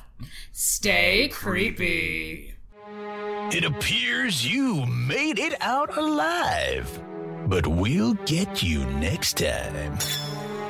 Stay 0.51 1.29
creepy. 1.29 2.52
It 3.51 3.63
appears 3.63 4.47
you 4.47 4.85
made 4.85 5.39
it 5.39 5.55
out 5.61 5.97
alive. 5.97 6.99
But 7.47 7.65
we'll 7.67 8.13
get 8.25 8.61
you 8.63 8.85
next 8.85 9.37
time. 9.37 9.97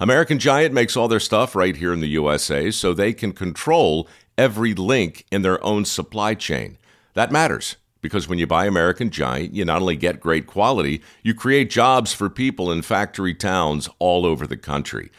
American 0.00 0.38
Giant 0.38 0.72
makes 0.72 0.96
all 0.96 1.08
their 1.08 1.20
stuff 1.20 1.54
right 1.54 1.76
here 1.76 1.92
in 1.92 2.00
the 2.00 2.08
USA 2.08 2.70
so 2.70 2.94
they 2.94 3.12
can 3.12 3.32
control 3.32 4.08
every 4.38 4.72
link 4.72 5.26
in 5.30 5.42
their 5.42 5.62
own 5.62 5.84
supply 5.84 6.32
chain. 6.32 6.78
That 7.12 7.30
matters 7.30 7.76
because 8.00 8.26
when 8.26 8.38
you 8.38 8.46
buy 8.46 8.64
American 8.64 9.10
Giant, 9.10 9.52
you 9.52 9.62
not 9.66 9.82
only 9.82 9.96
get 9.96 10.18
great 10.18 10.46
quality, 10.46 11.02
you 11.22 11.34
create 11.34 11.68
jobs 11.68 12.14
for 12.14 12.30
people 12.30 12.72
in 12.72 12.80
factory 12.80 13.34
towns 13.34 13.90
all 13.98 14.24
over 14.24 14.46
the 14.46 14.56
country. 14.56 15.10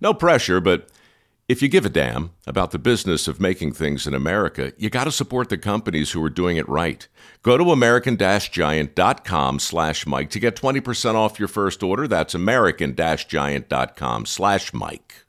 No 0.00 0.14
pressure, 0.14 0.58
but 0.58 0.88
if 1.46 1.60
you 1.60 1.68
give 1.68 1.84
a 1.84 1.90
damn 1.90 2.30
about 2.46 2.70
the 2.70 2.78
business 2.78 3.28
of 3.28 3.40
making 3.40 3.74
things 3.74 4.06
in 4.06 4.14
America, 4.14 4.72
you 4.78 4.88
got 4.88 5.04
to 5.04 5.12
support 5.12 5.50
the 5.50 5.58
companies 5.58 6.12
who 6.12 6.24
are 6.24 6.30
doing 6.30 6.56
it 6.56 6.66
right. 6.66 7.08
Go 7.42 7.56
to 7.56 7.70
american-giant.com 7.72 9.58
slash 9.60 10.06
Mike 10.06 10.28
to 10.30 10.38
get 10.38 10.56
20% 10.56 11.14
off 11.14 11.38
your 11.38 11.48
first 11.48 11.82
order. 11.82 12.06
That's 12.06 12.34
american-giant.com 12.34 14.26
slash 14.26 14.74
Mike. 14.74 15.19